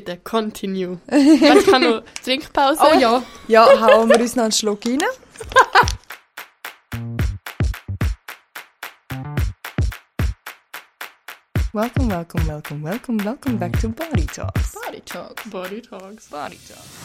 bitte, 0.00 0.16
continue. 0.18 0.98
Was 1.06 1.66
kann 1.66 1.82
noch 1.82 2.02
Trinkpause? 2.24 2.80
Oh 2.80 2.98
ja. 2.98 3.22
Ja, 3.48 3.66
hauen 3.80 4.08
wir 4.08 4.20
uns 4.20 4.36
noch 4.36 4.44
einen 4.44 4.52
Schluck 4.52 4.84
rein. 4.86 5.02
Welcome, 11.72 12.08
welcome, 12.08 12.46
welcome, 12.46 12.82
welcome, 12.82 13.18
welcome 13.24 13.56
back 13.56 13.78
to 13.80 13.88
Body 13.88 14.26
Talks. 14.26 14.74
Body 14.74 15.00
Talks. 15.02 15.44
Body 15.50 15.80
Talks. 15.80 16.28
Body 16.28 16.58
Talks. 16.66 16.99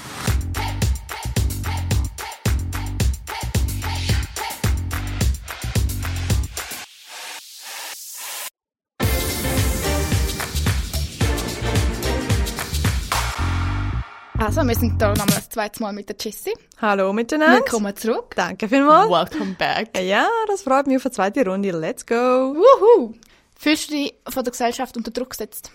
Also, 14.46 14.62
wir 14.62 14.76
sind 14.76 15.02
da 15.02 15.10
nochmal 15.10 15.26
das 15.38 15.50
zweite 15.50 15.82
Mal 15.82 15.92
mit 15.92 16.08
der 16.08 16.16
Jessie. 16.20 16.54
Hallo 16.80 17.12
miteinander. 17.14 17.56
Willkommen 17.56 17.96
zurück. 17.96 18.36
Danke 18.36 18.70
vielmals. 18.70 19.10
Welcome 19.10 19.56
back. 19.58 20.00
Ja, 20.00 20.28
das 20.48 20.62
freut 20.62 20.86
mich 20.86 20.98
auf 20.98 21.06
eine 21.08 21.14
zweite 21.14 21.44
Runde. 21.44 21.72
Let's 21.72 22.06
go. 22.06 22.14
Wuhu! 22.16 23.16
Fühlst 23.58 23.90
du 23.90 23.96
dich 23.96 24.14
von 24.30 24.44
der 24.44 24.52
Gesellschaft 24.52 24.96
unter 24.98 25.10
Druck 25.10 25.32
gesetzt? 25.32 25.72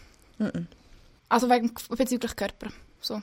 Also 1.29 1.51
wegen, 1.51 1.73
bezüglich 1.98 2.37
Körper. 2.37 2.69
So, 3.01 3.20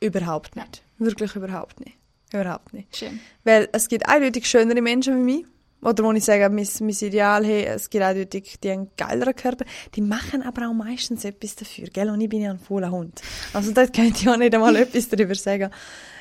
Überhaupt 0.00 0.54
nicht. 0.54 0.82
Wirklich 0.98 1.34
überhaupt 1.34 1.80
nicht. 1.80 1.96
Überhaupt 2.34 2.74
nicht. 2.74 2.94
schön. 2.94 3.20
Weil 3.44 3.70
es 3.72 3.88
gibt 3.88 4.06
eindeutig 4.06 4.46
schönere 4.46 4.82
Menschen 4.82 5.16
wie 5.16 5.36
mich. 5.36 5.46
Oder 5.82 6.04
wo 6.04 6.12
ich 6.12 6.24
sage, 6.24 6.48
mein, 6.50 6.68
mein 6.80 6.90
Ideal, 6.90 7.44
hey, 7.44 7.64
es 7.64 7.88
gibt 7.88 8.04
eindeutig 8.04 8.60
die 8.62 8.70
einen 8.70 8.90
geileren 8.96 9.34
Körper. 9.34 9.64
Die 9.94 10.02
machen 10.02 10.42
aber 10.42 10.68
auch 10.68 10.74
meistens 10.74 11.24
etwas 11.24 11.56
dafür, 11.56 11.88
gell? 11.88 12.10
Und 12.10 12.20
ich 12.20 12.28
bin 12.28 12.42
ja 12.42 12.50
ein 12.50 12.58
fauler 12.58 12.90
Hund. 12.90 13.22
Also 13.54 13.72
dort 13.72 13.94
könnte 13.94 14.20
ich 14.20 14.28
auch 14.28 14.36
nicht 14.36 14.54
einmal 14.54 14.76
etwas 14.76 15.08
darüber 15.08 15.34
sagen. 15.34 15.70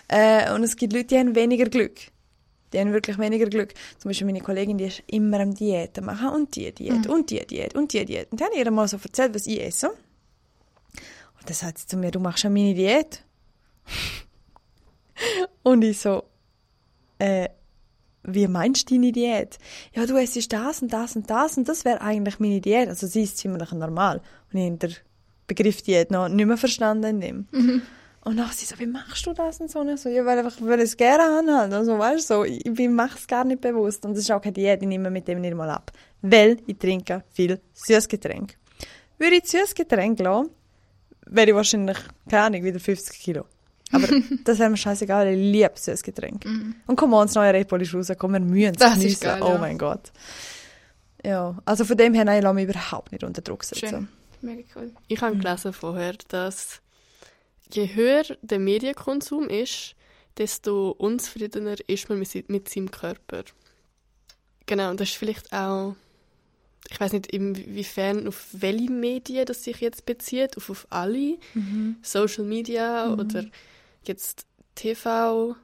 Äh, 0.07 0.53
und 0.53 0.63
es 0.63 0.75
gibt 0.75 0.93
Leute, 0.93 1.05
die 1.05 1.17
haben 1.17 1.35
weniger 1.35 1.65
Glück. 1.65 1.99
Die 2.71 2.79
haben 2.79 2.93
wirklich 2.93 3.17
weniger 3.17 3.47
Glück. 3.47 3.73
Zum 3.97 4.09
Beispiel 4.09 4.27
meine 4.27 4.41
Kollegin, 4.41 4.77
die 4.77 4.85
ist 4.85 5.03
immer 5.07 5.39
am 5.39 5.53
Diäten 5.53 6.05
machen 6.05 6.29
und 6.29 6.55
die 6.55 6.71
Diät 6.71 7.07
und 7.07 7.29
die 7.29 7.45
Diät 7.45 7.75
und 7.75 7.93
die 7.93 8.05
Diät. 8.05 8.31
Und 8.31 8.39
dann 8.39 8.49
hat 8.49 8.55
ihr 8.55 8.71
mal 8.71 8.87
so 8.87 8.97
erzählt, 8.97 9.33
was 9.33 9.47
ich 9.47 9.61
esse. 9.61 9.89
Und 9.89 11.49
dann 11.49 11.53
sagt 11.53 11.79
sie 11.79 11.87
zu 11.87 11.97
mir, 11.97 12.11
du 12.11 12.19
machst 12.19 12.43
ja 12.43 12.49
meine 12.49 12.75
Diät. 12.75 13.23
und 15.63 15.81
ich 15.81 15.99
so, 15.99 16.23
äh, 17.17 17.49
wie 18.23 18.47
meinst 18.47 18.89
du 18.89 18.95
deine 18.95 19.11
Diät? 19.11 19.57
Ja, 19.93 20.05
du 20.05 20.17
isst 20.17 20.51
das 20.51 20.81
und 20.81 20.91
das 20.93 21.15
und 21.15 21.29
das 21.29 21.57
und 21.57 21.67
das 21.67 21.85
wäre 21.85 22.01
eigentlich 22.01 22.39
meine 22.39 22.61
Diät. 22.61 22.89
Also 22.89 23.07
sie 23.07 23.23
ist 23.23 23.37
ziemlich 23.37 23.71
normal. 23.71 24.21
Und 24.51 24.59
ich 24.59 24.65
habe 24.65 24.77
den 24.77 24.95
Begriff 25.47 25.81
Diät 25.81 26.11
noch 26.11 26.29
nicht 26.29 26.45
mehr 26.45 26.57
verstanden 26.57 27.21
dem. 27.21 27.47
Und 28.25 28.37
dann 28.37 28.51
sie 28.51 28.65
so, 28.65 28.77
wie 28.77 28.85
machst 28.85 29.25
du 29.25 29.33
das 29.33 29.61
und 29.61 29.71
so? 29.71 29.79
Und 29.79 29.89
ich 29.89 30.01
so, 30.01 30.09
ja, 30.09 30.25
weil 30.25 30.39
einfach, 30.39 30.55
weil 30.61 30.79
ich 30.79 30.89
es 30.89 30.97
gerne 30.97 31.23
anhalte. 31.23 31.77
Also, 31.77 31.97
weißt 31.97 32.29
du, 32.29 32.33
so, 32.33 32.43
ich, 32.43 32.65
ich 32.65 32.89
mache 32.89 33.17
es 33.17 33.25
gar 33.25 33.45
nicht 33.45 33.61
bewusst. 33.61 34.05
Und 34.05 34.11
das 34.11 34.23
ist 34.23 34.31
auch 34.31 34.41
keine 34.41 34.53
Diät, 34.53 34.81
ich 34.81 34.87
nehme 34.87 35.09
mit 35.09 35.27
dem 35.27 35.39
nicht 35.39 35.55
mal 35.55 35.69
ab. 35.69 35.91
Weil 36.21 36.57
ich 36.67 36.77
trinke 36.77 37.23
viel 37.31 37.59
Süßgetränk. 37.73 38.55
Würde 39.17 39.37
ich 39.37 39.45
süßes 39.45 39.73
Getränk 39.73 40.19
lassen, 40.19 40.49
wäre 41.27 41.49
ich 41.49 41.55
wahrscheinlich, 41.55 41.97
keine 42.29 42.43
Ahnung, 42.43 42.63
wieder 42.63 42.79
50 42.79 43.19
Kilo. 43.19 43.45
Aber 43.91 44.07
das 44.43 44.59
wäre 44.59 44.69
mir 44.69 44.77
scheißegal, 44.77 45.27
ich 45.29 45.37
liebe 45.37 45.71
süßes 45.75 46.03
Getränk. 46.03 46.45
Und 46.85 46.95
komm 46.95 47.13
on, 47.13 47.27
das 47.27 47.35
neue 47.35 47.53
Red 47.53 47.71
ist 47.71 47.93
rausgekommen, 47.93 48.47
wir 48.47 48.55
müssen 48.55 48.75
es 48.75 48.79
Das 48.79 49.03
ist 49.03 49.21
geil, 49.21 49.41
Oh 49.41 49.49
ja. 49.49 49.57
mein 49.57 49.77
Gott. 49.77 50.11
Ja, 51.25 51.57
also 51.65 51.85
von 51.85 51.97
dem 51.97 52.13
her, 52.13 52.25
nein, 52.25 52.37
ich 52.37 52.43
lasse 52.43 52.55
mich 52.55 52.69
überhaupt 52.69 53.11
nicht 53.11 53.23
unter 53.23 53.41
Druck 53.41 53.63
setzen. 53.63 53.89
Schön. 53.89 54.07
Mega 54.41 54.63
cool. 54.75 54.91
Ich 55.07 55.21
habe 55.21 55.35
gelesen 55.35 55.73
vorher, 55.73 56.13
dass 56.29 56.81
je 57.73 57.93
höher 57.93 58.23
der 58.41 58.59
Medienkonsum 58.59 59.49
ist, 59.49 59.95
desto 60.37 60.91
unzufriedener 60.91 61.75
ist 61.87 62.09
man 62.09 62.19
mit, 62.19 62.69
seinem 62.69 62.91
Körper. 62.91 63.43
Genau, 64.65 64.89
und 64.91 64.99
das 64.99 65.09
ist 65.09 65.17
vielleicht 65.17 65.51
auch, 65.51 65.95
ich 66.89 66.99
weiß 66.99 67.11
nicht, 67.11 67.27
inwiefern 67.27 68.27
auf 68.27 68.47
welche 68.53 68.91
Medien 68.91 69.45
das 69.45 69.63
sich 69.63 69.81
jetzt 69.81 70.05
bezieht, 70.05 70.55
auf, 70.55 70.69
auf 70.69 70.87
alle, 70.89 71.37
Social 72.01 72.45
Media 72.45 73.11
oder 73.11 73.45
jetzt 74.03 74.45
TV, 74.75 75.55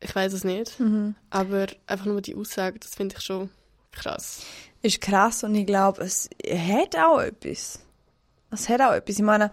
ich 0.00 0.14
weiß 0.14 0.32
es 0.32 0.44
nicht, 0.44 0.78
aber 1.30 1.66
einfach 1.86 2.06
nur 2.06 2.20
die 2.20 2.34
Aussage, 2.34 2.78
das 2.78 2.94
finde 2.94 3.16
ich 3.16 3.24
schon 3.24 3.50
krass. 3.92 4.42
ist 4.82 5.00
krass 5.00 5.42
und 5.44 5.54
ich 5.54 5.66
glaube, 5.66 6.02
es 6.02 6.28
hat 6.46 6.96
auch 6.96 7.20
etwas. 7.20 7.80
Es 8.50 8.68
hat 8.68 8.80
auch 8.80 8.92
etwas. 8.92 9.16
Ich 9.16 9.24
meine, 9.24 9.50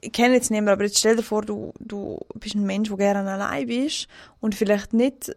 ich 0.00 0.12
kenne 0.12 0.34
jetzt 0.34 0.50
niemanden, 0.50 0.72
aber 0.72 0.84
jetzt 0.84 0.98
stell 0.98 1.16
dir 1.16 1.22
vor, 1.22 1.42
du, 1.42 1.72
du 1.78 2.20
bist 2.34 2.54
ein 2.54 2.66
Mensch, 2.66 2.88
der 2.88 2.98
gerne 2.98 3.30
allein 3.30 3.66
bist 3.66 4.08
und 4.40 4.54
vielleicht 4.54 4.92
nicht 4.92 5.34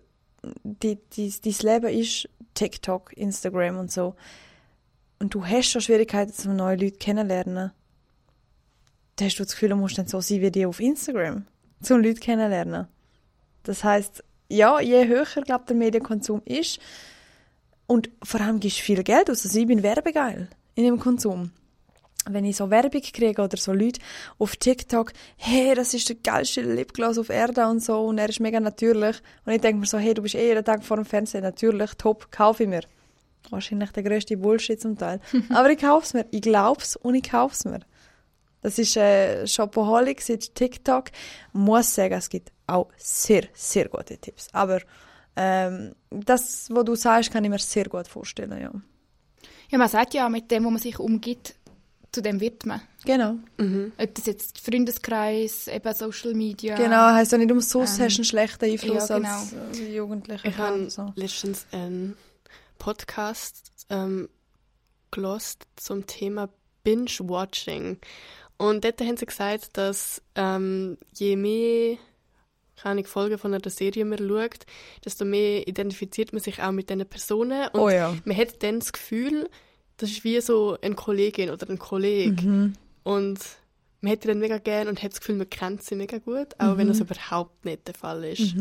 die, 0.64 0.98
die, 1.14 1.34
dein 1.42 1.82
Leben 1.82 2.00
ist 2.00 2.30
TikTok, 2.54 3.16
Instagram 3.16 3.78
und 3.78 3.92
so. 3.92 4.16
Und 5.20 5.34
du 5.34 5.46
hast 5.46 5.70
schon 5.70 5.82
Schwierigkeiten, 5.82 6.56
neue 6.56 6.76
Leute 6.76 6.98
kennenlernen. 6.98 7.72
Dann 9.18 9.28
hast 9.28 9.38
du 9.40 9.44
das 9.44 9.54
Gefühl, 9.54 9.70
du 9.70 9.76
musst 9.76 9.98
dann 9.98 10.08
so 10.08 10.22
sein 10.22 10.42
wie 10.42 10.52
die 10.52 10.66
auf 10.66 10.80
Instagram, 10.80 11.46
zum 11.82 12.02
Leute 12.02 12.20
kennenlernen. 12.20 12.88
Das 13.64 13.84
heißt, 13.84 14.24
ja, 14.50 14.80
je 14.80 15.08
höher, 15.08 15.26
glaube 15.44 15.66
der 15.68 15.76
Medienkonsum 15.76 16.42
ist, 16.46 16.80
und 17.88 18.10
vor 18.22 18.42
allem 18.42 18.60
gibst 18.60 18.80
du 18.80 18.84
viel 18.84 19.04
Geld 19.04 19.32
aus. 19.32 19.46
Also 19.46 19.58
ich 19.58 19.66
bin 19.66 19.82
werbegeil 19.82 20.50
in 20.76 20.84
dem 20.84 21.00
Konsum. 21.00 21.52
Wenn 22.30 22.44
ich 22.44 22.58
so 22.58 22.70
Werbung 22.70 23.02
kriege 23.02 23.42
oder 23.42 23.56
so 23.56 23.72
Leute 23.72 24.02
auf 24.38 24.58
TikTok, 24.58 25.14
hey, 25.38 25.74
das 25.74 25.94
ist 25.94 26.10
der 26.10 26.18
geilste 26.18 26.62
Lipgloss 26.62 27.18
auf 27.18 27.30
Erde 27.30 27.66
und 27.68 27.82
so 27.82 28.02
und 28.06 28.18
er 28.18 28.28
ist 28.28 28.42
mega 28.42 28.60
natürlich. 28.60 29.22
Und 29.46 29.54
ich 29.54 29.62
denke 29.62 29.80
mir 29.80 29.86
so, 29.86 29.98
hey, 29.98 30.14
du 30.14 30.22
bist 30.22 30.36
eh 30.36 30.50
jeden 30.50 30.66
Tag 30.66 30.84
vor 30.84 30.98
dem 30.98 31.06
Fernsehen, 31.06 31.44
natürlich, 31.44 31.92
top, 31.94 32.30
kaufe 32.30 32.64
ich 32.64 32.70
mir. 32.70 32.82
Wahrscheinlich 33.50 33.92
der 33.92 34.04
grösste 34.04 34.36
Bullshit 34.36 34.82
zum 34.82 34.98
Teil. 34.98 35.22
Aber 35.50 35.72
ich 35.72 35.80
kauf's 35.80 36.14
mir. 36.14 36.26
Ich 36.32 36.42
glaub's 36.42 36.98
und 36.98 37.16
ich 37.16 37.24
kauf's 37.24 37.64
mir. 37.64 37.80
Das 38.68 38.78
ist 38.78 38.98
äh, 38.98 39.48
Shopaholic, 39.48 40.22
seit 40.22 40.54
TikTok. 40.54 41.06
Muss 41.54 41.96
sagen, 41.96 42.16
es 42.16 42.28
gibt 42.28 42.52
auch 42.68 42.90
sehr, 42.98 43.44
sehr 43.54 43.88
gute 43.88 44.18
Tipps. 44.18 44.50
Aber 44.52 44.82
ähm, 45.38 45.96
das, 46.10 46.68
was 46.70 46.84
du 46.84 46.96
sagst, 46.96 47.32
kann 47.32 47.46
ich 47.46 47.50
mir 47.50 47.60
sehr 47.60 47.86
gut 47.86 48.10
vorstellen, 48.10 48.60
ja. 48.60 48.72
Ja, 49.70 49.78
man 49.78 49.88
sagt 49.88 50.14
ja, 50.16 50.28
mit 50.28 50.52
dem, 50.52 50.66
wo 50.66 50.70
man 50.70 50.82
sich 50.82 51.00
umgibt, 51.00 51.56
zu 52.12 52.22
dem 52.22 52.42
wird 52.42 52.66
man. 52.66 52.82
Genau. 53.06 53.36
Ob 53.98 54.16
das 54.16 54.26
jetzt 54.26 54.60
Freundeskreis, 54.60 55.70
eben 55.70 55.94
Social 55.94 56.34
Media. 56.34 56.76
Genau, 56.76 57.14
heisst 57.14 57.32
ja 57.32 57.38
nicht 57.38 57.50
umsonst 57.50 58.00
Ähm, 58.00 58.06
hast 58.06 58.18
du 58.18 58.20
einen 58.20 58.26
schlechten 58.26 58.66
Einfluss 58.66 59.08
ja, 59.08 59.18
genau. 59.18 59.30
als 59.30 59.80
äh, 59.80 59.96
Jugendlicher. 59.96 60.46
Ich 60.46 60.58
habe 60.58 60.90
so. 60.90 61.14
letztens 61.16 61.66
einen 61.72 62.18
Podcast 62.80 63.72
ähm, 63.90 64.28
gelost 65.10 65.68
zum 65.78 66.06
Thema 66.06 66.50
Binge-Watching. 66.84 68.00
Und 68.58 68.84
dort 68.84 69.00
haben 69.02 69.18
sie 69.18 69.26
gesagt, 69.26 69.78
dass 69.78 70.22
ähm, 70.36 70.98
je 71.14 71.36
mehr 71.36 71.98
keine 72.82 72.92
Ahnung, 72.92 73.06
Folgen 73.06 73.38
von 73.40 73.54
einer 73.56 73.70
Serie 73.72 74.06
man 74.06 74.20
schaut, 74.20 74.66
desto 75.04 75.26
mehr 75.26 75.68
identifiziert 75.68 76.32
man 76.32 76.42
sich 76.44 76.62
auch 76.62 76.72
mit 76.72 76.90
diesen 76.92 77.08
Personen. 77.08 77.68
Und 77.70 77.80
Oh 77.80 77.90
ja. 77.90 78.16
man 78.24 78.38
hat 78.38 78.62
dann 78.62 78.80
das 78.80 78.94
Gefühl, 78.94 79.50
das 79.98 80.12
ist 80.12 80.24
wie 80.24 80.40
so 80.42 80.78
eine 80.82 80.94
Kollegin 80.94 81.50
oder 81.50 81.68
ein 81.70 81.80
Kollege. 81.80 82.40
Mhm. 82.46 82.74
Und 83.04 83.40
man 84.02 84.12
hätte 84.12 84.28
dann 84.28 84.38
mega 84.38 84.60
gern 84.60 84.90
und 84.90 85.02
hat 85.02 85.12
das 85.12 85.20
Gefühl, 85.22 85.38
man 85.38 85.50
kennt 85.50 85.82
sie 85.82 85.96
mega 85.96 86.20
gut, 86.20 86.50
auch 86.60 86.74
Mhm. 86.74 86.78
wenn 86.78 86.88
das 86.90 87.00
überhaupt 87.00 87.66
nicht 87.66 87.88
der 87.88 87.96
Fall 87.96 88.24
ist. 88.26 88.54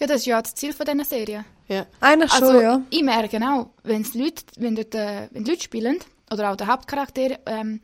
Ja, 0.00 0.06
das 0.08 0.16
ist 0.22 0.26
ja 0.26 0.42
das 0.42 0.54
Ziel 0.56 0.72
von 0.72 0.84
dieser 0.86 1.04
Serie. 1.04 1.44
Ja. 1.68 1.86
Eigentlich 2.00 2.32
Also, 2.32 2.52
schon, 2.52 2.62
ja. 2.62 2.82
ich 2.90 3.02
merke 3.04 3.38
auch, 3.48 3.68
wenn's 3.84 4.14
Leute, 4.14 4.42
wenn, 4.56 4.74
dort, 4.74 4.94
äh, 4.96 5.28
wenn 5.30 5.44
die 5.44 5.52
Leute 5.52 5.62
spielen, 5.62 5.98
oder 6.32 6.50
auch 6.50 6.56
der 6.56 6.66
Hauptcharakter, 6.66 7.38
ähm, 7.46 7.80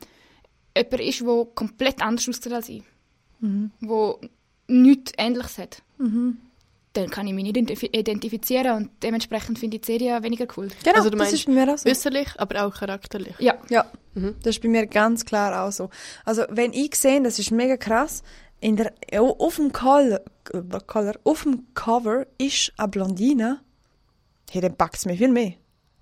jemand 0.75 1.01
ist, 1.01 1.21
der 1.21 1.45
komplett 1.55 2.01
anders 2.01 2.27
aussieht 2.29 2.53
als 2.53 2.69
ich, 2.69 2.83
Mhm. 3.39 3.71
wo 3.81 4.19
nichts 4.67 5.11
Ähnliches 5.17 5.57
hat, 5.57 5.81
dann 6.93 7.09
kann 7.09 7.25
ich 7.27 7.33
mich 7.33 7.43
nicht 7.43 7.55
identif 7.57 7.83
identifizieren 7.83 8.75
und 8.75 8.89
dementsprechend 9.01 9.57
finde 9.59 9.77
ich 9.77 9.81
die 9.81 9.93
Serie 9.93 10.21
weniger 10.23 10.45
cool. 10.57 10.67
Genau, 10.83 10.97
Also 10.97 11.09
du 11.09 11.17
das 11.17 11.31
ist 11.33 11.45
bei 11.45 11.53
mir 11.53 11.73
auch 11.73 11.77
so. 11.77 11.89
Äußerlich, 11.89 12.27
aber 12.37 12.65
auch 12.65 12.73
charakterlich. 12.73 13.33
Ja, 13.39 13.55
Ja, 13.69 13.85
das 14.13 14.55
ist 14.57 14.61
bei 14.61 14.67
mir 14.69 14.85
ganz 14.87 15.23
klar 15.25 15.65
auch 15.65 15.71
so. 15.71 15.89
Also, 16.25 16.43
wenn 16.49 16.73
ich 16.73 16.95
sehe, 16.95 17.21
das 17.21 17.39
ist 17.39 17.51
mega 17.51 17.77
krass, 17.77 18.23
in 18.59 18.75
der, 18.75 18.93
auf 19.19 19.55
dem 19.55 19.71
Color, 19.71 20.21
äh, 20.53 20.79
Color, 20.85 21.13
auf 21.23 21.43
dem 21.43 21.65
Cover 21.73 22.27
ist 22.37 22.73
eine 22.77 22.87
Blondine, 22.89 23.61
hey, 24.51 24.61
dann 24.61 24.75
packt 24.75 24.97
es 24.97 25.05
mich 25.05 25.17
viel 25.17 25.29
mehr. 25.31 25.53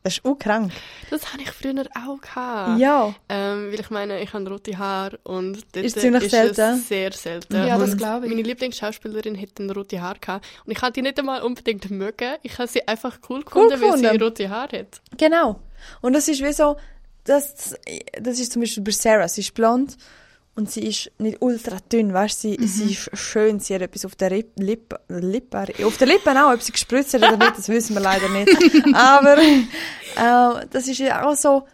Das 0.04 0.14
ist 0.14 0.26
auch 0.26 0.36
krank. 0.40 0.72
Das 1.10 1.34
habe 1.34 1.44
ich 1.44 1.52
früher 1.52 1.86
auch 1.94 2.22
gehabt. 2.22 2.80
Ja. 2.80 3.14
Ähm, 3.28 3.72
weil 3.72 3.80
ich 3.80 3.90
meine, 3.90 4.22
ich 4.22 4.32
habe 4.32 4.50
rote 4.50 4.78
Haare 4.78 5.20
und 5.24 5.60
dort 5.74 5.86
Ist 5.86 6.00
ziemlich 6.00 6.24
ist 6.24 6.32
selten. 6.32 6.78
sehr 6.80 7.12
selten. 7.12 7.68
Ja, 7.68 7.78
das 7.78 7.98
glaube 7.98 8.26
ich. 8.26 8.32
Meine 8.32 8.44
Lieblingsschauspielerin 8.44 9.40
hatte 9.40 9.64
ein 9.64 9.70
rote 9.72 10.02
Haar 10.02 10.16
gehabt 10.20 10.46
und 10.66 10.72
ich 10.72 10.82
habe 10.82 10.94
die 10.94 11.02
nicht 11.02 11.20
einmal 11.20 11.42
unbedingt 11.42 11.90
mögen. 11.92 12.36
Ich 12.44 12.58
habe 12.58 12.68
sie 12.70 12.88
einfach 12.88 13.20
cool 13.30 13.44
gefunden, 13.44 13.72
weil 13.82 13.98
sie 13.98 14.04
gefunden. 14.04 14.24
rote 14.24 14.50
Haare 14.50 14.80
hat. 14.80 15.02
Genau. 15.18 15.60
Und 16.02 16.14
das 16.14 16.28
ist 16.30 16.42
wie 16.44 16.54
so, 16.54 16.78
das, 17.26 17.76
das 18.22 18.40
ist 18.40 18.54
zum 18.54 18.62
Beispiel 18.62 18.84
bei 18.84 18.92
Sarah. 18.92 19.28
Sie 19.28 19.42
ist 19.42 19.54
blond 19.54 19.98
und 20.60 20.70
sie 20.70 20.86
ist 20.86 21.10
nicht 21.20 21.38
ultra 21.40 21.78
dünn, 21.90 22.14
weißt 22.14 22.42
sie, 22.42 22.58
sie 22.60 22.92
ist 22.92 23.10
schön, 23.18 23.62
sie 23.62 23.74
hat 23.76 23.82
etwas 23.82 24.04
auf 24.04 24.16
der 24.18 24.30
Rip- 24.30 24.60
Lippe, 24.60 25.00
Lippe, 25.08 25.64
auf 25.86 25.96
der 25.98 26.08
Lippe 26.08 26.32
auch, 26.32 26.54
ob 26.54 26.62
sie 26.62 26.74
gespritzt 26.74 27.14
hat 27.14 27.22
oder 27.24 27.38
nicht, 27.38 27.58
das 27.58 27.70
wissen 27.70 27.96
wir 27.96 28.02
leider 28.02 28.28
nicht. 28.28 28.50
Aber 28.94 29.38
äh, 29.38 30.68
das 30.70 30.90
ist 30.90 30.98
ja 31.00 31.26
auch 31.26 31.36
so, 31.36 31.66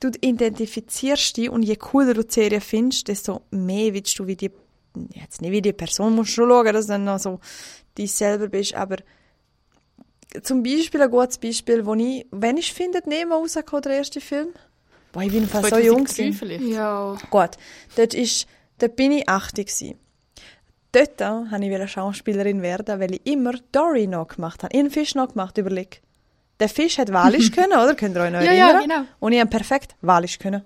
du 0.00 0.10
identifizierst 0.22 1.36
dich 1.36 1.50
und 1.50 1.64
je 1.64 1.76
cooler 1.76 2.14
du 2.14 2.24
die 2.24 2.32
Serie 2.32 2.62
findest, 2.62 3.08
desto 3.08 3.42
mehr 3.50 3.92
willst 3.92 4.18
du 4.18 4.26
wie 4.26 4.36
die, 4.36 4.50
jetzt 5.14 5.42
nicht 5.42 5.50
wie 5.52 5.60
die 5.60 5.74
Person, 5.74 6.14
musst 6.14 6.34
du 6.38 6.46
schauen, 6.46 6.72
dass 6.72 6.86
du 6.86 6.92
dann 6.92 7.04
noch 7.04 7.18
so 7.18 7.40
dich 7.98 8.10
selber 8.14 8.48
bist, 8.48 8.74
aber 8.74 8.96
zum 10.42 10.62
Beispiel 10.62 11.02
ein 11.02 11.10
gutes 11.10 11.36
Beispiel, 11.36 11.84
wo 11.84 11.92
ich, 11.94 12.24
wenn 12.30 12.56
ich 12.56 12.72
finde, 12.72 13.02
Nemo 13.06 13.34
rausgekommen, 13.34 13.82
der 13.82 13.96
erste 13.96 14.22
Film, 14.22 14.48
boah, 15.12 15.22
ich 15.22 15.32
bin 15.32 15.48
fast 15.48 15.70
so 15.70 15.78
jung 15.78 16.06
2003 16.06 16.22
gewesen. 16.24 16.38
vielleicht. 16.38 16.64
Ja. 16.64 17.16
Gut, 17.30 17.50
dort, 17.96 18.14
ist, 18.14 18.46
dort 18.78 18.96
bin 18.96 19.12
ich 19.12 19.28
80 19.28 19.66
gewesen. 19.66 19.98
Dort 20.92 21.20
wollte 21.20 21.64
ich 21.64 21.70
wieder 21.70 21.86
Schauspielerin 21.86 22.62
werden, 22.62 22.98
weil 23.00 23.14
ich 23.14 23.26
immer 23.26 23.52
Dory 23.72 24.06
noch 24.08 24.26
gemacht 24.28 24.62
habe. 24.64 24.72
Ich 24.72 24.78
habe 24.78 24.86
einen 24.86 24.90
Fisch 24.90 25.14
noch 25.14 25.28
gemacht, 25.28 25.56
überleg. 25.58 26.00
Der 26.58 26.68
Fisch 26.68 26.98
hat 26.98 27.12
Walisch 27.12 27.50
können, 27.52 27.72
oder? 27.72 27.94
Könnt 27.94 28.16
ihr 28.16 28.22
euch 28.22 28.32
noch 28.32 28.40
Ja, 28.42 28.52
ja, 28.52 28.70
erinnern? 28.70 28.82
genau. 28.82 29.08
Und 29.20 29.32
ich 29.32 29.40
habe 29.40 29.50
perfekt 29.50 29.94
Walisch 30.00 30.38
können. 30.38 30.62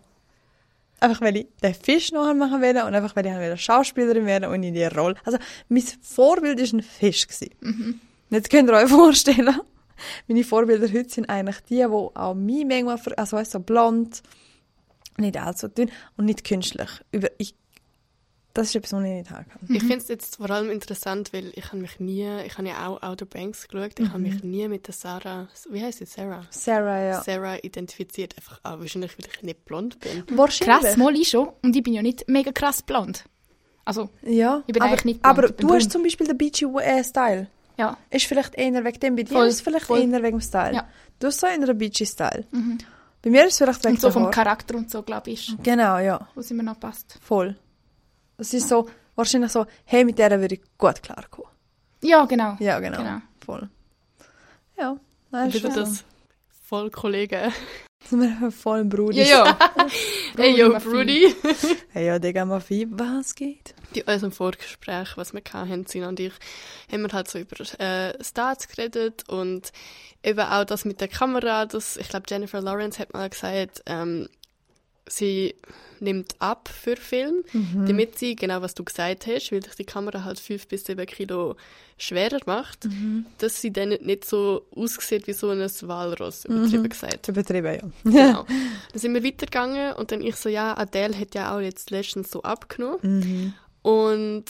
Einfach 1.01 1.21
weil 1.21 1.37
ich 1.37 1.47
den 1.63 1.75
Fisch 1.75 2.13
noch 2.13 2.33
machen 2.33 2.63
wollte 2.63 2.87
und 2.87 2.95
einfach 2.95 3.15
weil 3.15 3.27
ich 3.27 3.33
wieder 3.33 3.57
Schauspielerin 3.59 4.25
werden 4.25 4.49
und 4.51 4.63
in 4.63 4.73
die 4.73 4.85
Rolle. 4.85 5.17
Also, 5.25 5.37
mein 5.69 5.83
Vorbild 6.01 6.59
war 6.59 6.79
ein 6.79 6.83
Fisch. 6.83 7.27
Gewesen. 7.29 7.51
Mhm. 7.61 8.01
Jetzt 8.31 8.49
könnt 8.49 8.71
ihr 8.71 8.75
euch 8.77 8.89
vorstellen, 8.89 9.61
meine 10.29 10.45
Vorbilder 10.45 10.87
heute 10.93 11.09
sind 11.09 11.29
eigentlich 11.29 11.61
die, 11.69 11.77
die 11.77 11.85
auch 11.85 12.35
mich 12.35 12.65
manchmal, 12.65 12.99
ver- 12.99 13.19
also 13.19 13.37
weißt, 13.37 13.53
so 13.53 13.61
blond, 13.61 14.23
nicht 15.19 15.37
allzu 15.39 15.69
dünn 15.69 15.91
und 16.17 16.25
nicht 16.27 16.45
künstlich. 16.45 16.89
Über, 17.13 17.29
ich, 17.39 17.55
das 18.53 18.69
ist 18.69 18.77
etwas, 18.77 18.93
was 18.93 19.03
ich 19.05 19.11
nicht 19.11 19.31
haben 19.31 19.47
kann. 19.49 19.75
Ich 19.75 19.83
finde 19.83 19.97
es 19.99 20.09
jetzt 20.09 20.37
vor 20.37 20.49
allem 20.51 20.71
interessant, 20.71 21.33
weil 21.33 21.51
ich 21.57 21.67
habe 21.67 21.79
mich 21.79 21.99
nie, 21.99 22.29
ich 22.47 22.57
habe 22.57 22.69
ja 22.69 22.87
auch 22.87 23.03
Outer 23.03 23.27
Banks 23.27 23.67
geschaut, 23.67 23.99
ich 23.99 24.09
habe 24.09 24.19
mich 24.21 24.43
nie 24.45 24.69
mit 24.69 24.87
der 24.87 24.95
Sarah, 24.95 25.49
wie 25.71 25.83
heißt 25.83 25.99
sie, 25.99 26.07
Sarah? 26.07 26.47
Sarah, 26.51 27.03
ja. 27.05 27.23
Sarah 27.23 27.57
identifiziert, 27.63 28.37
einfach 28.37 28.61
auch 28.63 28.79
wahrscheinlich, 28.79 29.19
weil 29.19 29.27
ich 29.35 29.43
nicht 29.43 29.65
blond 29.65 29.99
bin. 30.01 30.25
Wahrscheinlich. 30.39 30.83
Krass, 30.83 30.97
mal 30.97 31.15
ich 31.17 31.29
schon. 31.29 31.49
Und 31.63 31.75
ich 31.75 31.83
bin 31.83 31.95
ja 31.95 32.03
nicht 32.03 32.29
mega 32.29 32.53
krass 32.53 32.83
blond. 32.83 33.25
Also, 33.85 34.09
Ja, 34.23 34.63
Ich 34.67 34.73
bin 34.73 34.83
aber, 34.83 34.93
eigentlich 34.93 35.05
nicht 35.05 35.23
blond, 35.23 35.39
aber 35.39 35.49
du 35.49 35.75
hast 35.75 35.91
zum 35.91 36.03
Beispiel 36.05 36.27
den 36.27 36.39
Beachy-Style. 36.39 37.49
Ja. 37.77 37.97
Ist 38.11 38.27
vielleicht 38.27 38.55
eher 38.55 38.85
wegen 38.85 39.01
dem 39.01 39.17
bei 39.17 39.23
dir, 39.23 39.33
Voll, 39.35 39.47
ist 39.47 39.61
vielleicht 39.63 39.87
voll. 39.87 40.01
eher 40.01 40.23
wegen 40.23 40.39
dem 40.39 40.41
Style. 40.41 40.75
Ja. 40.75 40.89
Du 41.19 41.27
hast 41.29 41.41
so 41.41 41.47
eher 41.47 41.55
einen 41.55 41.79
Beachy-Style. 41.79 42.45
Bei 43.23 43.31
mir 43.31 43.47
ist 43.47 43.53
es 43.53 43.59
vielleicht 43.59 43.83
wegen 43.85 43.95
Und 43.95 44.01
so 44.01 44.11
vom 44.11 44.23
Haare. 44.25 44.33
Charakter 44.33 44.75
und 44.77 44.91
so, 44.91 45.03
glaube 45.03 45.31
ich, 45.31 45.57
Genau, 45.63 45.99
ja. 45.99 46.29
wo 46.35 46.41
es 46.41 46.51
immer 46.51 46.63
noch 46.63 46.79
passt. 46.79 47.19
Voll. 47.23 47.57
Es 48.37 48.53
ist 48.53 48.69
so, 48.69 48.89
wahrscheinlich 49.15 49.53
so, 49.53 49.67
hey, 49.85 50.05
mit 50.05 50.19
der 50.19 50.41
würde 50.41 50.57
ich 50.57 50.63
gut 50.77 51.03
klarkommen. 51.03 51.51
Ja, 52.03 52.25
genau. 52.27 52.57
Ja, 52.59 52.81
genau. 52.81 52.99
Genau. 52.99 53.19
Voll. 53.45 53.69
Ja, 54.77 54.97
nein, 55.31 55.51
ist 55.51 55.65
das 55.65 56.05
voll 56.67 56.91
Kollege. 56.91 57.51
So. 58.11 58.19
Wir 58.19 58.41
haben 58.41 58.53
voll 58.65 58.85
Brudi. 58.85 59.23
Ja, 59.23 59.45
ja. 59.45 59.59
Hey, 60.37 60.57
yo. 60.57 60.79
Brudi. 60.79 61.35
Hey, 61.91 62.07
ja, 62.07 62.19
Digga, 62.19 62.45
Mafie, 62.45 62.87
was 62.91 63.35
geht? 63.35 63.75
Bei 64.07 64.15
unserem 64.15 64.33
Vorgespräch, 64.33 65.17
was 65.17 65.33
wir 65.33 65.43
hatten, 65.53 65.87
Sina 65.87 66.09
und 66.09 66.19
ich, 66.19 66.33
haben 66.91 67.03
wir 67.03 67.13
halt 67.13 67.31
so 67.31 67.39
über 67.39 67.57
äh, 67.81 68.23
Stats 68.23 68.67
geredet 68.69 69.29
und 69.29 69.73
eben 70.25 70.41
auch 70.41 70.65
das 70.65 70.85
mit 70.85 71.01
der 71.01 71.09
Kamera, 71.09 71.67
das, 71.67 71.97
ich 71.97 72.09
glaube, 72.09 72.27
Jennifer 72.29 72.61
Lawrence 72.61 72.99
hat 72.99 73.13
mal 73.13 73.31
gesagt, 73.31 73.83
ähm, 73.87 74.29
sie 75.09 75.55
nimmt 76.01 76.35
ab 76.39 76.69
für 76.69 76.97
Film, 76.97 77.45
damit 77.87 78.19
sie, 78.19 78.37
genau 78.37 78.63
was 78.63 78.75
du 78.75 78.85
gesagt 78.85 79.27
hast, 79.27 79.53
weil 79.53 79.63
sich 79.63 79.75
die 79.75 79.85
Kamera 79.85 80.25
halt 80.25 80.39
5 80.39 80.69
bis 80.69 80.85
7 80.85 81.07
Kilo 81.07 81.57
schwerer 81.97 82.41
macht, 82.47 82.89
dass 83.39 83.61
sie 83.61 83.73
dann 83.73 83.91
nicht 83.91 84.25
so 84.25 84.67
aussieht 84.75 85.27
wie 85.27 85.33
so 85.33 85.51
ein 85.51 85.61
Walross, 85.61 86.45
übertrieben 86.45 86.89
gesagt. 86.89 87.29
Übertrieben, 87.29 87.93
ja. 88.05 88.29
Genau. 88.29 88.45
Dann 88.93 89.01
sind 89.01 89.15
wir 89.15 89.25
weitergegangen 89.25 89.95
und 89.95 90.11
dann 90.11 90.21
ich 90.21 90.37
so, 90.37 90.49
ja, 90.49 90.77
Adele 90.77 91.19
hat 91.19 91.35
ja 91.35 91.55
auch 91.55 91.61
jetzt 91.61 91.91
letztens 91.91 92.31
so 92.31 92.43
abgenommen. 92.43 92.99
Mhm. 93.03 93.55
Und 93.83 94.45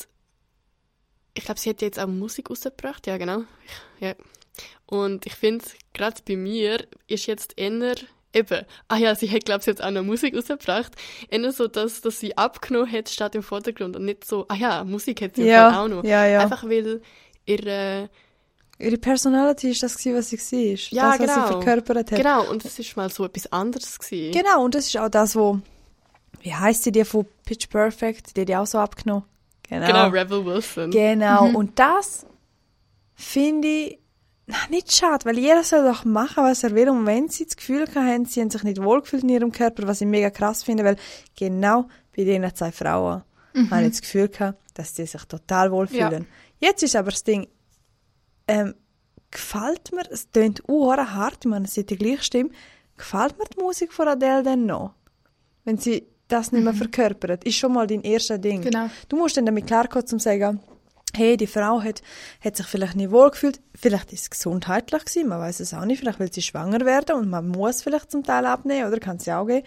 ich 1.34 1.44
glaube, 1.44 1.60
sie 1.60 1.70
hat 1.70 1.82
jetzt 1.82 1.98
auch 1.98 2.06
Musik 2.06 2.50
rausgebracht, 2.50 3.06
ja 3.06 3.16
genau. 3.16 3.44
Ja. 4.00 4.14
Und 4.86 5.26
ich 5.26 5.34
finde, 5.34 5.64
gerade 5.92 6.20
bei 6.26 6.36
mir 6.36 6.86
ist 7.08 7.26
jetzt 7.26 7.54
eher 7.56 7.96
eben, 8.34 8.64
ah 8.88 8.96
ja, 8.96 9.14
sie 9.14 9.30
hat, 9.30 9.44
glaube 9.44 9.60
ich, 9.60 9.66
jetzt 9.66 9.82
auch 9.82 9.90
noch 9.90 10.02
Musik 10.02 10.36
rausgebracht, 10.36 10.92
eher 11.28 11.52
so, 11.52 11.66
dass, 11.66 12.00
dass 12.00 12.20
sie 12.20 12.36
abgenommen 12.36 12.90
hat, 12.90 13.08
statt 13.08 13.34
im 13.34 13.42
Vordergrund 13.42 13.96
und 13.96 14.04
nicht 14.04 14.24
so, 14.24 14.46
ah 14.48 14.54
ja, 14.54 14.84
Musik 14.84 15.22
hat 15.22 15.36
sie 15.36 15.44
Ja, 15.44 15.82
auch 15.82 15.88
noch. 15.88 16.04
ja, 16.04 16.26
ja. 16.26 16.40
Einfach 16.40 16.64
weil 16.64 17.00
ihre, 17.46 18.10
Ihre 18.78 18.98
Personality 18.98 19.70
ist 19.70 19.82
das, 19.84 19.94
was 19.94 20.30
sie 20.30 20.36
war. 20.36 20.78
Ja, 20.90 21.16
das, 21.16 21.20
was 21.20 21.34
genau. 21.34 21.46
sie 21.46 21.52
verkörpert 21.52 22.10
hat. 22.10 22.16
genau, 22.18 22.50
und 22.50 22.64
es 22.64 22.78
ist 22.78 22.96
mal 22.96 23.08
so 23.08 23.24
etwas 23.24 23.50
anderes 23.52 23.98
gewesen. 23.98 24.32
Genau, 24.32 24.64
und 24.64 24.74
das 24.74 24.86
ist 24.86 24.96
auch 24.98 25.08
das, 25.08 25.36
wo, 25.36 25.60
wie 26.40 26.52
heisst 26.52 26.82
sie, 26.82 26.90
die 26.92 27.04
von 27.04 27.24
Pitch 27.46 27.68
Perfect, 27.68 28.36
die 28.36 28.40
hat 28.40 28.48
die 28.48 28.56
auch 28.56 28.66
so 28.66 28.78
abgenommen. 28.78 29.24
Genau. 29.68 29.86
Genau, 29.86 30.08
Rebel 30.08 30.44
Wilson. 30.44 30.90
Genau, 30.90 31.46
und 31.46 31.78
das 31.78 32.26
finde 33.14 33.68
ich 33.68 33.98
nicht 34.70 34.92
schade, 34.92 35.24
weil 35.24 35.38
jeder 35.38 35.62
soll 35.64 35.84
doch 35.84 36.04
machen, 36.04 36.44
was 36.44 36.64
er 36.64 36.74
will. 36.74 36.88
Und 36.90 37.06
wenn 37.06 37.28
sie 37.28 37.44
das 37.46 37.56
Gefühl 37.56 37.86
haben, 37.94 38.26
sie 38.26 38.40
haben 38.40 38.50
sich 38.50 38.62
nicht 38.62 38.82
wohlgefühlt 38.82 39.22
in 39.22 39.30
ihrem 39.30 39.52
Körper, 39.52 39.86
was 39.86 40.00
ich 40.00 40.06
mega 40.06 40.30
krass 40.30 40.62
finde, 40.62 40.84
weil 40.84 40.96
genau 41.36 41.88
bei 42.14 42.24
diesen 42.24 42.54
zwei 42.54 42.72
Frauen 42.72 43.22
habe 43.70 43.82
ich 43.84 43.90
das 43.90 44.02
Gefühl 44.02 44.28
gehabt, 44.28 44.58
dass 44.74 44.94
die 44.94 45.06
sich 45.06 45.24
total 45.24 45.70
wohlfühlen. 45.70 46.26
Jetzt 46.58 46.82
ist 46.82 46.96
aber 46.96 47.10
das 47.10 47.24
Ding, 47.24 47.46
ähm, 48.48 48.74
gefällt 49.30 49.92
mir, 49.92 50.02
es 50.10 50.30
tönt 50.30 50.62
uhr 50.68 50.96
hart, 50.96 51.44
ich 51.44 51.50
meine, 51.50 51.64
es 51.64 51.76
ist 51.76 51.90
die 51.90 51.96
gleiche 51.96 52.22
Stimme, 52.22 52.50
gefällt 52.96 53.38
mir 53.38 53.44
die 53.44 53.60
Musik 53.60 53.92
von 53.92 54.08
Adele 54.08 54.42
denn 54.42 54.66
noch? 54.66 54.94
Wenn 55.64 55.78
sie 55.78 56.06
das 56.28 56.52
nicht 56.52 56.64
mehr 56.64 56.74
verkörpert, 56.74 57.44
ist 57.44 57.56
schon 57.56 57.72
mal 57.72 57.86
dein 57.86 58.02
erster 58.02 58.38
Ding. 58.38 58.62
Genau. 58.62 58.88
Du 59.08 59.16
musst 59.16 59.36
dann 59.36 59.46
damit 59.46 59.66
klarkommen, 59.66 60.06
zum 60.06 60.18
zu 60.18 60.24
sagen, 60.24 60.60
hey, 61.16 61.36
die 61.36 61.46
Frau 61.46 61.82
hat, 61.82 62.02
hat 62.42 62.56
sich 62.56 62.66
vielleicht 62.66 62.96
nicht 62.96 63.10
wohlgefühlt, 63.10 63.60
vielleicht 63.74 64.12
ist 64.12 64.22
es 64.22 64.30
gesundheitlich 64.30 65.04
gewesen, 65.04 65.28
man 65.28 65.40
weiß 65.40 65.60
es 65.60 65.74
auch 65.74 65.84
nicht, 65.84 66.00
vielleicht 66.00 66.18
will 66.20 66.32
sie 66.32 66.42
schwanger 66.42 66.84
werden 66.84 67.16
und 67.16 67.30
man 67.30 67.48
muss 67.48 67.82
vielleicht 67.82 68.10
zum 68.10 68.22
Teil 68.22 68.46
abnehmen, 68.46 68.88
oder 68.88 68.98
kann 68.98 69.16
es 69.16 69.26
ja 69.26 69.40
auch 69.40 69.46
gehen. 69.46 69.64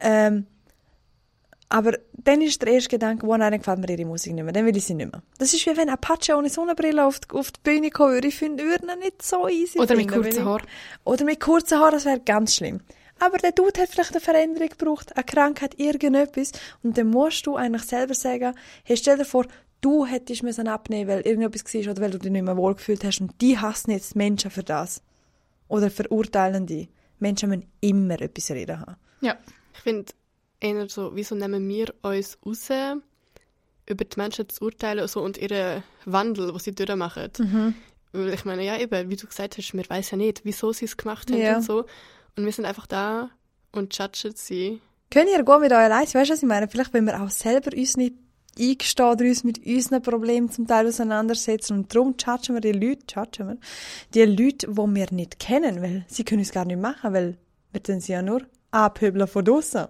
Ähm, 0.00 0.46
aber 1.72 1.98
dann 2.12 2.42
ist 2.42 2.60
der 2.60 2.74
erste 2.74 2.90
Gedanke, 2.90 3.26
wo 3.26 3.34
nein, 3.34 3.50
dann 3.50 3.60
gefällt 3.60 3.78
mir 3.78 3.88
ihre 3.88 4.04
Musik 4.04 4.34
nicht 4.34 4.44
mehr, 4.44 4.52
dann 4.52 4.66
will 4.66 4.76
ich 4.76 4.84
sie 4.84 4.92
nicht 4.92 5.10
mehr. 5.10 5.22
Das 5.38 5.54
ist 5.54 5.64
wie 5.64 5.74
wenn 5.74 5.88
Apache 5.88 6.36
ohne 6.36 6.50
Sonnenbrille 6.50 7.02
auf 7.02 7.18
die, 7.20 7.30
auf 7.34 7.50
die 7.50 7.60
Bühne 7.62 7.88
kommen 7.88 8.12
würde. 8.12 8.28
Ich 8.28 8.36
finde, 8.36 8.64
würde 8.64 8.86
ihn 8.92 8.98
nicht 8.98 9.22
so 9.22 9.48
easy 9.48 9.78
Oder 9.78 9.96
mit 9.96 10.10
finden, 10.10 10.22
kurzen 10.22 10.44
Haaren. 10.44 10.66
Oder 11.04 11.24
mit 11.24 11.40
kurzen 11.40 11.78
Haaren, 11.78 11.94
das 11.94 12.04
wäre 12.04 12.20
ganz 12.20 12.56
schlimm. 12.56 12.80
Aber 13.20 13.38
der 13.38 13.52
Dude 13.52 13.80
hat 13.80 13.88
vielleicht 13.88 14.10
eine 14.10 14.20
Veränderung 14.20 14.68
gebraucht, 14.68 15.16
eine 15.16 15.24
Krankheit, 15.24 15.78
irgendetwas. 15.78 16.52
Und 16.82 16.98
dann 16.98 17.08
musst 17.08 17.46
du 17.46 17.56
eigentlich 17.56 17.84
selber 17.84 18.14
sagen, 18.14 18.54
hey, 18.84 18.96
stell 18.96 19.16
dir 19.16 19.24
vor, 19.24 19.46
du 19.82 20.06
hättest 20.06 20.42
müssen 20.42 20.68
abnehmen 20.68 21.08
weil 21.08 21.20
irgendetwas 21.20 21.74
war 21.74 21.92
oder 21.92 22.02
weil 22.02 22.10
du 22.12 22.18
dich 22.18 22.32
nicht 22.32 22.44
mehr 22.44 22.56
wohlgefühlt 22.56 23.04
hast. 23.04 23.20
Und 23.20 23.38
die 23.42 23.58
hassen 23.58 23.90
jetzt 23.90 24.16
Menschen 24.16 24.50
für 24.50 24.62
das. 24.62 25.02
Oder 25.68 25.90
verurteilen 25.90 26.66
die. 26.66 26.88
Menschen 27.18 27.50
müssen 27.50 27.66
immer 27.80 28.20
etwas 28.20 28.50
reden 28.50 28.80
haben. 28.80 28.96
Ja. 29.20 29.36
Ich 29.74 29.80
finde 29.80 30.12
eher 30.60 30.88
so, 30.88 31.14
wieso 31.14 31.34
nehmen 31.34 31.68
wir 31.68 31.92
uns 32.02 32.38
raus, 32.46 32.68
über 33.88 34.04
die 34.04 34.16
Menschen 34.20 34.48
zu 34.48 34.64
urteilen 34.64 35.06
so, 35.08 35.20
und 35.20 35.38
ihren 35.38 35.82
Wandel, 36.04 36.50
den 36.50 36.58
sie 36.58 36.74
durchmachen. 36.74 37.30
Mhm. 37.38 37.74
Weil 38.12 38.34
ich 38.34 38.44
meine, 38.44 38.64
ja 38.64 38.78
eben, 38.78 39.10
wie 39.10 39.16
du 39.16 39.26
gesagt 39.26 39.56
hast, 39.56 39.72
wir 39.72 39.84
wissen 39.88 40.20
ja 40.20 40.26
nicht, 40.26 40.44
wieso 40.44 40.72
sie 40.72 40.84
es 40.84 40.96
gemacht 40.96 41.30
haben 41.30 41.40
Ja. 41.40 41.56
und 41.56 41.62
so. 41.62 41.84
Und 42.36 42.44
wir 42.44 42.52
sind 42.52 42.64
einfach 42.66 42.86
da 42.86 43.30
und 43.72 43.96
judgen 43.96 44.32
sie. 44.36 44.80
Könnt 45.10 45.28
ihr 45.30 45.42
gut 45.44 45.60
mit 45.60 45.72
euch 45.72 45.78
allein? 45.78 46.02
Weißt 46.04 46.14
du, 46.14 46.18
was 46.34 46.42
ich 46.42 46.48
meine? 46.48 46.68
Vielleicht, 46.68 46.92
wenn 46.94 47.06
wir 47.06 47.20
auch 47.22 47.30
selber 47.30 47.76
uns 47.76 47.96
nicht 47.96 48.14
eingestehen 48.58 49.08
oder 49.08 49.24
uns 49.24 49.44
mit 49.44 49.64
unseren 49.66 50.02
Problemen 50.02 50.50
zum 50.50 50.66
Teil 50.66 50.86
auseinandersetzen. 50.86 51.78
Und 51.78 51.94
darum 51.94 52.14
judgen 52.18 52.54
wir 52.54 52.60
die 52.60 52.72
Leute, 52.72 53.04
judgen 53.14 53.48
wir, 53.48 53.56
die 54.14 54.24
Leute, 54.24 54.66
die 54.68 54.76
wir 54.76 55.06
nicht 55.12 55.38
kennen, 55.38 55.82
weil 55.82 56.04
sie 56.08 56.24
können 56.24 56.42
es 56.42 56.52
gar 56.52 56.64
nicht 56.64 56.80
machen, 56.80 57.12
weil 57.14 57.38
wir 57.72 57.82
tun 57.82 58.00
sie 58.00 58.12
ja 58.12 58.22
nur 58.22 58.42
abhöbeln 58.70 59.26
von 59.26 59.44
draussen. 59.44 59.86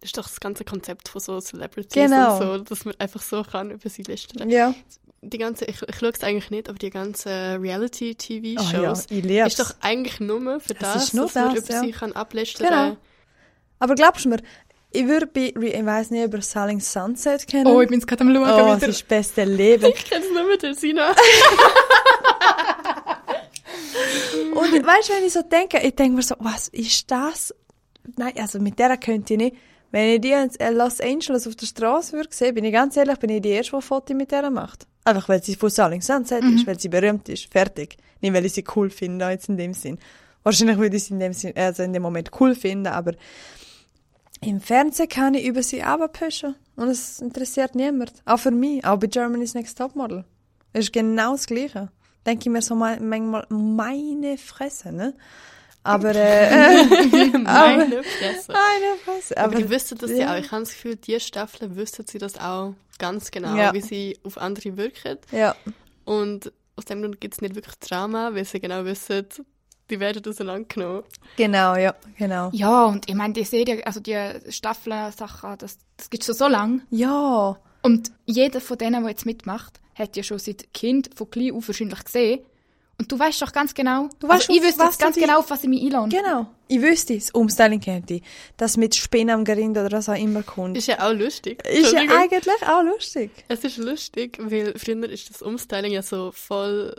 Das 0.00 0.10
ist 0.10 0.18
doch 0.18 0.24
das 0.24 0.40
ganze 0.40 0.64
Konzept 0.64 1.08
von 1.08 1.20
so 1.20 1.40
Celebrities 1.40 1.94
Genau. 1.94 2.34
und 2.34 2.42
so, 2.42 2.58
dass 2.58 2.84
man 2.84 2.94
einfach 2.98 3.22
so 3.22 3.42
kann 3.42 3.70
über 3.70 3.88
sie 3.88 4.02
lästern. 4.02 4.50
Ja. 4.50 4.74
Die 5.22 5.38
ganze, 5.38 5.64
ich, 5.64 5.82
ich 5.82 5.96
schaue 5.96 6.10
es 6.10 6.22
eigentlich 6.22 6.50
nicht, 6.50 6.68
aber 6.68 6.78
die 6.78 6.90
ganzen 6.90 7.56
Oh 7.56 7.60
Reality-TV-Shows 7.60 9.06
ja, 9.10 9.16
ich 9.16 9.24
liebe 9.24 9.46
ist 9.46 9.58
doch 9.58 9.74
eigentlich 9.80 10.20
nur 10.20 10.60
für 10.60 10.74
das, 10.74 11.04
ist 11.04 11.14
nur 11.14 11.24
dass 11.24 11.34
man 11.34 11.54
das, 11.54 11.64
über 11.64 11.74
ja. 11.74 11.80
sie 11.80 11.90
kann 11.90 12.12
ablästern 12.12 12.68
Genau. 12.68 12.96
Aber 13.78 13.94
glaubst 13.94 14.24
du 14.24 14.30
mir, 14.30 14.38
ich 14.96 15.06
würde 15.08 15.26
bei, 15.26 15.52
ich 15.56 15.84
weiss 15.86 16.10
nicht, 16.10 16.24
über 16.24 16.40
Selling 16.42 16.80
Sunset 16.80 17.46
kennen. 17.46 17.66
Oh, 17.66 17.80
ich 17.80 17.88
bin 17.88 18.00
gerade 18.00 18.22
am 18.24 18.34
Schauen 18.34 18.42
Oh, 18.44 18.46
das 18.66 18.76
wieder. 18.80 18.88
ist 18.88 19.00
das 19.02 19.08
beste 19.08 19.44
Leben. 19.44 19.84
Ich 19.94 20.04
kenne 20.04 20.24
es 20.24 20.32
nur 20.32 20.44
mit 20.48 20.62
der 20.62 20.74
Sina. 20.74 21.10
Und 24.54 24.72
weißt 24.86 25.08
du, 25.08 25.12
wenn 25.14 25.24
ich 25.24 25.32
so 25.32 25.42
denke, 25.42 25.78
ich 25.78 25.94
denke 25.94 26.16
mir 26.16 26.22
so, 26.22 26.34
was 26.38 26.68
ist 26.68 27.10
das? 27.10 27.54
nein, 28.16 28.32
also 28.38 28.58
mit 28.60 28.78
der 28.78 28.96
könnte 28.96 29.34
ich 29.34 29.38
nicht. 29.38 29.56
Wenn 29.90 30.08
ich 30.14 30.20
die 30.20 30.32
in 30.32 30.50
Los 30.76 31.00
Angeles 31.00 31.46
auf 31.46 31.56
der 31.56 31.66
Straße 31.66 32.12
würde 32.12 32.28
sehen, 32.32 32.54
bin 32.54 32.64
ich 32.64 32.72
ganz 32.72 32.96
ehrlich, 32.96 33.18
bin 33.18 33.30
ich 33.30 33.42
die 33.42 33.50
Erste, 33.50 33.76
die 33.76 33.82
Foto 33.82 34.14
mit 34.14 34.30
der 34.32 34.50
macht. 34.50 34.86
Einfach, 35.04 35.28
weil 35.28 35.42
sie 35.42 35.54
von 35.54 35.70
Selling 35.70 36.00
Sunset 36.02 36.42
Mhm. 36.42 36.56
ist, 36.56 36.66
weil 36.66 36.78
sie 36.78 36.88
berühmt 36.88 37.28
ist. 37.28 37.50
Fertig. 37.52 37.96
Nicht, 38.20 38.32
weil 38.34 38.44
ich 38.44 38.52
sie 38.52 38.64
cool 38.74 38.90
finde, 38.90 39.28
jetzt 39.28 39.48
in 39.48 39.56
dem 39.56 39.72
Sinn. 39.74 39.98
Wahrscheinlich 40.42 40.78
würde 40.78 40.96
ich 40.96 41.04
sie 41.04 41.14
in 41.14 41.20
dem, 41.20 41.32
Sinn, 41.32 41.52
also 41.56 41.82
in 41.82 41.92
dem 41.92 42.02
Moment 42.02 42.30
cool 42.40 42.54
finden, 42.54 42.86
aber 42.88 43.12
im 44.40 44.60
Fernsehen 44.60 45.08
kann 45.08 45.34
ich 45.34 45.44
über 45.46 45.62
sie 45.62 45.82
abpushen. 45.82 46.54
Und 46.76 46.88
es 46.88 47.20
interessiert 47.20 47.74
niemand. 47.74 48.12
Auch 48.24 48.38
für 48.38 48.50
mich. 48.50 48.84
Auch 48.84 48.98
bei 48.98 49.06
Germany's 49.06 49.54
Next 49.54 49.78
Topmodel. 49.78 50.24
Es 50.72 50.86
ist 50.86 50.92
genau 50.92 51.32
das 51.32 51.46
Gleiche. 51.46 51.88
Denke 52.26 52.42
ich 52.48 52.50
mir 52.50 52.60
so 52.62 52.74
ma- 52.74 52.98
manchmal, 53.00 53.46
meine 53.48 54.36
Fresse, 54.36 54.92
ne? 54.92 55.14
Aber, 55.84 56.12
äh, 56.14 56.84
Meine 57.38 58.02
Fresse. 58.02 58.52
meine 58.52 58.96
Fresse. 59.04 59.36
Aber, 59.38 59.46
Aber, 59.52 59.62
die 59.62 59.70
wüssten 59.70 59.96
das 59.98 60.10
ja. 60.10 60.16
ja. 60.16 60.34
auch. 60.34 60.38
Ich 60.38 60.50
habe 60.50 60.62
das 60.62 60.70
Gefühl, 60.72 60.96
die 60.96 61.20
Staffeln 61.20 61.76
wüssten 61.76 62.04
sie 62.06 62.18
das 62.18 62.36
auch 62.38 62.74
ganz 62.98 63.30
genau, 63.30 63.54
Ja. 63.56 63.72
wie 63.72 63.80
sie 63.80 64.18
auf 64.24 64.36
andere 64.38 64.76
wirken. 64.76 65.18
ja. 65.30 65.54
Und 66.04 66.52
aus 66.76 66.84
dem 66.84 67.00
Grund 67.02 67.20
gibt 67.20 67.34
es 67.34 67.40
nicht 67.40 67.54
wirklich 67.54 67.76
Drama, 67.78 68.34
weil 68.34 68.44
sie 68.44 68.60
genau 68.60 68.84
wissen, 68.84 69.26
die 69.90 70.00
werden 70.00 70.22
auseinandergenommen. 70.26 71.02
Genau, 71.36 71.76
ja, 71.76 71.94
genau. 72.18 72.50
Ja, 72.52 72.84
und 72.86 73.08
ich 73.08 73.14
meine, 73.14 73.32
die 73.34 73.44
Serie, 73.44 73.86
also 73.86 74.00
die 74.00 74.16
Staffeln-Sachen, 74.48 75.58
das, 75.58 75.78
das 75.96 76.10
gibt 76.10 76.24
schon 76.24 76.34
so 76.34 76.48
lang. 76.48 76.82
Ja, 76.90 77.56
Und 77.82 78.10
jeder 78.24 78.60
von 78.60 78.78
denen, 78.78 79.02
der 79.02 79.10
jetzt 79.10 79.26
mitmacht, 79.26 79.80
hat 79.94 80.16
ja 80.16 80.22
schon 80.22 80.38
seit 80.38 80.72
Kind 80.74 81.10
von 81.14 81.30
klein 81.30 81.52
auf 81.52 81.68
wahrscheinlich 81.68 82.04
gesehen. 82.04 82.40
Und 82.98 83.12
du 83.12 83.18
weißt 83.18 83.42
doch 83.42 83.52
ganz 83.52 83.74
genau, 83.74 84.08
Du 84.20 84.26
weißt, 84.28 84.48
also 84.48 84.52
ich 84.54 84.62
wüsste 84.66 84.80
was 84.80 84.96
ganz 84.96 85.16
genau, 85.16 85.40
auf 85.40 85.50
was 85.50 85.62
ich 85.62 85.68
mich 85.68 85.82
einlade. 85.82 86.16
genau. 86.16 86.46
Ich 86.66 86.80
wüsste 86.80 87.14
es, 87.14 87.30
Umstyling 87.30 87.78
kennt 87.78 88.10
ich. 88.10 88.22
Das 88.56 88.76
mit 88.78 88.94
Spinnen 88.96 89.34
am 89.34 89.44
Gerind 89.44 89.76
oder 89.76 89.92
was 89.92 90.08
auch 90.08 90.14
immer 90.18 90.42
kommt. 90.42 90.78
Ist 90.78 90.88
ja 90.88 91.06
auch 91.06 91.12
lustig. 91.12 91.62
Ist 91.66 91.92
ja 91.92 92.00
eigentlich 92.00 92.62
auch 92.66 92.82
lustig. 92.82 93.30
Es 93.48 93.62
ist 93.64 93.76
lustig, 93.76 94.38
weil 94.40 94.72
früher 94.78 95.08
ist 95.10 95.28
das 95.30 95.42
Umstyling 95.42 95.92
ja 95.92 96.02
so 96.02 96.32
voll 96.32 96.94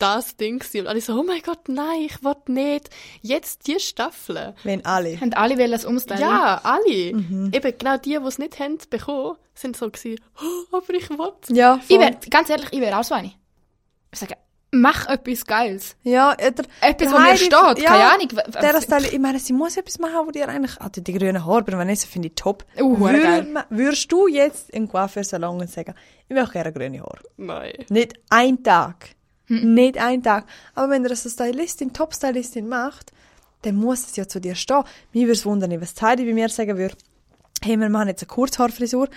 das 0.00 0.36
Ding 0.36 0.58
gewesen. 0.58 0.80
und 0.82 0.86
alle 0.88 1.00
so, 1.00 1.18
oh 1.18 1.22
mein 1.22 1.42
Gott, 1.42 1.68
nein, 1.68 2.02
ich 2.06 2.22
will 2.24 2.34
nicht. 2.46 2.90
Jetzt 3.22 3.66
die 3.66 3.78
Staffeln. 3.78 4.54
Wenn 4.64 4.84
alle. 4.84 5.20
Haben 5.20 5.32
alle 5.34 5.58
wollen 5.58 5.70
das 5.72 5.84
umstylen? 5.84 6.22
Ja, 6.22 6.60
alle. 6.62 7.14
Mhm. 7.14 7.50
Eben 7.52 7.78
genau 7.78 7.96
die, 7.96 8.18
die 8.18 8.26
es 8.26 8.38
nicht 8.38 8.58
haben 8.58 8.78
bekommen, 8.88 9.36
sind 9.54 9.76
so 9.76 9.90
gewesen, 9.90 10.20
oh, 10.40 10.76
aber 10.76 10.94
ich 10.94 11.08
will. 11.10 11.32
Ja, 11.50 11.80
Ich 11.88 11.98
wär, 11.98 12.12
ganz 12.30 12.50
ehrlich, 12.50 12.68
ich 12.72 12.80
wäre 12.80 12.98
auch 12.98 13.04
so 13.04 13.14
eine. 13.14 13.32
Ich 14.12 14.18
sage, 14.18 14.34
mach 14.72 15.06
etwas 15.06 15.44
Geiles. 15.44 15.96
Ja, 16.02 16.32
oder, 16.32 16.46
Etwas, 16.46 16.64
Der 16.80 17.12
was 17.12 17.22
mir 17.22 17.36
steht. 17.36 17.84
ja, 17.84 17.90
Keine 17.90 18.12
Ahnung. 18.12 18.28
der 18.28 18.80
Style, 18.80 19.08
ich 19.08 19.18
meine, 19.18 19.38
sie 19.38 19.52
muss 19.52 19.76
etwas 19.76 19.98
machen, 19.98 20.26
wo 20.26 20.30
dir 20.30 20.48
eigentlich, 20.48 20.80
also 20.80 21.00
die 21.00 21.12
grünen 21.12 21.44
Haare 21.44 21.62
bei 21.62 21.72
Vanessa 21.76 22.06
finde 22.06 22.28
ich 22.28 22.34
top. 22.34 22.64
Uh, 22.80 22.96
geil. 22.98 23.46
Würd 23.52 23.66
Würdest 23.70 24.12
du 24.12 24.28
jetzt 24.28 24.70
in 24.70 24.88
Coiffeursalon 24.88 25.60
und 25.60 25.70
sagen, 25.70 25.94
ich 26.28 26.34
möchte 26.34 26.52
gerne 26.52 26.72
grüne 26.72 27.00
Haare? 27.00 27.20
Nein. 27.36 27.84
Nicht 27.88 28.14
ein 28.30 28.62
Tag. 28.62 29.10
Nicht 29.50 29.98
ein 29.98 30.22
Tag. 30.22 30.46
Aber 30.74 30.90
wenn 30.90 31.02
du 31.02 31.08
das 31.08 31.24
als 31.24 31.34
Stylistin, 31.34 31.92
Top-Stylistin 31.92 32.68
macht, 32.68 33.12
dann 33.62 33.74
muss 33.74 34.06
es 34.06 34.16
ja 34.16 34.26
zu 34.26 34.40
dir 34.40 34.54
stehen. 34.54 34.84
Mir 35.12 35.22
würde 35.22 35.32
es 35.32 35.44
wundern, 35.44 35.80
was 35.80 36.00
Heidi 36.00 36.24
bei 36.24 36.32
mir 36.32 36.48
sagen 36.48 36.78
würde, 36.78 36.94
hey, 37.62 37.76
wir 37.76 37.88
machen 37.88 38.08
jetzt 38.08 38.22
eine 38.22 38.28
Kurzhaarfrisur. 38.28 39.08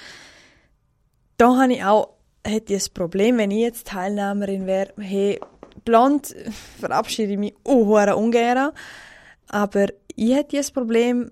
Da 1.37 1.55
habe 1.55 1.73
ich 1.73 1.83
auch, 1.83 2.15
hätte 2.43 2.73
ich 2.73 2.87
ein 2.87 2.93
Problem, 2.93 3.37
wenn 3.37 3.51
ich 3.51 3.59
jetzt 3.59 3.87
Teilnehmerin 3.87 4.65
wäre, 4.65 4.93
hey, 4.97 5.39
blond 5.85 6.35
verabschiede 6.79 7.33
ich 7.33 7.37
mich 7.37 7.55
auch 7.63 8.17
ungern. 8.17 8.71
Aber 9.49 9.87
ich 10.15 10.33
hätte 10.33 10.57
ein 10.57 10.65
Problem, 10.73 11.31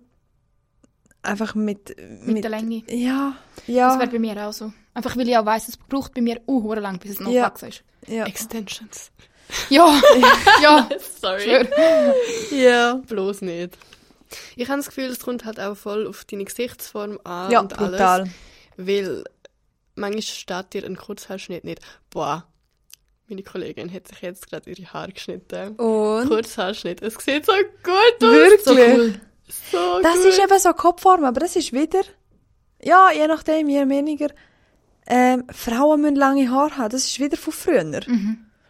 einfach 1.24 1.56
mit... 1.56 1.96
Mit, 2.24 2.44
der 2.44 2.52
Länge. 2.52 2.84
Ja, 2.88 3.36
ja. 3.68 3.90
Das 3.90 4.00
wäre 4.00 4.12
bei 4.12 4.20
mir 4.20 4.48
auch 4.48 4.54
so. 4.54 4.72
Einfach 4.94 5.16
weil 5.18 5.28
ich 5.30 5.38
auch 5.38 5.46
weiss, 5.46 5.68
es 5.68 5.78
braucht 5.78 6.14
bei 6.14 6.22
mir 6.22 6.42
uh, 6.48 6.74
lang, 6.74 7.00
bis 7.00 7.12
es 7.12 7.20
noch 7.20 7.32
Ja. 7.32 7.46
gewachsen 7.48 7.70
ist. 7.70 7.84
ja. 8.08 8.26
Extensions. 8.26 9.12
Ja, 9.70 10.02
ja. 10.62 10.90
Sorry. 11.22 11.42
Schwör. 11.42 12.16
ja. 12.52 12.96
Bloß 13.08 13.42
nicht. 13.42 13.78
Ich 14.56 14.70
habe 14.70 14.78
das 14.78 14.88
Gefühl, 14.88 15.06
es 15.06 15.20
kommt 15.20 15.44
halt 15.46 15.60
auch 15.60 15.76
voll 15.76 16.08
auf 16.08 16.24
deine 16.26 16.46
Gesichtsform 16.46 17.20
an 17.26 17.52
Ja, 17.52 17.60
und 17.60 17.78
alles. 17.78 17.92
brutal. 17.92 18.30
Weil 18.78 19.24
manchmal 19.96 20.22
steht 20.22 20.74
dir 20.74 20.86
ein 20.86 20.96
Kurzhaarschnitt 20.96 21.66
nicht. 21.66 21.82
Boah, 22.10 22.46
meine 23.28 23.44
Kollegin 23.44 23.92
hat 23.94 24.08
sich 24.08 24.22
jetzt 24.22 24.50
gerade 24.50 24.70
ihre 24.70 24.92
Haare 24.94 25.12
geschnitten. 25.12 25.76
Und? 25.76 26.28
Kurzhaarschnitt. 26.30 27.02
Es 27.02 27.16
sieht 27.16 27.46
so 27.46 27.52
gut 27.84 28.24
aus. 28.24 28.32
Wirklich? 28.32 28.64
So 28.64 28.72
cool. 28.74 29.22
So 29.72 30.02
Das 30.02 30.16
gut. 30.16 30.26
ist 30.28 30.40
eben 30.40 30.60
so 30.60 30.72
Kopfform, 30.74 31.26
aber 31.26 31.42
das 31.42 31.58
ist 31.58 31.74
wieder, 31.74 32.02
ja, 32.82 33.12
je 33.12 33.28
nachdem, 33.28 33.68
je 33.68 33.88
weniger, 33.90 34.30
ähm, 35.08 35.44
Frauen 35.52 36.02
müssen 36.02 36.16
lange 36.16 36.50
Haare 36.50 36.78
haben. 36.78 36.90
Das 36.90 37.06
ist 37.06 37.20
wieder 37.20 37.38
von 37.38 37.54
früher. 37.54 38.02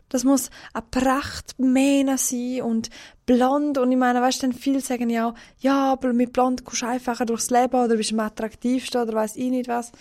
Das 0.10 0.26
muss 0.26 0.50
eine 0.74 0.84
Prachtmähne 0.92 2.18
sein 2.18 2.62
und 2.64 2.90
blond. 3.26 3.78
Und 3.78 3.92
ich 3.92 3.98
meine, 3.98 4.22
weißt 4.22 4.44
du, 4.44 4.48
dann 4.48 4.58
viele 4.58 4.82
sagen 4.82 5.10
ja 5.10 5.30
auch, 5.30 5.36
ja, 5.60 5.94
aber 5.94 6.12
mit 6.12 6.34
blond 6.34 6.66
kommst 6.66 6.82
du 6.82 6.88
einfacher 6.88 7.26
durchs 7.26 7.50
Leben 7.50 7.76
oder 7.76 7.96
bist 7.96 8.12
am 8.12 8.20
attraktivsten 8.20 9.02
oder 9.02 9.14
weiß 9.14 9.38
ich 9.38 9.50
nicht 9.50 9.70
was. 9.70 9.92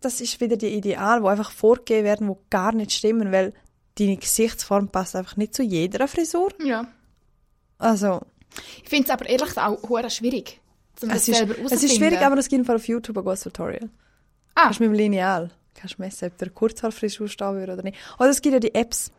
Das 0.00 0.20
ist 0.20 0.40
wieder 0.40 0.56
die 0.56 0.74
Ideal, 0.74 1.22
die 1.22 1.26
einfach 1.26 1.50
vorgegeben 1.50 2.04
werden, 2.04 2.28
die 2.28 2.36
gar 2.50 2.72
nicht 2.72 2.92
stimmen, 2.92 3.32
weil 3.32 3.52
deine 3.98 4.16
Gesichtsform 4.16 4.88
passt 4.88 5.16
einfach 5.16 5.36
nicht 5.36 5.54
zu 5.54 5.62
jeder 5.62 6.06
Frisur. 6.06 6.50
Ja. 6.62 6.86
Also, 7.78 8.20
Ich 8.82 8.88
finde 8.88 9.04
es 9.04 9.10
aber 9.10 9.26
ehrlich 9.28 9.56
auch 9.56 10.10
schwierig. 10.10 10.60
Um 11.02 11.08
das 11.08 11.28
Es 11.28 11.40
ist, 11.40 11.46
es 11.72 11.82
ist 11.82 11.96
schwierig, 11.96 12.20
aber 12.20 12.38
es 12.38 12.48
gibt 12.48 12.68
auf 12.70 12.86
YouTube 12.86 13.18
ein 13.18 13.24
gutes 13.24 13.40
Tutorial. 13.40 13.90
Ah. 14.56 14.64
Kannst 14.64 14.80
du 14.80 14.84
mit 14.84 14.92
dem 14.92 14.98
Lineal 14.98 15.52
kannst 15.76 15.98
du 15.98 16.02
messen, 16.02 16.28
ob 16.28 16.38
der 16.38 16.50
Kurzhaarfrisur 16.50 17.28
stehen 17.28 17.54
würde 17.54 17.74
oder 17.74 17.82
nicht. 17.82 17.98
Oder 18.18 18.30
es 18.30 18.42
gibt 18.42 18.54
ja 18.54 18.60
die 18.60 18.74
Apps, 18.74 19.12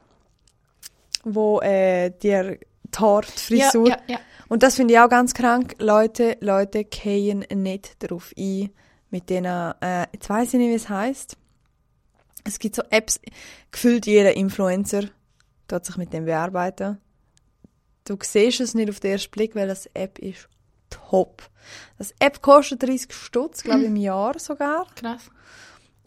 wo 1.24 1.62
äh, 1.62 2.12
dir 2.12 2.58
die 2.58 3.00
Haar, 3.00 3.24
die 3.50 3.58
ja, 3.58 3.72
ja, 3.74 3.98
ja. 4.08 4.20
Und 4.50 4.63
das 4.63 4.75
finde 4.75 4.94
ich 4.94 5.00
auch 5.00 5.10
ganz 5.10 5.34
krank. 5.34 5.75
Leute, 5.79 6.38
Leute 6.39 6.86
gehen 6.86 7.46
nicht 7.53 8.01
darauf 8.01 8.34
ein, 8.38 8.70
mit 9.10 9.29
denen... 9.29 9.74
Äh, 9.82 10.08
jetzt 10.13 10.29
weiss 10.29 10.53
ich 10.53 10.60
nicht, 10.60 10.70
wie 10.70 10.75
es 10.75 10.89
heisst. 10.89 11.38
Es 12.44 12.60
gibt 12.60 12.75
so 12.75 12.82
Apps, 12.89 13.20
gefühlt 13.72 14.06
jeder 14.06 14.36
Influencer 14.36 15.03
tut 15.67 15.86
sich 15.86 15.98
mit 15.98 16.13
dem 16.13 16.25
bearbeiten. 16.25 16.98
Du 18.06 18.17
siehst 18.22 18.62
es 18.62 18.74
nicht 18.74 18.89
auf 18.89 19.01
den 19.01 19.12
ersten 19.12 19.32
Blick, 19.32 19.53
weil 19.53 19.67
das 19.67 19.86
App 19.88 20.17
ist 20.20 20.48
top. 20.89 21.44
Das 21.98 22.13
App 22.20 22.41
kostet 22.41 22.84
30 22.84 23.13
Stutz, 23.13 23.63
glaube 23.63 23.82
ich, 23.82 23.88
im 23.88 23.96
Jahr 23.96 24.38
sogar. 24.39 24.88
Krass. 24.96 25.29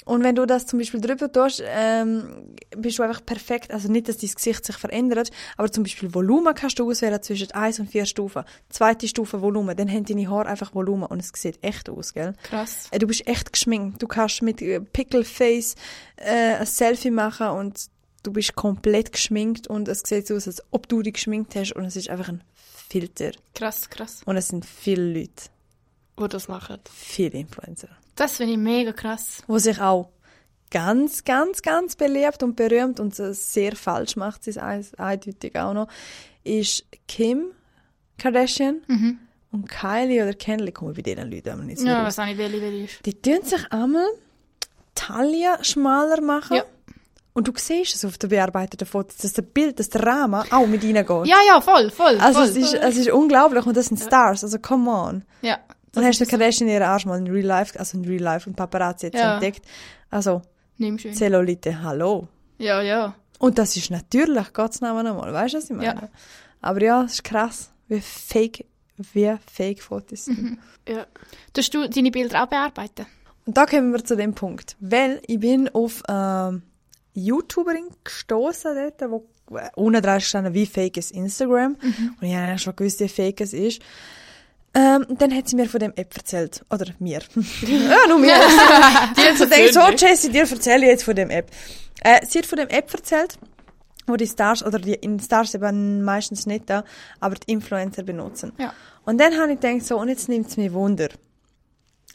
Und 0.07 0.25
wenn 0.25 0.35
du 0.35 0.47
das 0.47 0.67
zum 0.67 0.79
Beispiel 0.79 1.01
drüber 1.01 1.31
tust, 1.31 1.63
ähm, 1.65 2.57
bist 2.77 2.99
du 2.99 3.03
einfach 3.03 3.25
perfekt. 3.25 3.71
Also 3.71 3.93
nicht, 3.93 4.09
dass 4.09 4.17
dein 4.17 4.31
Gesicht 4.31 4.65
sich 4.65 4.77
verändert, 4.77 5.31
aber 5.57 5.71
zum 5.71 5.85
Beispiel 5.85 6.13
Volumen 6.13 6.55
kannst 6.55 6.79
du 6.79 6.91
auswählen 6.91 7.23
zwischen 7.23 7.53
1 7.53 7.81
und 7.81 7.91
4 7.91 8.07
Stufen. 8.07 8.43
Zweite 8.71 9.07
Stufe 9.07 9.41
Volumen, 9.43 9.77
dann 9.77 9.89
haben 9.89 10.05
deine 10.05 10.29
Haare 10.29 10.49
einfach 10.49 10.75
Volumen 10.75 11.05
und 11.05 11.21
es 11.21 11.31
sieht 11.35 11.63
echt 11.63 11.89
aus, 11.91 12.15
gell? 12.15 12.33
Krass. 12.43 12.89
Äh, 12.91 12.99
Du 12.99 13.07
bist 13.07 13.27
echt 13.29 13.53
geschminkt. 13.53 14.03
Du 14.03 14.09
kannst 14.09 14.43
mit 14.43 14.61
äh, 14.63 14.81
Pickleface 14.81 15.77
äh, 16.17 16.57
ein 16.57 16.67
Selfie 16.67 17.11
machen 17.11 17.49
und 17.49 17.87
du 18.23 18.33
bist 18.33 18.57
komplett 18.57 19.13
geschminkt 19.13 19.69
und 19.69 19.87
es 19.87 20.03
sieht 20.05 20.27
so 20.27 20.35
aus, 20.35 20.47
als 20.49 20.63
ob 20.71 20.89
du 20.89 21.03
dich 21.03 21.15
geschminkt 21.15 21.55
hast 21.55 21.73
und 21.73 21.85
es 21.85 21.97
ist 21.97 22.11
einfach 22.11 22.29
ein 22.31 22.43
Filter. 22.91 23.31
Krass, 23.55 23.89
krass. 23.89 24.23
Und 24.27 24.37
es 24.37 24.49
sind 24.49 24.65
viele 24.67 25.13
Leute, 25.21 25.45
die 26.19 26.29
das 26.29 26.49
machen. 26.49 26.79
viele 26.93 27.39
Influencer, 27.39 27.89
Das 28.17 28.37
finde 28.37 28.53
ich 28.53 28.59
mega 28.59 28.93
krass. 28.93 29.43
wo 29.47 29.59
sich 29.59 29.81
auch 29.81 30.11
ganz, 30.71 31.25
ganz, 31.25 31.63
ganz 31.63 31.97
beliebt 31.97 32.43
und 32.43 32.57
berühmt 32.57 33.01
und 33.01 33.15
sehr 33.15 33.75
falsch 33.77 34.17
macht, 34.17 34.45
sie 34.45 34.51
es 34.51 34.59
eindeutig 34.59 35.57
auch 35.59 35.73
noch, 35.73 35.89
ist 36.45 36.85
Kim 37.09 37.53
Kardashian 38.19 38.83
Mhm. 38.87 39.19
und 39.53 39.69
Kylie 39.69 40.23
oder 40.23 40.35
Kendall, 40.35 40.73
kommen 40.73 40.95
bei 40.95 41.03
diesen 41.03 41.31
Leuten 41.31 41.49
aber 41.51 41.63
nicht 41.63 41.79
so 41.79 41.87
Ja, 41.87 41.99
raus. 42.03 42.07
weiß 42.09 42.19
auch 42.21 42.27
nicht, 42.27 42.39
welche 42.39 42.61
welche 42.61 42.85
ist. 42.85 43.07
Die 43.07 43.15
tun 43.15 43.43
sich 43.43 43.73
einmal 43.73 44.07
Taille 44.95 45.59
schmaler 45.63 46.21
machen. 46.21 46.57
Ja. 46.59 46.65
Und 47.41 47.49
du 47.49 47.53
siehst 47.57 47.95
es 47.95 48.05
auf 48.05 48.19
den 48.19 48.29
bearbeiteten 48.29 48.87
Fotos, 48.87 49.17
dass 49.17 49.33
der 49.33 49.41
Bild, 49.41 49.79
dass 49.79 49.89
der 49.89 50.03
Rahmen 50.05 50.45
auch 50.53 50.67
mit 50.67 50.85
reingeht. 50.85 51.09
Ja, 51.27 51.39
ja, 51.49 51.59
voll, 51.63 51.91
voll. 51.91 52.19
Also 52.21 52.41
voll. 52.41 52.49
es 52.51 52.55
ist, 52.57 52.75
es 52.75 52.97
ist 52.99 53.09
unglaublich 53.11 53.65
und 53.65 53.75
das 53.75 53.87
sind 53.87 53.97
Stars, 53.99 54.45
also 54.45 54.59
come 54.59 54.91
on. 54.91 55.25
ja. 55.41 55.59
Dann 55.93 56.05
hast 56.05 56.21
du 56.21 56.27
Kardashian 56.27 56.69
ihren 56.69 56.83
Arsch 56.83 57.07
mal 57.07 57.19
in 57.19 57.27
Real 57.29 57.47
Life, 57.47 57.79
also 57.79 57.97
in 57.97 58.05
Real 58.05 58.21
Life 58.23 58.47
und 58.49 58.57
Paparazzi 58.57 59.07
jetzt 59.07 59.17
Ja. 59.19 59.33
entdeckt. 59.37 59.65
Also. 60.11 60.43
Zellulite, 61.15 61.83
hallo. 61.83 62.29
Ja, 62.59 62.83
ja. 62.83 63.15
Und 63.39 63.57
das 63.59 63.75
ist 63.75 63.91
natürlich, 63.91 64.53
Gottes 64.53 64.83
Namen 64.83 65.07
einmal, 65.07 65.33
weißt 65.33 65.55
du, 65.55 65.59
was 65.59 65.65
ich 65.65 65.71
meine? 65.71 65.87
Ja. 66.03 66.09
Aber 66.61 66.83
ja, 66.83 67.05
es 67.05 67.15
ist 67.15 67.25
krass, 67.25 67.71
wie 67.89 68.01
fake, 68.03 68.67
wie 68.99 69.35
fake 69.51 69.81
Fotos 69.83 70.27
sind. 70.27 70.43
Mhm. 70.43 70.59
Ja. 70.87 71.07
Tust 71.55 71.73
du 71.73 71.89
deine 71.89 72.11
Bilder 72.11 72.45
auch 72.45 72.49
bearbeiten? 72.49 73.07
Und 73.47 73.57
da 73.57 73.65
kommen 73.65 73.93
wir 73.93 74.05
zu 74.05 74.15
dem 74.15 74.35
Punkt. 74.35 74.77
Weil 74.81 75.23
ich 75.27 75.41
bin 75.41 75.71
auf 75.71 76.03
ähm, 76.09 76.63
YouTuberin 77.15 77.89
gestoßen 78.05 78.75
dort, 78.75 79.11
wo 79.11 79.57
äh, 79.57 79.69
unten 79.75 80.03
dran 80.03 80.21
stand, 80.21 80.55
wie 80.55 80.67
fake 80.67 80.97
ist 80.97 81.11
Instagram. 81.11 81.77
Und 82.21 82.27
ich 82.27 82.35
habe 82.35 82.49
ja 82.49 82.59
schon 82.59 82.77
gewusst, 82.77 83.01
wie 83.01 83.09
fake 83.09 83.41
es 83.41 83.53
ist. 83.53 83.83
Ähm, 84.73 85.05
dann 85.19 85.35
hat 85.35 85.49
sie 85.49 85.57
mir 85.57 85.69
von 85.69 85.81
dem 85.81 85.93
App 85.97 86.17
erzählt. 86.17 86.65
Oder 86.71 86.87
mir. 87.01 87.21
ja, 87.63 88.07
nur 88.09 88.19
mir. 88.19 88.35
die 89.17 89.23
hat 89.23 89.37
so 89.37 89.45
gedacht, 89.45 89.99
so, 89.99 90.07
Jessie, 90.07 90.31
dir 90.31 90.49
erzähle 90.49 90.85
ich 90.85 90.91
jetzt 90.91 91.05
von 91.05 91.17
dem 91.17 91.31
App. 91.31 91.51
Äh, 92.05 92.25
sie 92.27 92.39
hat 92.39 92.47
von 92.47 92.59
dem 92.59 92.69
App 92.69 92.93
erzählt, 92.95 93.37
wo 94.07 94.17
die 94.17 94.29
Stars, 94.29 94.65
oder 94.65 94.79
die 94.79 94.95
in 94.95 95.19
Stars 95.19 95.55
eben 95.55 96.03
meistens 96.03 96.47
nicht 96.47 96.71
da, 96.71 96.85
aber 97.19 97.35
die 97.35 97.51
Influencer 97.53 98.05
benutzen. 98.05 98.53
Ja. 98.59 98.73
Und 99.05 99.19
dann 99.21 99.37
habe 99.39 99.53
ich 99.53 99.61
gedacht, 99.61 99.85
so, 99.85 99.99
und 99.99 100.09
jetzt 100.09 100.29
nimmt 100.29 100.49
es 100.49 100.57
mich 100.57 100.73
Wunder. 100.73 101.09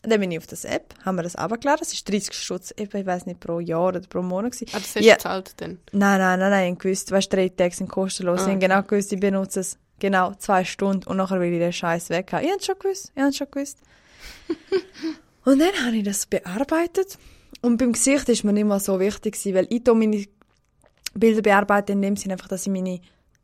Dann 0.07 0.19
bin 0.19 0.31
ich 0.31 0.37
auf 0.37 0.47
das 0.47 0.65
App, 0.65 0.93
haben 1.03 1.15
wir 1.15 1.23
das 1.23 1.35
abgeladen. 1.35 1.79
Es 1.81 1.93
ist 1.93 2.09
30 2.09 2.33
Stutz, 2.33 2.73
ich 2.77 2.93
weiß 2.93 3.25
nicht, 3.25 3.39
pro 3.39 3.59
Jahr 3.59 3.87
oder 3.89 3.99
pro 4.01 4.21
Monat. 4.21 4.51
Gewesen. 4.53 4.67
Ah, 4.73 4.79
das 4.79 4.95
hast 4.95 5.03
Ja. 5.03 5.13
du 5.13 5.17
gezahlt 5.17 5.53
dann? 5.57 5.79
Nein, 5.91 6.19
nein, 6.19 6.39
nein, 6.39 6.49
nein, 6.51 6.73
ich 6.73 6.79
gewusst, 6.79 7.11
weißt 7.11 7.31
drei 7.31 7.49
Tage 7.49 7.75
sind 7.75 7.89
kostenlos. 7.89 8.41
Ah, 8.41 8.43
Ich 8.43 8.49
habe 8.49 8.59
genau 8.59 8.81
gewusst, 8.83 9.11
ich 9.13 9.19
benutze 9.19 9.59
es 9.61 9.77
genau 9.99 10.33
zwei 10.35 10.63
Stunden 10.65 11.07
und 11.07 11.17
nachher 11.17 11.39
will 11.39 11.51
ich 11.53 11.59
den 11.59 11.73
Scheiß 11.73 12.09
weg 12.09 12.31
haben. 12.33 12.43
Ich 12.45 12.51
habe 12.51 12.61
schon 12.63 12.75
gewusst, 12.79 13.11
ich 13.15 13.21
habe 13.21 13.33
schon 13.33 13.47
gewusst. 13.51 13.77
und 15.45 15.59
dann 15.59 15.85
habe 15.85 15.95
ich 15.95 16.03
das 16.03 16.25
bearbeitet. 16.25 17.17
Und 17.61 17.77
beim 17.77 17.93
Gesicht 17.93 18.27
ist 18.29 18.43
mir 18.43 18.53
nicht 18.53 18.65
mal 18.65 18.79
so 18.79 18.99
wichtig 18.99 19.33
gewesen, 19.33 19.55
weil 19.55 19.67
ich 19.69 19.81
meine 19.93 20.25
Bilder 21.13 21.41
bearbeite 21.41 21.93
in 21.93 22.01
dem 22.01 22.15
Sinne 22.17 22.33
einfach, 22.33 22.47
dass 22.49 22.65
ich 22.67 22.71
meine, 22.71 22.99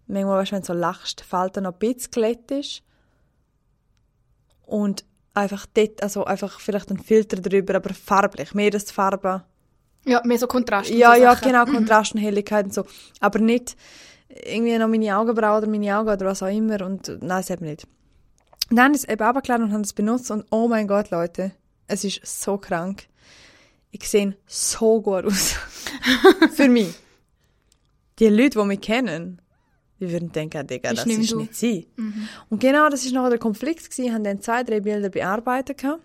manchmal, 0.08 0.40
weißt 0.42 0.52
wenn 0.52 0.60
du 0.62 0.68
so 0.68 0.74
lachst, 0.74 1.22
Falten 1.22 1.64
noch 1.64 1.74
ein 1.74 1.80
bisschen 1.80 2.12
glätt 2.12 2.52
ist. 2.52 2.84
Und 4.66 5.06
einfach 5.34 5.66
dort, 5.74 6.02
also 6.04 6.26
einfach 6.26 6.60
vielleicht 6.60 6.92
ein 6.92 7.00
Filter 7.00 7.38
drüber, 7.38 7.76
aber 7.76 7.94
farblich, 7.94 8.54
mehr 8.54 8.72
das 8.72 8.92
Farbe. 8.92 9.44
Ja, 10.06 10.22
mehr 10.26 10.40
so 10.40 10.48
Kontrast. 10.48 10.90
Ja, 10.90 11.16
so 11.16 11.22
ja, 11.22 11.36
Sachen. 11.36 11.52
genau, 11.52 11.66
Kontrast 11.66 12.16
und 12.16 12.22
Helligkeit 12.22 12.66
und 12.66 12.74
so. 12.74 12.86
Aber 13.20 13.40
nicht 13.40 13.76
irgendwie 14.30 14.78
noch 14.78 14.88
meine 14.88 15.18
Augenbrauen 15.18 15.64
oder 15.64 15.68
meine 15.68 15.98
Augen 15.98 16.10
oder 16.10 16.26
was 16.26 16.42
auch 16.42 16.48
immer. 16.48 16.82
Und 16.86 17.08
nein, 17.08 17.28
das 17.28 17.50
eben 17.50 17.66
nicht. 17.66 17.86
Und 18.70 18.78
dann 18.78 18.86
habe 18.86 18.96
ich 18.96 19.04
es 19.04 19.10
eben 19.10 19.24
runtergeladen 19.24 19.66
und 19.66 19.74
habe 19.74 19.84
es 19.84 19.94
benutzt 19.94 20.32
und 20.32 20.46
oh 20.50 20.68
mein 20.68 20.88
Gott, 20.88 21.12
Leute, 21.12 21.52
es 21.88 22.04
ist 22.04 22.26
so 22.26 22.58
krank. 22.58 23.08
Ich 23.92 24.08
sehe 24.08 24.38
so 24.48 25.02
gut 25.02 25.26
aus. 25.26 25.56
Für 26.54 26.70
mich. 26.70 26.94
Die 28.20 28.30
Leute, 28.30 28.60
die 28.60 28.66
mich 28.66 28.82
kennen, 28.82 29.42
die 30.02 30.12
würden 30.12 30.32
denken, 30.32 30.66
Digga, 30.66 30.94
das 30.94 31.06
ist 31.06 31.32
du. 31.32 31.38
nicht 31.38 31.56
sie. 31.56 31.88
Und 32.50 32.60
genau 32.60 32.90
das 32.90 33.06
ist 33.06 33.14
noch 33.14 33.30
der 33.30 33.38
Konflikt 33.38 33.84
gewesen. 33.84 34.06
Ich 34.06 34.12
habe 34.12 34.24
dann 34.24 34.42
zwei, 34.42 34.64
drei 34.64 34.80
Bilder 34.80 35.10
bearbeitet. 35.10 35.78
gehabt. 35.78 36.02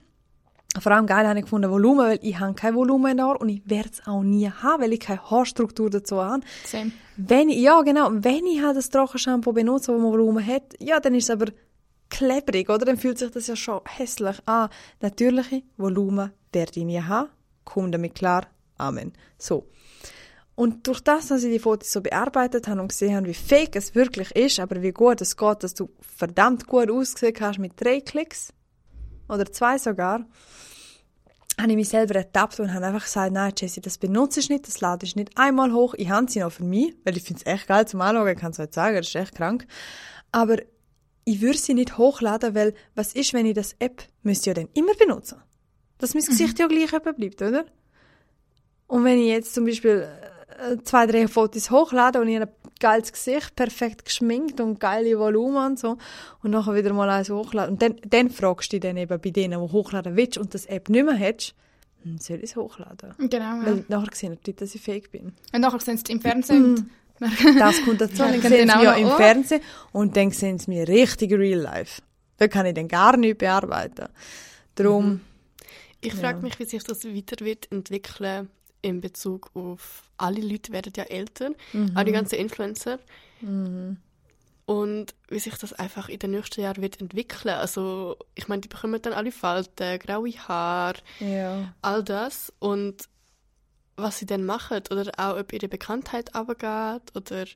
Vor 0.78 0.92
allem 0.92 1.06
geil 1.06 1.26
habe 1.26 1.38
ich 1.38 1.46
gefunden 1.46 1.70
Volumen, 1.70 2.06
weil 2.06 2.18
ich 2.22 2.38
habe 2.38 2.52
kein 2.52 2.74
Volumen 2.74 3.12
in 3.12 3.16
den 3.16 3.26
Haaren 3.26 3.38
und 3.38 3.48
ich 3.48 3.62
werde 3.64 3.88
es 3.90 4.06
auch 4.06 4.22
nie 4.22 4.50
haben, 4.50 4.82
weil 4.82 4.92
ich 4.92 5.00
keine 5.00 5.30
Haarstruktur 5.30 5.88
dazu 5.88 6.22
habe. 6.22 6.42
Same. 6.66 6.92
Wenn 7.16 7.48
ich, 7.48 7.60
ja 7.60 7.80
genau, 7.80 8.10
wenn 8.12 8.44
ich 8.46 8.62
halt 8.62 8.76
das 8.76 8.90
Trockenshampoo 8.90 9.52
benutze, 9.52 9.92
das 9.92 10.02
Volumen 10.02 10.46
hat, 10.46 10.74
ja, 10.78 11.00
dann 11.00 11.14
ist 11.14 11.24
es 11.24 11.30
aber 11.30 11.46
klebrig, 12.10 12.68
oder? 12.68 12.84
Dann 12.84 12.98
fühlt 12.98 13.18
sich 13.18 13.30
das 13.30 13.46
ja 13.46 13.56
schon 13.56 13.80
hässlich 13.86 14.36
an. 14.44 14.68
Natürliche 15.00 15.62
Volumen 15.78 16.32
werde 16.52 16.72
ich 16.80 16.84
nie 16.84 17.00
haben. 17.00 17.30
Komm 17.64 17.90
damit 17.90 18.14
klar. 18.14 18.46
Amen. 18.76 19.14
So. 19.38 19.66
Und 20.56 20.86
durch 20.86 21.00
das, 21.00 21.28
dass 21.28 21.44
ich 21.44 21.52
die 21.52 21.58
Fotos 21.58 21.92
so 21.92 22.00
bearbeitet 22.00 22.66
habe 22.66 22.80
und 22.80 22.88
gesehen 22.88 23.14
habe, 23.14 23.26
wie 23.26 23.34
fake 23.34 23.76
es 23.76 23.94
wirklich 23.94 24.34
ist, 24.34 24.58
aber 24.58 24.82
wie 24.82 24.90
gut 24.90 25.20
es 25.20 25.36
geht, 25.36 25.62
dass 25.62 25.74
du 25.74 25.90
verdammt 26.00 26.66
gut 26.66 26.90
ausgesehen 26.90 27.36
hast 27.38 27.58
mit 27.58 27.78
drei 27.78 28.00
Klicks, 28.00 28.52
oder 29.28 29.50
zwei 29.50 29.78
sogar, 29.78 30.24
habe 31.58 31.70
ich 31.70 31.76
mich 31.76 31.88
selber 31.88 32.16
ertappt 32.16 32.60
und 32.60 32.72
habe 32.74 32.86
einfach 32.86 33.04
gesagt, 33.04 33.32
nein, 33.32 33.52
Jessie, 33.56 33.80
das 33.80 33.98
benutze 33.98 34.40
ich 34.40 34.50
nicht, 34.50 34.66
das 34.66 34.80
lade 34.80 35.06
ich 35.06 35.16
nicht 35.16 35.36
einmal 35.36 35.72
hoch. 35.72 35.94
Ich 35.96 36.10
habe 36.10 36.30
sie 36.30 36.40
noch 36.40 36.52
für 36.52 36.64
mich, 36.64 36.94
weil 37.04 37.16
ich 37.16 37.22
finde 37.22 37.42
es 37.44 37.52
echt 37.52 37.66
geil 37.66 37.86
zum 37.86 38.00
Anschauen, 38.02 38.28
ich 38.28 38.38
kann 38.38 38.52
es 38.52 38.58
heute 38.58 38.74
sagen, 38.74 38.96
das 38.96 39.08
ist 39.08 39.14
echt 39.14 39.34
krank. 39.34 39.66
Aber 40.32 40.58
ich 41.24 41.40
würde 41.40 41.58
sie 41.58 41.74
nicht 41.74 41.96
hochladen, 41.96 42.54
weil 42.54 42.74
was 42.94 43.14
ist, 43.14 43.32
wenn 43.32 43.46
ich 43.46 43.54
das 43.54 43.74
App 43.78 44.02
müsste 44.22 44.50
ja 44.50 44.54
dann 44.54 44.68
immer 44.74 44.94
benutzen? 44.94 45.38
Dass 45.98 46.14
mein 46.14 46.24
Gesicht 46.24 46.58
ja 46.58 46.66
gleich 46.66 46.90
bleibt, 46.90 47.40
oder? 47.40 47.64
Und 48.86 49.04
wenn 49.04 49.18
ich 49.18 49.28
jetzt 49.28 49.54
zum 49.54 49.64
Beispiel 49.64 50.06
äh, 50.06 50.35
zwei, 50.84 51.06
drei 51.06 51.28
Fotos 51.28 51.70
hochlade 51.70 52.20
und 52.20 52.28
ich 52.28 52.40
habe 52.40 52.50
ein 52.50 52.70
geiles 52.80 53.12
Gesicht, 53.12 53.54
perfekt 53.56 54.04
geschminkt 54.04 54.60
und 54.60 54.80
geile 54.80 55.18
Volumen 55.18 55.72
und 55.72 55.78
so, 55.78 55.98
und 56.42 56.50
nachher 56.50 56.74
wieder 56.74 56.92
mal 56.92 57.08
eins 57.08 57.30
hochladen. 57.30 57.74
Und 57.74 57.82
dann, 57.82 57.96
dann 58.06 58.30
fragst 58.30 58.72
du 58.72 58.78
dich 58.78 58.88
dann 58.88 58.96
eben 58.96 59.20
bei 59.20 59.30
denen, 59.30 59.60
die 59.60 59.72
hochladen 59.72 60.16
willst 60.16 60.38
und 60.38 60.54
das 60.54 60.66
App 60.66 60.88
nicht 60.88 61.04
mehr 61.04 61.18
hast, 61.18 61.54
hm, 62.02 62.18
soll 62.18 62.36
ich 62.36 62.44
es 62.44 62.56
hochladen? 62.56 63.14
Genau, 63.18 63.38
ja. 63.38 63.66
Weil 63.66 63.84
nachher 63.88 64.14
sehen 64.14 64.38
die 64.44 64.50
Leute, 64.50 64.64
dass 64.64 64.74
ich 64.74 64.80
fake 64.80 65.10
bin. 65.10 65.32
Und 65.52 65.60
nachher 65.60 65.80
sehen 65.80 65.96
sie 65.96 66.04
es 66.04 66.10
im 66.10 66.20
Fernsehen. 66.20 66.72
Mhm. 66.72 66.90
und 67.20 67.58
Das 67.58 67.82
kommt 67.84 68.00
dazu. 68.00 68.22
Ja, 68.22 68.30
dann 68.30 68.40
sehen 68.40 68.50
sie 68.50 68.56
genau 68.58 68.76
mich 68.76 68.84
ja 68.84 68.92
im 68.94 69.08
oh. 69.08 69.16
Fernsehen 69.16 69.62
und 69.92 70.16
dann 70.16 70.30
sehen 70.30 70.58
sie 70.58 70.70
mich 70.70 70.86
richtig 70.88 71.32
real 71.32 71.60
life. 71.60 72.02
Da 72.36 72.48
kann 72.48 72.66
ich 72.66 72.74
dann 72.74 72.88
gar 72.88 73.16
nichts 73.16 73.38
bearbeiten. 73.38 74.08
Darum, 74.74 75.22
Ich 76.00 76.14
frage 76.14 76.42
mich, 76.42 76.58
wie 76.58 76.66
sich 76.66 76.84
das 76.84 77.04
weiter 77.04 77.44
wird 77.44 77.72
entwickeln 77.72 78.50
in 78.82 79.00
Bezug 79.00 79.50
auf 79.54 80.02
alle 80.16 80.40
Leute 80.40 80.72
werden 80.72 80.92
ja 80.96 81.04
älter, 81.04 81.50
auch 81.94 82.02
die 82.04 82.12
ganzen 82.12 82.36
Influencer. 82.36 82.98
Und 84.66 85.14
wie 85.28 85.38
sich 85.38 85.54
das 85.58 85.72
einfach 85.74 86.08
in 86.08 86.18
den 86.18 86.32
nächsten 86.32 86.60
Jahren 86.60 86.82
wird 86.82 87.00
entwickeln. 87.00 87.54
Also, 87.54 88.16
ich 88.34 88.48
meine, 88.48 88.62
die 88.62 88.68
bekommen 88.68 89.00
dann 89.00 89.12
alle 89.12 89.30
Falten, 89.30 89.98
graue 90.00 90.32
Haare, 90.32 90.98
ja. 91.20 91.72
all 91.82 92.02
das. 92.02 92.52
Und 92.58 93.08
was 93.96 94.18
sie 94.18 94.26
dann 94.26 94.44
machen 94.44 94.82
oder 94.90 95.12
auch 95.18 95.38
ob 95.38 95.52
ihre 95.52 95.68
Bekanntheit 95.68 96.34
abgeht 96.34 97.14
oder 97.14 97.46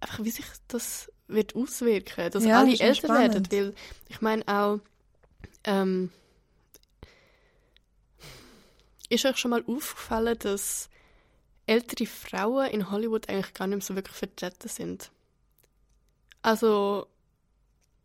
einfach 0.00 0.22
wie 0.22 0.30
sich 0.30 0.44
das 0.68 1.10
wird 1.26 1.56
auswirken, 1.56 2.30
dass 2.30 2.44
Ja, 2.44 2.60
alle 2.60 2.70
das 2.72 2.80
älter 2.80 3.08
werden. 3.08 3.44
spannend. 3.44 3.52
Weil 3.52 3.74
ich 4.08 4.20
meine 4.20 4.42
auch, 4.46 4.78
ähm, 5.64 6.10
ist 9.08 9.24
euch 9.26 9.36
schon 9.36 9.50
mal 9.52 9.64
aufgefallen, 9.66 10.38
dass 10.38 10.88
ältere 11.66 12.06
Frauen 12.06 12.70
in 12.70 12.90
Hollywood 12.90 13.28
eigentlich 13.28 13.54
gar 13.54 13.66
nicht 13.66 13.76
mehr 13.78 13.84
so 13.84 13.94
wirklich 13.96 14.16
vertreten 14.16 14.68
sind? 14.68 15.10
Also 16.42 17.06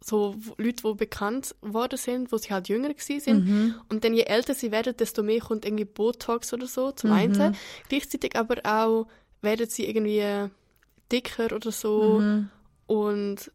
so 0.04 0.36
Leute, 0.58 0.82
die 0.84 0.94
bekannt 0.96 1.56
worden 1.62 1.98
sind, 1.98 2.32
wo 2.32 2.38
sie 2.38 2.50
halt 2.52 2.70
jünger 2.70 2.92
gewesen 2.94 3.20
sind. 3.20 3.46
Mhm. 3.48 3.76
Und 3.90 4.04
dann 4.04 4.16
je 4.16 4.24
älter 4.24 4.56
sie 4.56 4.72
werden, 4.72 4.98
desto 4.98 5.22
mehr 5.22 5.40
kommt 5.42 5.64
irgendwie 5.64 5.86
Botox 5.86 6.54
oder 6.54 6.66
so 6.66 6.92
zum 6.92 7.12
Mhm. 7.12 7.16
einen. 7.16 7.58
Gleichzeitig 7.88 8.36
aber 8.36 8.62
auch 8.64 9.08
werden 9.42 9.70
sie 9.70 9.86
irgendwie 9.88 10.50
dicker 11.12 11.54
oder 11.56 11.72
so 11.72 12.20
Mhm. 12.20 12.50
und 12.88 13.52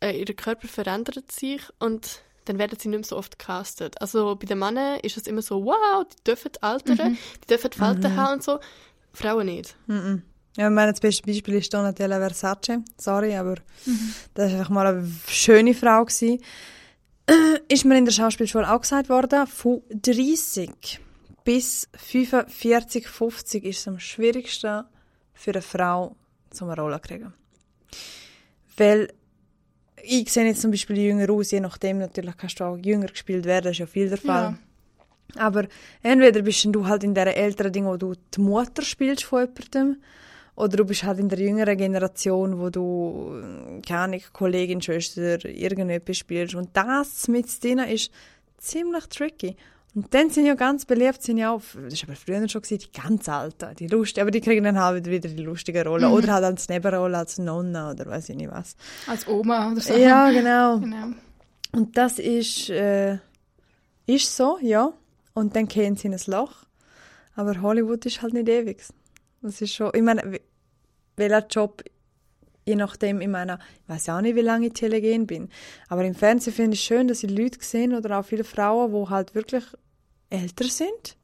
äh, 0.00 0.18
ihr 0.18 0.26
Körper 0.34 0.68
verändert 0.68 1.32
sich 1.32 1.62
und 1.78 2.20
dann 2.46 2.58
werden 2.58 2.78
sie 2.78 2.88
nicht 2.88 2.98
mehr 2.98 3.04
so 3.04 3.16
oft 3.16 3.38
castet. 3.38 4.00
Also 4.00 4.36
bei 4.36 4.46
den 4.46 4.58
Männern 4.58 4.98
ist 5.00 5.16
es 5.16 5.26
immer 5.26 5.42
so, 5.42 5.64
wow, 5.64 6.04
die 6.04 6.24
dürfen 6.24 6.52
altern, 6.60 7.18
die 7.42 7.46
dürfen 7.46 7.72
Falten 7.72 8.16
haben 8.16 8.34
und 8.34 8.42
so. 8.42 8.58
Frauen 9.12 9.46
nicht. 9.46 9.76
Mhm. 9.86 10.22
Ja, 10.56 10.68
ich 10.68 10.74
meine, 10.74 10.92
das 10.92 11.00
beste 11.00 11.22
Beispiel 11.24 11.56
ist 11.56 11.72
Donatella 11.72 12.18
Versace. 12.18 12.82
Sorry, 12.96 13.36
aber 13.36 13.56
das 14.34 14.52
war 14.52 14.58
einfach 14.58 14.70
mal 14.70 14.86
eine 14.86 15.10
schöne 15.28 15.74
Frau. 15.74 16.04
Gewesen. 16.04 16.40
Ist 17.68 17.84
mir 17.84 17.98
in 17.98 18.04
der 18.04 18.12
Schauspielschule 18.12 18.70
auch 18.70 18.80
gesagt 18.80 19.08
worden, 19.08 19.46
von 19.46 19.82
30 19.90 21.00
bis 21.44 21.88
45, 21.94 23.08
50 23.08 23.64
ist 23.64 23.78
es 23.80 23.88
am 23.88 23.98
schwierigsten 23.98 24.84
für 25.34 25.50
eine 25.50 25.62
Frau, 25.62 26.16
zum 26.50 26.68
eine 26.68 26.80
Rolle 26.80 27.00
zu 27.00 27.08
kriegen. 27.08 27.34
Weil 28.76 29.12
ich 30.06 30.32
sehe 30.32 30.44
jetzt 30.46 30.60
zum 30.60 30.70
Beispiel 30.70 30.98
jünger 30.98 31.30
aus, 31.30 31.50
je 31.50 31.60
nachdem 31.60 31.98
natürlich 31.98 32.36
kannst 32.36 32.60
du 32.60 32.64
auch 32.64 32.76
jünger 32.76 33.06
gespielt 33.06 33.44
werden, 33.44 33.64
das 33.64 33.72
ist 33.72 33.78
ja 33.78 33.86
viel 33.86 34.08
der 34.08 34.18
Fall. 34.18 34.58
Aber 35.34 35.66
entweder 36.02 36.42
bist 36.42 36.64
du 36.64 36.86
halt 36.86 37.04
in 37.04 37.14
der 37.14 37.36
älteren 37.36 37.72
Ding, 37.72 37.86
wo 37.86 37.96
du 37.96 38.14
die 38.34 38.40
Mutter 38.40 38.82
spielst 38.82 39.24
von 39.24 39.40
jemandem, 39.46 40.02
oder 40.54 40.78
du 40.78 40.84
bist 40.86 41.04
halt 41.04 41.18
in 41.18 41.28
der 41.28 41.38
jüngeren 41.38 41.76
Generation, 41.76 42.58
wo 42.58 42.70
du, 42.70 43.42
äh, 43.42 43.82
keine 43.82 44.20
Kollegin, 44.32 44.80
Schwester, 44.80 45.44
irgendetwas 45.44 46.16
spielst. 46.16 46.54
Und 46.54 46.70
das 46.72 47.28
mit 47.28 47.62
denen 47.62 47.86
ist 47.88 48.10
ziemlich 48.56 49.06
tricky. 49.06 49.56
Und 49.96 50.12
dann 50.12 50.28
sind 50.28 50.44
ja 50.44 50.54
ganz 50.54 50.84
beliebt, 50.84 51.22
sind 51.22 51.38
ja 51.38 51.52
auch, 51.52 51.62
das 51.88 52.02
war 52.02 52.10
aber 52.10 52.16
früher 52.16 52.46
schon, 52.50 52.60
gewesen, 52.60 52.84
die 52.84 53.00
ganz 53.00 53.30
Alten, 53.30 53.74
die 53.76 53.86
lustig, 53.86 54.20
aber 54.20 54.30
die 54.30 54.42
kriegen 54.42 54.62
dann 54.62 54.78
halt 54.78 55.06
wieder 55.06 55.26
die 55.26 55.42
lustige 55.42 55.86
Rolle. 55.86 56.10
Oder 56.10 56.34
halt 56.34 56.44
als 56.44 56.68
Nebenrolle, 56.68 57.16
als 57.16 57.38
Nonna 57.38 57.92
oder 57.92 58.04
weiß 58.04 58.28
ich 58.28 58.36
nicht 58.36 58.50
was. 58.50 58.76
Als 59.06 59.26
Oma 59.26 59.72
oder 59.72 59.80
so. 59.80 59.94
Ja, 59.96 60.30
genau. 60.30 60.78
Genau. 60.86 61.14
Und 61.72 61.96
das 61.96 62.18
ist, 62.18 62.68
äh, 62.68 63.16
ist 64.04 64.36
so, 64.36 64.58
ja. 64.60 64.92
Und 65.32 65.56
dann 65.56 65.66
gehen 65.66 65.96
sie 65.96 66.08
in 66.08 66.14
ein 66.14 66.20
Loch. 66.26 66.66
Aber 67.34 67.62
Hollywood 67.62 68.04
ist 68.04 68.20
halt 68.20 68.34
nicht 68.34 68.50
ewig. 68.50 68.82
Das 69.40 69.62
ist 69.62 69.72
schon, 69.72 69.92
ich 69.94 70.02
meine, 70.02 70.40
welcher 71.16 71.46
Job, 71.46 71.82
je 72.66 72.76
nachdem, 72.76 73.22
ich 73.22 73.28
meine, 73.28 73.58
ich 73.82 73.88
weiß 73.88 74.10
auch 74.10 74.20
nicht, 74.20 74.36
wie 74.36 74.42
lange 74.42 74.66
ich 74.66 74.74
telegen 74.74 75.26
bin. 75.26 75.48
Aber 75.88 76.04
im 76.04 76.14
Fernsehen 76.14 76.52
finde 76.52 76.74
ich 76.74 76.82
schön, 76.82 77.08
dass 77.08 77.22
ich 77.22 77.30
Leute 77.30 77.58
sehen 77.62 77.94
oder 77.94 78.18
auch 78.18 78.26
viele 78.26 78.44
Frauen, 78.44 78.92
die 78.92 79.10
halt 79.10 79.34
wirklich 79.34 79.64
älter 80.30 80.64
sind 80.64 81.16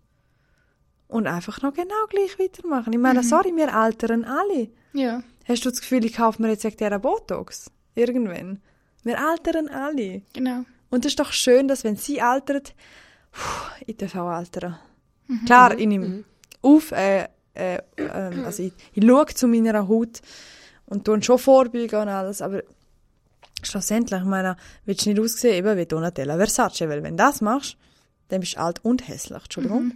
und 1.08 1.26
einfach 1.26 1.60
noch 1.62 1.74
genau 1.74 2.06
gleich 2.08 2.38
weitermachen. 2.38 2.92
Ich 2.92 2.98
meine, 2.98 3.22
sorry, 3.22 3.54
wir 3.54 3.74
altern 3.74 4.24
alle. 4.24 4.68
Ja. 4.92 5.22
Hast 5.46 5.64
du 5.64 5.70
das 5.70 5.80
Gefühl, 5.80 6.04
ich 6.04 6.14
kaufe 6.14 6.40
mir 6.40 6.48
jetzt 6.48 6.64
wegen 6.64 6.76
dieser 6.76 6.98
Botox? 6.98 7.70
Irgendwann. 7.94 8.60
Wir 9.02 9.20
altern 9.20 9.68
alle. 9.68 10.22
Genau. 10.32 10.64
Und 10.90 11.04
es 11.04 11.12
ist 11.12 11.20
doch 11.20 11.32
schön, 11.32 11.68
dass 11.68 11.84
wenn 11.84 11.96
sie 11.96 12.20
altert, 12.20 12.74
ich 13.86 13.96
darf 13.96 14.14
auch 14.14 14.28
altern. 14.28 14.78
Klar, 15.46 15.78
ich 15.78 15.86
nehme 15.86 16.24
auf, 16.60 16.92
äh, 16.92 17.28
äh, 17.54 17.78
ähm, 17.96 18.44
also 18.44 18.62
ich, 18.62 18.72
ich 18.92 19.04
schaue 19.04 19.26
zu 19.26 19.48
meiner 19.48 19.88
Haut 19.88 20.20
und 20.86 21.04
tue 21.04 21.22
schon 21.22 21.38
vorbeugen 21.38 22.00
und 22.00 22.08
alles, 22.08 22.42
aber 22.42 22.62
schlussendlich, 23.62 24.20
ich 24.20 24.26
meine, 24.26 24.56
willst 24.84 25.06
du 25.06 25.10
nicht 25.10 25.20
aussehen 25.20 25.54
eben 25.54 25.76
wie 25.76 25.86
Donatella 25.86 26.36
Versace, 26.36 26.88
weil 26.88 27.02
wenn 27.02 27.16
du 27.16 27.22
das 27.24 27.40
machst, 27.40 27.76
dann 28.32 28.40
bist 28.40 28.54
du 28.54 28.60
alt 28.60 28.84
und 28.84 29.06
hässlich, 29.06 29.42
Entschuldigung. 29.42 29.92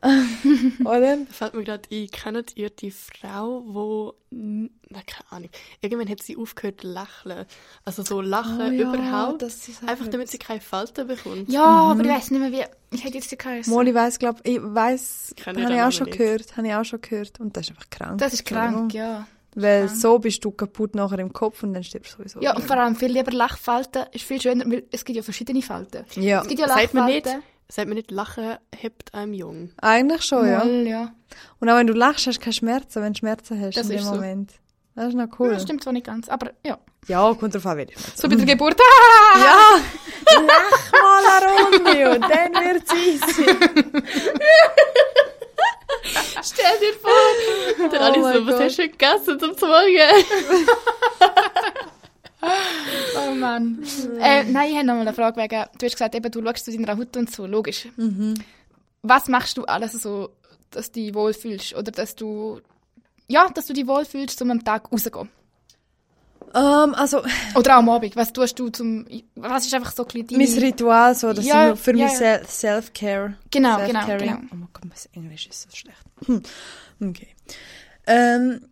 Oder? 0.84 1.16
Da 1.16 1.32
fällt 1.32 1.54
mir 1.54 1.64
gerade 1.64 1.82
ein, 1.92 2.06
kennt 2.10 2.56
ihr 2.56 2.70
die 2.70 2.90
Frau, 2.90 3.62
wo, 3.66 4.14
na, 4.30 4.68
keine 5.06 5.30
Ahnung, 5.30 5.50
irgendwann 5.80 6.08
hat 6.08 6.22
sie 6.22 6.36
aufgehört 6.36 6.80
zu 6.80 6.86
lächeln. 6.86 7.46
Also 7.84 8.02
so 8.02 8.20
lachen 8.20 8.60
Oh 8.60 8.70
ja, 8.70 8.92
überhaupt. 8.94 9.42
das 9.42 9.68
ist 9.68 9.82
auch 9.82 9.88
einfach 9.88 10.08
damit 10.08 10.28
sie 10.30 10.38
keine 10.38 10.60
Falten 10.60 11.06
bekommt. 11.06 11.48
Ja, 11.50 11.64
aber 11.64 12.02
ich 12.02 12.08
weiß 12.08 12.30
nicht 12.30 12.40
mehr, 12.40 12.52
wie. 12.52 12.64
Ich 12.94 13.04
hätte 13.04 13.18
jetzt 13.18 13.30
die 13.30 13.36
geheißen. 13.38 13.72
Molly 13.72 13.94
weiss, 13.94 14.18
glaub, 14.18 14.36
ich 14.44 14.54
kenn 14.56 14.74
habe 14.76 15.60
ich 15.60 15.66
auch 15.66 15.68
Namen 15.70 15.92
schon 15.92 16.06
nicht. 16.06 16.18
gehört, 16.18 16.56
habe 16.56 16.66
ich 16.68 16.74
auch 16.74 16.84
schon 16.84 17.00
gehört. 17.00 17.38
Und 17.40 17.56
das 17.56 17.64
ist 17.64 17.70
einfach 17.70 17.90
krank. 17.90 18.18
Das 18.18 18.32
ist 18.32 18.44
krank, 18.46 18.94
ja. 18.94 19.26
Weil 19.54 19.86
krank. 19.86 19.98
so 20.00 20.18
bist 20.18 20.44
du 20.44 20.50
kaputt 20.52 20.94
nachher 20.94 21.18
im 21.18 21.32
Kopf 21.32 21.62
und 21.62 21.74
dann 21.74 21.82
stirbst 21.84 22.12
du 22.14 22.18
sowieso. 22.18 22.40
Ja, 22.40 22.54
und 22.56 22.64
vor 22.64 22.76
allem 22.76 22.94
viel 22.96 23.10
lieber 23.12 23.32
Lachfalten 23.32 24.04
ist 24.12 24.24
viel 24.24 24.40
schöner, 24.40 24.64
weil 24.66 24.84
es 24.92 25.04
gibt 25.04 25.16
ja 25.16 25.22
verschiedene 25.22 25.60
Falten. 25.60 26.04
Ja, 26.14 26.40
Es 26.42 26.48
gibt 26.48 26.60
ja 26.60 26.68
Sagt 26.68 26.94
man 26.94 27.08
Lachfalten. 27.12 27.42
Sagt 27.70 27.88
man 27.88 27.96
nicht, 27.96 28.10
Lachen 28.10 28.56
hebt 28.76 29.14
einem 29.14 29.32
jung. 29.32 29.70
eigentlich 29.80 30.22
schon, 30.22 30.46
ja. 30.46 30.58
Mal, 30.58 30.86
ja. 30.86 31.12
Und 31.60 31.68
auch 31.68 31.76
wenn 31.76 31.86
du 31.86 31.92
lachst, 31.92 32.26
hast 32.26 32.38
du 32.38 32.40
keine 32.40 32.52
Schmerzen, 32.52 33.02
wenn 33.02 33.12
du 33.12 33.18
Schmerzen 33.18 33.60
hast 33.60 33.76
Das 33.76 33.84
in 33.84 33.90
dem 33.90 33.98
ist 34.00 34.04
so. 34.06 34.14
Moment. 34.14 34.52
Das 34.96 35.08
ist 35.08 35.14
noch 35.14 35.28
cool. 35.38 35.50
Das 35.50 35.62
stimmt 35.62 35.82
zwar 35.82 35.92
nicht 35.92 36.06
ganz, 36.06 36.28
aber 36.28 36.50
ja. 36.66 36.78
Ja, 37.06 37.32
kommt 37.34 37.54
drauf 37.54 37.64
an, 37.66 37.78
wie 37.78 37.86
So 38.14 38.28
bei 38.28 38.34
der 38.36 38.46
Geburt. 38.46 38.78
Ah! 38.80 39.78
Ja, 40.32 40.40
lach 40.42 40.92
mal 40.92 41.24
eine 41.26 41.46
Runde 41.64 42.10
und 42.10 42.22
dann 42.22 42.52
wird's 42.64 42.92
easy. 42.94 43.46
Stell 46.42 46.78
dir 46.78 46.94
vor! 47.00 47.88
Der 47.88 48.00
Ali 48.00 48.20
mein 48.20 48.34
so, 48.34 48.46
was 48.46 48.60
hast 48.60 48.78
du 48.78 48.88
gegessen 48.88 49.40
zum 49.40 49.50
Morgen? 49.50 50.24
Oh 53.30 53.34
Mann. 53.34 53.82
äh, 54.20 54.44
nein, 54.44 54.70
ich 54.70 54.76
habe 54.76 54.86
noch 54.86 54.94
mal 54.94 55.00
eine 55.02 55.12
Frage 55.14 55.40
wegen, 55.40 55.64
du 55.78 55.86
hast 55.86 55.92
gesagt, 55.92 56.14
eben, 56.14 56.30
du 56.30 56.42
schaust 56.42 56.64
zu 56.64 56.72
deiner 56.72 56.96
Haut 56.96 57.16
und 57.16 57.30
so, 57.30 57.46
logisch. 57.46 57.88
Was 59.02 59.28
machst 59.28 59.56
du 59.56 59.64
alles 59.64 59.92
so, 59.92 60.30
dass 60.70 60.90
du 60.92 61.00
dich 61.00 61.14
wohlfühlst? 61.14 61.74
Oder 61.74 61.90
dass 61.92 62.14
du, 62.14 62.60
ja, 63.28 63.48
dass 63.48 63.66
du 63.66 63.72
dich 63.72 63.86
wohlfühlst, 63.86 64.40
um 64.42 64.50
am 64.50 64.64
Tag 64.64 64.90
rauszugehen? 64.92 65.28
Ähm, 66.52 66.94
also, 66.94 67.22
Oder 67.54 67.74
auch 67.74 67.78
am 67.78 67.88
Abend. 67.90 68.16
Was 68.16 68.32
tust 68.32 68.58
du 68.58 68.70
zum, 68.70 69.06
was 69.36 69.66
ist 69.66 69.74
einfach 69.74 69.92
so 69.92 70.04
ein 70.04 70.26
deine- 70.26 70.44
mein 70.44 70.58
Ritual, 70.58 71.14
so, 71.14 71.32
das 71.32 71.44
Ja, 71.46 71.66
sind 71.68 71.78
für 71.78 71.96
ja, 71.96 72.04
mich 72.04 72.12
ja. 72.14 72.18
Sel- 72.18 72.46
Self-Care. 72.46 73.34
Genau, 73.52 73.76
genau, 73.86 74.00
Self-Caring. 74.04 74.18
genau. 74.18 74.40
Oh 74.52 74.56
mein 74.56 74.68
Gott, 74.72 74.84
mein 74.84 75.22
Englisch 75.24 75.46
ist 75.46 75.62
so 75.62 75.68
schlecht. 75.76 75.98
Hm. 76.26 76.42
Okay. 77.10 77.28
Ähm, 78.06 78.66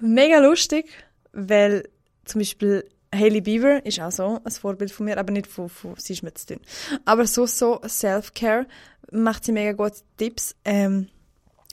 mega 0.00 0.38
lustig, 0.38 0.86
weil 1.32 1.88
zum 2.24 2.40
Beispiel 2.40 2.88
Hailey 3.14 3.40
Bieber 3.40 3.84
ist 3.84 4.00
auch 4.00 4.12
so 4.12 4.40
ein 4.44 4.50
Vorbild 4.50 4.90
von 4.90 5.06
mir, 5.06 5.18
aber 5.18 5.32
nicht 5.32 5.46
von, 5.46 5.68
von 5.68 5.94
sie 5.96 6.14
ist 6.14 6.22
mir 6.22 6.34
zu 6.34 6.46
dünn. 6.46 6.60
Aber 7.04 7.26
so, 7.26 7.46
so 7.46 7.80
Self-Care 7.86 8.66
macht 9.10 9.44
sie 9.44 9.52
mega 9.52 9.72
gute 9.72 10.00
Tipps. 10.16 10.54
Ähm, 10.64 11.08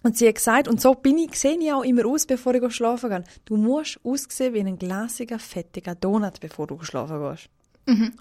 und 0.04 0.18
sie 0.18 0.28
hat 0.28 0.36
gesagt, 0.36 0.68
und 0.68 0.82
so 0.82 0.96
bin 0.96 1.18
ich, 1.18 1.36
sehe 1.36 1.58
ich 1.60 1.72
auch 1.72 1.84
immer 1.84 2.06
aus, 2.06 2.26
bevor 2.26 2.56
ich 2.56 2.74
schlafen 2.74 3.10
gehe. 3.10 3.24
Du 3.46 3.58
musst 3.58 4.00
aussehen 4.04 4.54
wie 4.54 4.60
ein 4.60 4.80
glasiger, 4.80 5.38
fettiger 5.38 5.96
Donut, 5.96 6.40
bevor 6.40 6.68
du 6.68 6.82
schlafen 6.82 7.20
gehst. 7.20 7.50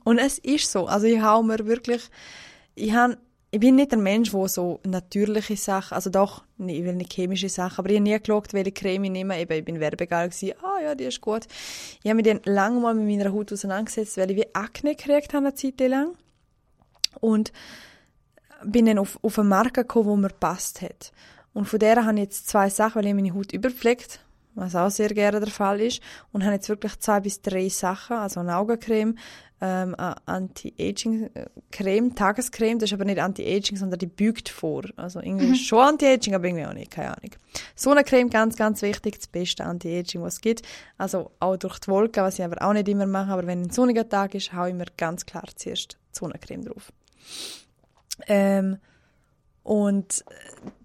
Und 0.05 0.19
es 0.19 0.39
ist 0.39 0.71
so. 0.71 0.87
Also 0.87 1.07
ich 1.07 1.21
habe 1.21 1.47
mir 1.47 1.67
wirklich, 1.67 2.03
ich 2.75 2.93
habe, 2.93 3.17
ich 3.53 3.59
bin 3.59 3.75
nicht 3.75 3.93
ein 3.93 4.03
Mensch, 4.03 4.31
der 4.31 4.49
so 4.49 4.79
natürliche 4.85 5.57
Sachen, 5.57 5.95
also 5.95 6.09
doch, 6.09 6.45
nee, 6.57 6.79
ich 6.79 6.85
will 6.85 6.95
nicht 6.95 7.13
chemische 7.13 7.49
Sachen, 7.49 7.79
aber 7.79 7.91
ich 7.91 7.97
habe 7.97 8.05
nie 8.05 8.19
geschaut, 8.19 8.53
welche 8.53 8.71
Creme 8.71 9.05
ich 9.05 9.11
nehme. 9.11 9.41
Eben, 9.41 9.53
ich 9.53 9.65
bin 9.65 9.81
werbegeil 9.81 10.29
gewesen. 10.29 10.53
Ah 10.63 10.81
ja, 10.81 10.95
die 10.95 11.05
ist 11.05 11.21
gut. 11.21 11.47
Ich 12.03 12.11
habe 12.11 12.15
mich 12.15 12.27
dann 12.27 12.41
lange 12.45 12.79
mal 12.79 12.95
mit 12.95 13.07
meiner 13.07 13.33
Haut 13.33 13.53
auseinandergesetzt, 13.53 14.17
weil 14.19 14.31
ich 14.31 14.37
wie 14.37 14.55
Akne 14.55 14.95
gekriegt 14.95 15.35
habe 15.35 15.47
eine 15.47 15.55
Zeit 15.55 15.81
lang. 15.81 16.17
Und 17.21 17.53
bin 18.65 18.87
dann 18.87 18.99
auf, 18.99 19.19
auf 19.23 19.39
eine 19.39 19.49
Marke 19.49 19.83
gekommen, 19.83 20.15
die 20.15 20.23
mir 20.23 20.29
gepasst 20.29 20.81
hat. 20.83 21.13
Und 21.53 21.67
von 21.67 21.81
der 21.81 22.05
habe 22.05 22.15
ich 22.15 22.25
jetzt 22.25 22.49
zwei 22.49 22.71
Sachen, 22.71 22.97
weil 22.97 23.07
ich 23.07 23.15
meine 23.15 23.35
Haut 23.35 23.53
überpflegt, 23.53 24.21
was 24.55 24.77
auch 24.77 24.91
sehr 24.91 25.09
gerne 25.09 25.41
der 25.41 25.51
Fall 25.51 25.81
ist. 25.81 26.01
Und 26.33 26.45
habe 26.45 26.55
jetzt 26.55 26.69
wirklich 26.69 27.01
zwei 27.01 27.19
bis 27.19 27.43
drei 27.43 27.69
Sachen, 27.69 28.17
also 28.17 28.39
eine 28.39 28.57
Augencreme, 28.57 29.17
ähm, 29.61 29.95
Anti-Aging-Creme, 30.27 32.15
Tagescreme, 32.15 32.79
das 32.79 32.91
ist 32.91 32.95
aber 32.95 33.05
nicht 33.05 33.21
Anti-Aging, 33.21 33.77
sondern 33.77 33.99
die 33.99 34.07
bügt 34.07 34.49
vor. 34.49 34.85
Also 34.97 35.21
irgendwie 35.21 35.53
ist 35.53 35.67
schon 35.67 35.81
Anti-Aging, 35.81 36.35
aber 36.35 36.47
irgendwie 36.47 36.67
auch 36.67 36.73
nicht, 36.73 36.91
keine 36.91 37.17
Ahnung. 37.17 37.31
So 37.75 37.91
eine 37.91 38.05
Creme, 38.05 38.31
ganz, 38.31 38.57
ganz 38.57 38.81
wichtig, 38.83 39.17
das 39.19 39.27
beste 39.27 39.65
Anti-Aging, 39.65 40.23
was 40.23 40.35
es 40.35 40.41
gibt. 40.41 40.63
Also 40.97 41.31
auch 41.41 41.57
durch 41.57 41.79
die 41.79 41.89
Wolken, 41.89 42.23
was 42.23 42.39
ich 42.39 42.45
aber 42.45 42.67
auch 42.67 42.73
nicht 42.73 42.89
immer 42.89 43.07
mache, 43.07 43.33
aber 43.33 43.47
wenn 43.47 43.63
ein 43.63 43.71
sonniger 43.71 44.09
Tag 44.09 44.35
ist, 44.35 44.53
haue 44.53 44.71
ich 44.71 44.75
mir 44.75 44.87
ganz 44.97 45.27
klar 45.27 45.45
zuerst 45.55 45.99
Sonnencreme 46.13 46.65
drauf. 46.65 46.93
Ähm, 48.27 48.79
und 49.63 50.25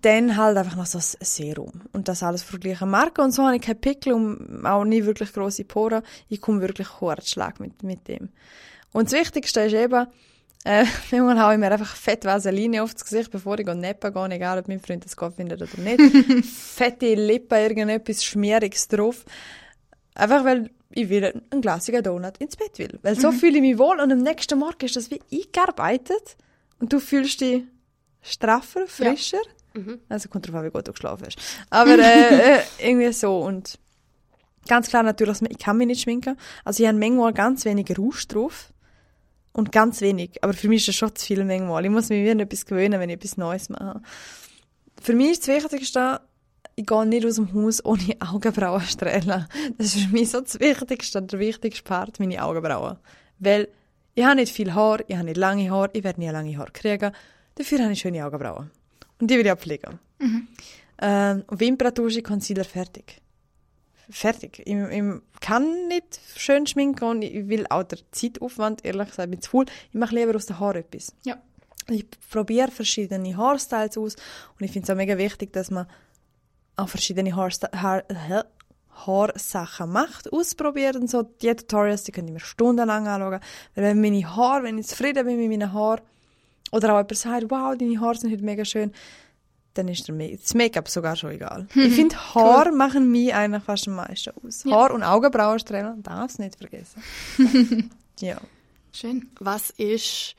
dann 0.02 0.38
halt 0.38 0.58
einfach 0.58 0.76
noch 0.76 0.86
so 0.86 0.98
ein 0.98 1.26
Serum. 1.26 1.82
Und 1.94 2.08
das 2.08 2.24
alles 2.24 2.44
von 2.44 2.60
der 2.60 2.72
gleichen 2.72 2.90
Marke. 2.90 3.22
Und 3.22 3.32
so 3.32 3.44
habe 3.44 3.56
ich 3.56 3.62
keine 3.62 3.76
Pickel 3.76 4.14
und 4.14 4.66
auch 4.66 4.84
nie 4.84 5.06
wirklich 5.06 5.32
grosse 5.34 5.64
Poren. 5.64 6.04
Ich 6.30 6.42
komme 6.42 6.62
wirklich 6.62 6.88
Schlag 7.24 7.60
mit, 7.60 7.84
mit 7.84 8.08
dem. 8.08 8.30
Und 8.92 9.12
das 9.12 9.20
Wichtigste 9.20 9.62
ist 9.62 9.74
eben, 9.74 10.08
äh, 10.66 10.86
manchmal 11.12 11.42
haue 11.42 11.54
ich 11.54 11.60
mir 11.60 11.72
einfach 11.72 11.96
fett 11.96 12.26
Vaseline 12.26 12.84
aufs 12.84 13.04
Gesicht, 13.04 13.32
bevor 13.32 13.60
ich 13.60 13.66
neppen 13.66 14.14
gehe, 14.14 14.30
egal 14.32 14.60
ob 14.60 14.68
mein 14.68 14.80
Freund 14.80 15.06
das 15.06 15.16
gut 15.16 15.36
findet 15.36 15.62
oder 15.62 15.82
nicht. 15.82 16.46
Fette 16.46 17.14
Lippen, 17.14 17.58
irgendetwas 17.58 18.24
Schmieriges 18.24 18.88
drauf. 18.88 19.26
Einfach 20.16 20.44
weil 20.44 20.70
ich 20.92 21.10
will 21.10 21.26
einen 21.26 21.62
glasigen 21.62 22.04
Donut 22.04 22.38
ins 22.38 22.56
Bett 22.56 22.80
will. 22.80 23.00
Weil 23.02 23.20
so 23.20 23.32
fühle 23.32 23.58
ich 23.58 23.62
mich 23.62 23.78
wohl 23.78 24.00
und 24.00 24.12
am 24.12 24.20
nächsten 24.20 24.58
Morgen 24.58 24.86
ist 24.86 24.96
das 24.96 25.12
wie 25.12 25.22
eingearbeitet 25.32 26.38
und 26.80 26.92
du 26.92 27.00
fühlst 27.00 27.42
dich 27.42 27.64
straffer, 28.26 28.88
frischer. 28.88 29.42
Also 30.10 30.30
kommt 30.30 30.48
drauf 30.48 30.56
an, 30.56 30.66
wie 30.66 30.70
gut 30.70 30.88
du 30.88 30.94
geschlafen 30.94 31.26
hast. 31.26 31.38
Aber 31.70 31.98
äh, 32.00 32.58
äh, 32.58 32.62
irgendwie 32.80 33.12
so 33.12 33.40
und 33.40 33.78
ganz 34.68 34.90
klar 34.90 35.04
natürlich, 35.04 35.42
ich 35.42 35.58
kann 35.58 35.78
mich 35.78 35.88
nicht 35.88 36.02
schminken. 36.02 36.38
Also 36.64 36.84
ich 36.84 36.88
habe 36.88 36.98
manchmal 36.98 37.34
ganz 37.34 37.66
wenig 37.66 37.98
Rouge 37.98 38.26
drauf 38.28 38.74
und 39.52 39.72
ganz 39.72 40.02
wenig. 40.02 40.44
Aber 40.44 40.54
für 40.54 40.68
mich 40.68 40.82
ist 40.82 40.90
das 40.90 40.96
schon 40.96 41.16
zu 41.16 41.26
viel 41.26 41.44
manchmal. 41.44 41.86
Ich 41.86 41.92
muss 41.92 42.10
mich 42.10 42.22
wieder 42.22 42.32
an 42.32 42.40
etwas 42.40 42.66
gewöhnen, 42.66 43.00
wenn 43.00 43.10
ich 43.10 43.16
etwas 43.16 43.38
Neues 43.38 43.70
mache. 43.70 44.02
Für 45.02 45.14
mich 45.14 45.32
ist 45.32 45.48
das 45.48 45.56
Wichtigste, 45.56 46.22
ich 46.76 46.86
gehe 46.86 47.06
nicht 47.06 47.26
aus 47.26 47.36
dem 47.36 47.54
Haus 47.54 47.84
ohne 47.84 48.16
Augenbrauen 48.20 48.82
strahlen. 48.82 49.48
Das 49.78 49.96
ist 49.96 50.06
für 50.06 50.14
mich 50.14 50.30
so 50.30 50.42
das 50.42 50.60
Wichtigste, 50.60 51.22
der 51.22 51.40
wichtigste 51.40 51.84
Part, 51.84 52.20
meine 52.20 52.44
Augenbrauen. 52.44 52.98
Weil 53.40 53.70
ich 54.14 54.24
habe 54.24 54.36
nicht 54.36 54.54
viel 54.54 54.74
Haar, 54.74 55.00
ich 55.08 55.16
habe 55.16 55.26
nicht 55.26 55.38
lange 55.38 55.70
Haar, 55.70 55.90
ich 55.94 56.04
werde 56.04 56.20
nie 56.20 56.30
lange 56.30 56.58
Haar 56.58 56.72
kriegen. 56.72 57.12
Dafür 57.56 57.80
habe 57.80 57.94
ich 57.94 58.00
schöne 58.00 58.26
Augenbrauen. 58.26 58.72
Und 59.20 59.32
die 59.32 59.38
will 59.38 59.46
ich 59.46 59.52
auch 59.52 59.58
pflegen. 59.58 60.00
Ähm, 61.02 61.44
und 61.48 61.60
Wimperntusche, 61.60 62.22
Concealer, 62.22 62.64
fertig. 62.64 63.22
Fertig. 64.10 64.60
Ich, 64.66 64.76
ich 64.76 65.04
kann 65.40 65.88
nicht 65.88 66.20
schön 66.36 66.68
schminken 66.68 67.06
und 67.06 67.22
ich 67.24 67.48
will 67.48 67.66
auch 67.70 67.84
der 67.84 68.00
Zeitaufwand, 68.12 68.86
ehrlich 68.86 69.10
gesagt, 69.10 69.32
bin 69.32 69.42
zu 69.42 69.50
faul. 69.50 69.66
Ich 69.90 69.96
mache 69.96 70.16
lieber 70.16 70.36
aus 70.36 70.46
den 70.46 70.60
Haaren 70.60 70.82
etwas. 70.82 71.14
Ja. 71.24 71.38
Ich 71.90 72.06
probiere 72.32 72.72
verschiedene 72.72 73.36
Haarstyles 73.36 73.98
aus 73.98 74.16
und 74.60 74.66
ich 74.66 74.72
finde 74.72 74.86
es 74.86 74.90
auch 74.90 74.96
mega 74.96 75.18
wichtig, 75.18 75.54
dass 75.54 75.70
man 75.70 75.88
auch 76.76 76.90
verschiedene 76.90 77.36
Haarsta 77.36 77.70
Haar? 77.74 78.04
Haarsachen 79.06 79.92
macht, 79.92 80.32
ausprobiert 80.32 80.96
und 80.96 81.10
so. 81.10 81.24
Die 81.24 81.54
Tutorials, 81.54 82.04
die 82.04 82.12
könnt 82.12 82.30
ihr 82.30 82.34
mir 82.34 82.40
stundenlang 82.40 83.08
anschauen. 83.08 83.42
Weil 83.76 83.84
wenn 83.84 84.02
meine 84.02 84.36
Haare, 84.36 84.64
wenn 84.64 84.78
ich 84.78 84.88
zufrieden 84.88 85.26
bin 85.26 85.38
mit 85.38 85.50
meinen 85.50 85.74
Haaren, 85.74 86.02
oder 86.72 86.94
auch 86.94 86.98
jemand 86.98 87.18
sagt, 87.18 87.52
wow, 87.52 87.78
deine 87.78 88.00
Haare 88.00 88.18
sind 88.18 88.32
heute 88.32 88.44
mega 88.44 88.66
schön, 88.66 88.92
dann 89.76 89.88
ist 89.90 90.10
das 90.10 90.54
Make-up 90.54 90.88
sogar 90.88 91.16
schon 91.16 91.32
egal. 91.32 91.68
Ich 91.76 91.94
finde, 91.94 92.16
Haare 92.34 92.72
machen 92.72 93.12
mich 93.12 93.34
eigentlich 93.34 93.64
fast 93.64 93.88
am 93.88 93.96
meisten 93.96 94.34
aus. 94.44 94.64
Ja. 94.64 94.72
Haar 94.72 94.92
und 94.92 95.04
Augenbrauen 95.04 95.60
strahlen, 95.60 96.02
darfst 96.02 96.40
nicht 96.40 96.56
vergessen. 96.58 97.04
ja. 98.20 98.38
Schön. 98.94 99.30
Was 99.40 99.72
ist 99.72 100.36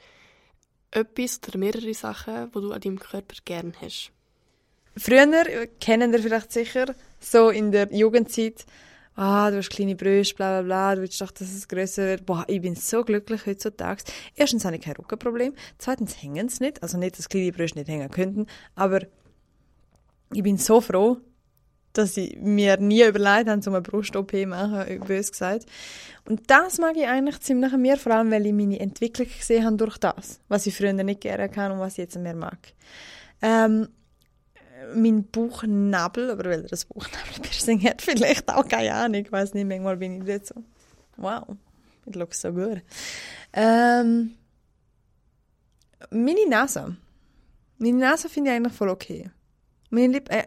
etwas 0.91 1.41
oder 1.47 1.59
mehrere 1.59 1.93
Sachen, 1.93 2.51
die 2.51 2.61
du 2.61 2.73
an 2.73 2.81
deinem 2.81 2.99
Körper 2.99 3.37
gern 3.45 3.75
hast? 3.81 4.11
Früher, 4.97 5.47
äh, 5.47 5.67
kennen 5.79 6.15
ihr 6.15 6.21
vielleicht 6.21 6.53
sicher, 6.53 6.95
so 7.21 7.51
in 7.51 7.71
der 7.71 7.95
Jugendzeit, 7.95 8.65
ah, 9.17 9.51
du 9.51 9.59
hast 9.59 9.71
kleine 9.71 9.97
Brüste, 9.97 10.35
bla 10.37 10.61
bla 10.61 10.63
bla, 10.63 10.95
du 10.95 11.03
willst 11.03 11.21
doch, 11.21 11.31
dass 11.31 11.53
es 11.53 11.67
grösser 11.67 12.05
wird. 12.05 12.27
Boah, 12.27 12.45
ich 12.49 12.61
bin 12.61 12.77
so 12.77 13.03
glücklich 13.03 13.47
heutzutage. 13.47 14.05
Erstens 14.35 14.65
habe 14.65 14.77
ich 14.77 14.83
kein 14.83 14.97
Rückenproblem, 14.97 15.55
zweitens 15.79 16.23
hängen 16.23 16.49
sie 16.49 16.65
nicht, 16.65 16.83
also 16.83 16.99
nicht, 16.99 17.19
dass 17.19 17.29
kleine 17.29 17.53
Brüste 17.53 17.79
nicht 17.79 17.89
hängen 17.89 18.11
könnten, 18.11 18.47
aber 18.75 19.01
ich 20.33 20.43
bin 20.43 20.59
so 20.59 20.81
froh, 20.81 21.19
dass 21.93 22.17
ich 22.17 22.37
mir 22.39 22.79
nie 22.79 23.05
überlegt 23.05 23.49
habe, 23.49 23.61
um 23.67 23.75
eine 23.75 23.81
Brust-OP 23.81 24.31
zu 24.31 24.47
machen, 24.47 25.01
bös 25.07 25.31
gesagt. 25.33 25.67
Und 26.29 26.51
das 26.51 26.79
mag 26.79 26.97
ich 26.97 27.07
eigentlich 27.07 27.41
ziemlich 27.41 27.73
mir, 27.73 27.97
vor 27.97 28.13
allem, 28.13 28.31
weil 28.31 28.47
ich 28.47 28.53
meine 28.53 28.79
Entwicklung 28.79 29.29
gesehen 29.29 29.65
habe 29.65 29.77
durch 29.77 29.97
das, 29.99 30.41
was 30.49 30.67
ich 30.67 30.77
früher 30.77 30.93
nicht 30.93 31.21
gerne 31.23 31.49
kann 31.49 31.73
und 31.73 31.79
was 31.79 31.93
ich 31.93 31.99
jetzt 31.99 32.19
mehr 32.19 32.35
mag. 32.35 32.59
Ähm, 33.41 33.89
mein 34.95 35.25
Bauchnabel, 35.25 36.31
aber 36.31 36.45
weil 36.45 36.63
er 36.63 36.69
das 36.69 36.85
Bauchnabelpiercing 36.85 37.83
hat, 37.85 38.03
vielleicht 38.03 38.49
auch, 38.49 38.67
keine 38.69 38.95
Ahnung, 38.95 39.21
ich 39.23 39.33
weiß 39.33 39.55
nicht, 39.55 39.67
manchmal 39.67 39.97
bin 39.97 40.19
ich 40.19 40.23
nicht 40.25 40.47
so, 40.47 40.55
wow, 41.17 41.45
it 42.07 42.15
looks 42.17 42.41
so 42.41 42.53
good. 42.53 42.83
Ähm, 43.53 44.35
meine 46.11 46.49
Nase. 46.49 46.97
Meine 47.79 47.99
Nase 47.99 48.29
finde 48.29 48.51
ich 48.51 48.57
eigentlich 48.57 48.73
voll 48.75 48.89
okay. 48.89 49.31
Meine 49.91 50.13
Lippen, 50.15 50.33
äh, 50.33 50.47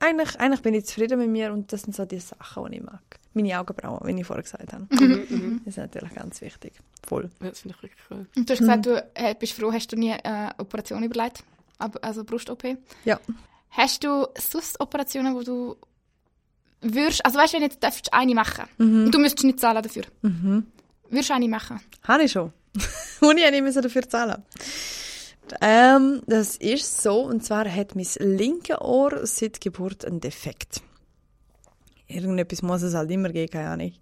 eigentlich, 0.00 0.38
eigentlich 0.40 0.62
bin 0.62 0.74
ich 0.74 0.86
zufrieden 0.86 1.18
mit 1.18 1.28
mir 1.28 1.52
und 1.52 1.72
das 1.72 1.82
sind 1.82 1.94
so 1.94 2.04
die 2.04 2.18
Sachen, 2.18 2.70
die 2.70 2.78
ich 2.78 2.82
mag. 2.82 3.02
Meine 3.34 3.58
Augenbrauen, 3.60 4.06
wie 4.06 4.18
ich 4.18 4.26
vorher 4.26 4.42
gesagt 4.42 4.72
habe. 4.72 4.86
Mhm, 4.90 5.60
Das 5.64 5.74
ist 5.74 5.78
natürlich 5.78 6.14
ganz 6.14 6.40
wichtig. 6.40 6.72
Voll. 7.06 7.30
Ja, 7.42 7.50
das 7.50 7.60
finde 7.60 7.76
ich 7.76 7.82
wirklich 7.82 8.02
cool. 8.10 8.26
Und 8.34 8.48
du 8.48 8.52
hast 8.52 8.58
gesagt, 8.60 8.86
du 8.86 9.06
äh, 9.14 9.34
bist 9.38 9.52
froh, 9.52 9.70
hast 9.72 9.92
du 9.92 9.96
nie 9.96 10.12
eine 10.12 10.54
Operation 10.58 11.02
überlegt? 11.02 11.44
Also 11.78 12.24
Brust-OP. 12.24 12.76
Ja. 13.04 13.20
Hast 13.70 14.02
du 14.04 14.26
sonst 14.38 14.80
Operationen, 14.80 15.34
wo 15.34 15.42
du 15.42 15.76
würdest, 16.80 17.24
also 17.24 17.38
weißt 17.38 17.52
du, 17.52 17.56
wenn 17.58 17.64
jetzt 17.64 17.82
darfst 17.82 18.12
eine 18.12 18.34
machen 18.34 18.64
Mhm. 18.78 19.04
und 19.06 19.12
du 19.14 19.18
müsstest 19.18 19.44
nicht 19.44 19.60
zahlen 19.60 19.82
dafür, 19.82 20.04
würdest 20.22 21.30
du 21.30 21.34
eine 21.34 21.48
machen? 21.48 21.80
Habe 22.04 22.24
ich 22.24 22.32
schon. 22.32 22.52
und 23.20 23.36
ich 23.38 23.44
habe 23.44 23.52
nicht 23.60 23.62
mehr 23.74 23.82
dafür 23.82 24.08
zahlen. 24.08 24.42
Ähm, 25.60 26.22
das 26.26 26.56
ist 26.56 27.02
so, 27.02 27.20
und 27.22 27.44
zwar 27.44 27.70
hat 27.72 27.94
mein 27.94 28.06
linke 28.18 28.80
Ohr 28.82 29.26
seit 29.26 29.60
Geburt 29.60 30.04
einen 30.04 30.20
Defekt. 30.20 30.80
Irgendetwas 32.08 32.62
muss 32.62 32.82
es 32.82 32.94
halt 32.94 33.10
immer 33.10 33.30
geben, 33.30 33.50
keine 33.50 33.68
Ahnung. 33.68 33.92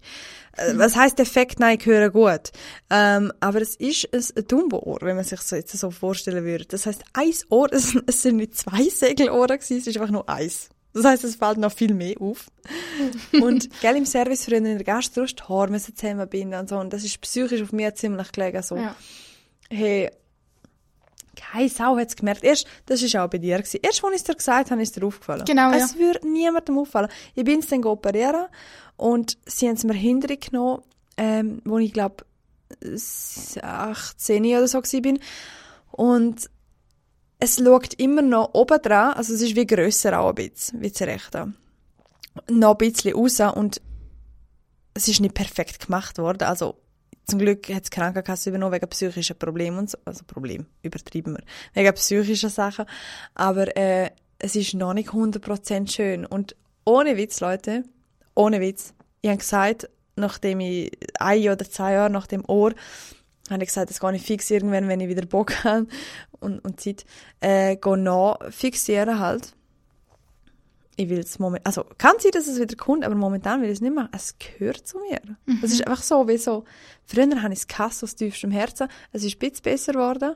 Äh, 0.57 0.73
Was 0.75 0.95
heißt 0.95 1.17
Defekt? 1.17 1.59
Nein, 1.59 1.77
ich 1.79 1.85
höre 1.85 2.09
gut. 2.11 2.51
Ähm, 2.89 3.31
aber 3.39 3.61
es 3.61 3.75
ist 3.75 4.13
ein 4.13 4.47
Dumbo-Ohr, 4.47 4.99
wenn 5.01 5.15
man 5.15 5.25
sich 5.25 5.41
so 5.41 5.55
jetzt 5.55 5.75
so 5.75 5.89
vorstellen 5.89 6.43
würde. 6.45 6.65
Das 6.65 6.85
heißt, 6.85 7.03
ein 7.13 7.33
Ohr, 7.49 7.71
es, 7.71 7.95
es 8.05 8.21
sind 8.21 8.37
nicht 8.37 8.55
zwei 8.55 8.83
Segelohren 8.83 9.57
gewesen, 9.57 9.77
es 9.77 9.87
ist 9.87 9.97
einfach 9.97 10.11
nur 10.11 10.29
eins. 10.29 10.69
Das 10.93 11.03
heißt, 11.03 11.23
es 11.25 11.35
fällt 11.35 11.57
noch 11.57 11.73
viel 11.73 11.93
mehr 11.93 12.15
auf. 12.21 12.45
und, 13.41 13.69
gell, 13.81 13.97
im 13.97 14.05
Service 14.05 14.45
früher 14.45 14.57
in 14.57 14.63
der 14.63 14.77
die 14.77 15.43
Haare 15.49 15.69
müssen 15.69 15.95
zusammenbinden 15.95 16.59
und 16.59 16.69
so. 16.69 16.77
Und 16.77 16.93
das 16.93 17.03
ist 17.03 17.19
psychisch 17.21 17.61
auf 17.61 17.73
mir 17.73 17.93
ziemlich 17.95 18.31
gelegen, 18.31 18.61
so. 18.61 18.77
Ja. 18.77 18.95
Hey, 19.69 20.11
keine 21.51 21.69
Sau 21.69 21.97
hat 21.97 22.09
es 22.09 22.15
gemerkt. 22.15 22.43
Erst, 22.43 22.67
das 22.85 23.01
war 23.13 23.25
auch 23.25 23.29
bei 23.29 23.37
dir. 23.37 23.57
Gewesen. 23.57 23.79
Erst, 23.81 24.03
als 24.03 24.13
ich 24.13 24.21
es 24.21 24.23
dir 24.23 24.35
gesagt 24.35 24.71
habe, 24.71 24.81
ist 24.81 24.95
dir 24.95 25.05
aufgefallen. 25.05 25.45
Genau, 25.45 25.71
ja. 25.71 25.77
Es 25.77 25.97
würde 25.97 26.27
niemandem 26.27 26.77
auffallen. 26.79 27.09
Ich 27.33 27.43
bin 27.43 27.59
es 27.59 27.67
dann 27.67 27.83
operieren 27.85 28.47
und 28.97 29.37
sie 29.45 29.67
haben 29.67 29.75
es 29.75 29.83
mir 29.83 29.93
hinterher 29.93 30.37
genommen, 30.37 30.81
ähm, 31.17 31.61
wo 31.65 31.77
ich 31.77 31.93
glaube 31.93 32.25
18 33.61 34.45
oder 34.45 34.67
so 34.67 34.79
war. 34.79 35.19
Und 35.91 36.49
es 37.39 37.57
schaut 37.57 37.93
immer 37.95 38.21
noch 38.21 38.53
oben 38.53 38.81
dran, 38.81 39.13
also 39.13 39.33
es 39.33 39.41
ist 39.41 39.55
wie 39.55 39.67
grösser 39.67 40.19
auch 40.19 40.29
ein 40.29 40.35
bisschen, 40.35 40.81
wie 40.81 40.89
das 40.89 41.01
rechte. 41.01 41.53
Noch 42.49 42.71
ein 42.71 42.77
bisschen 42.77 43.13
raus 43.13 43.39
und 43.55 43.81
es 44.93 45.07
ist 45.07 45.19
nicht 45.19 45.33
perfekt 45.33 45.85
gemacht 45.85 46.17
worden. 46.17 46.43
Also 46.47 46.75
zum 47.25 47.39
Glück 47.39 47.69
hat 47.69 47.85
die 47.85 47.89
Krankenkasse 47.89 48.49
übernommen 48.49 48.73
wegen 48.73 48.87
psychischen 48.89 49.37
Problemen 49.37 49.79
und 49.79 49.89
so. 49.89 49.97
Also 50.05 50.23
Problem, 50.25 50.65
übertrieben 50.81 51.37
wir. 51.37 51.43
Wegen 51.73 51.93
psychischen 51.95 52.49
Sachen. 52.49 52.85
Aber 53.33 53.75
äh, 53.75 54.11
es 54.39 54.55
ist 54.55 54.73
noch 54.73 54.93
nicht 54.93 55.09
100% 55.09 55.91
schön. 55.91 56.25
Und 56.25 56.55
ohne 56.85 57.17
Witz, 57.17 57.39
Leute, 57.39 57.83
ohne 58.35 58.61
Witz. 58.61 58.93
Ich 59.21 59.29
habe 59.29 59.39
gesagt, 59.39 59.89
nachdem 60.15 60.59
ich 60.59 60.91
ein 61.19 61.49
oder 61.49 61.69
zwei 61.69 61.93
Jahre 61.93 62.09
nach 62.09 62.27
dem 62.27 62.43
Ohr, 62.47 62.73
habe 63.49 63.63
ich 63.63 63.69
gesagt, 63.69 63.89
das 63.89 63.99
gehe 63.99 64.15
ich 64.15 64.21
fix 64.21 64.49
irgendwann, 64.49 64.87
wenn 64.87 64.99
ich 64.99 65.09
wieder 65.09 65.25
Bock 65.25 65.63
habe 65.63 65.87
und, 66.39 66.59
und 66.59 66.79
Zeit, 66.79 67.05
äh, 67.41 67.75
gehe 67.75 67.97
noch 67.97 68.39
fixieren 68.49 69.19
halt. 69.19 69.53
Ich 70.97 71.09
will 71.09 71.19
es 71.19 71.39
moment, 71.39 71.65
also 71.65 71.85
kann 71.97 72.15
sein, 72.19 72.31
dass 72.31 72.47
es 72.47 72.59
wieder 72.59 72.75
kommt, 72.77 73.03
aber 73.03 73.15
momentan 73.15 73.61
will 73.61 73.67
ich 73.67 73.75
es 73.75 73.81
nicht 73.81 73.93
machen. 73.93 74.09
Es 74.13 74.35
gehört 74.37 74.87
zu 74.87 74.99
mir. 74.99 75.19
Es 75.61 75.73
ist 75.73 75.85
einfach 75.85 76.01
so, 76.01 76.27
wie 76.27 76.37
so, 76.37 76.63
früher 77.05 77.41
habe 77.41 77.53
ich 77.53 77.59
es 77.59 77.67
gehasst 77.67 78.03
aus 78.03 78.15
tiefstem 78.15 78.51
Herzen. 78.51 78.87
Es 79.11 79.23
ist 79.23 79.35
ein 79.35 79.39
bisschen 79.39 79.63
besser 79.63 79.93
geworden. 79.93 80.35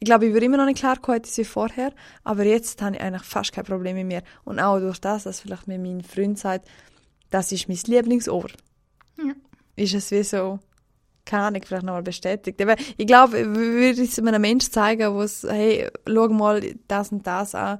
Ich 0.00 0.06
glaube, 0.06 0.26
ich 0.26 0.32
würde 0.32 0.46
immer 0.46 0.56
noch 0.56 0.64
nicht 0.64 0.78
klar 0.78 0.98
kommen 0.98 1.22
wie 1.22 1.44
vorher, 1.44 1.92
aber 2.24 2.44
jetzt 2.44 2.80
habe 2.82 2.96
ich 2.96 3.02
eigentlich 3.02 3.22
fast 3.22 3.52
kein 3.52 3.64
Problem 3.64 3.96
mit 3.96 4.06
mir. 4.06 4.22
Und 4.44 4.58
auch 4.58 4.80
durch 4.80 4.98
das, 4.98 5.24
dass 5.24 5.40
vielleicht 5.40 5.68
mir 5.68 5.78
mein 5.78 6.02
Freund 6.02 6.38
sagt, 6.38 6.66
das 7.30 7.52
ist 7.52 7.68
mein 7.68 7.78
Lieblingsohr. 7.86 8.48
Ja. 9.18 9.34
Ist 9.76 9.94
es 9.94 10.10
wie 10.10 10.22
so, 10.24 10.58
keine 11.24 11.44
Ahnung, 11.44 11.62
vielleicht 11.64 11.84
nochmal 11.84 12.02
bestätigt. 12.02 12.60
Aber 12.60 12.76
ich 12.96 13.06
glaube, 13.06 13.54
würde 13.54 14.02
ich 14.02 14.10
es 14.10 14.18
einem 14.18 14.40
Menschen 14.40 14.72
zeigen, 14.72 15.14
wo 15.14 15.22
es, 15.22 15.44
hey, 15.44 15.88
schau 16.08 16.28
mal 16.28 16.60
das 16.88 17.12
und 17.12 17.26
das 17.26 17.54
an, 17.54 17.78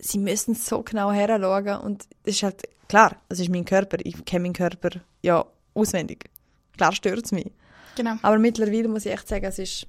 sie 0.00 0.18
müssen 0.18 0.54
so 0.54 0.82
genau 0.82 1.12
heranschauen 1.12 1.80
und 1.80 2.06
es 2.24 2.36
ist 2.36 2.42
halt, 2.42 2.62
klar, 2.88 3.16
es 3.28 3.40
ist 3.40 3.50
mein 3.50 3.64
Körper, 3.64 3.98
ich 4.02 4.24
kenne 4.24 4.42
meinen 4.42 4.52
Körper 4.52 4.90
ja 5.22 5.44
auswendig. 5.74 6.30
Klar 6.76 6.92
stört 6.92 7.24
es 7.24 7.32
mich. 7.32 7.50
Genau. 7.96 8.16
Aber 8.22 8.38
mittlerweile 8.38 8.88
muss 8.88 9.06
ich 9.06 9.12
echt 9.12 9.28
sagen, 9.28 9.44
es 9.44 9.58
ist 9.58 9.86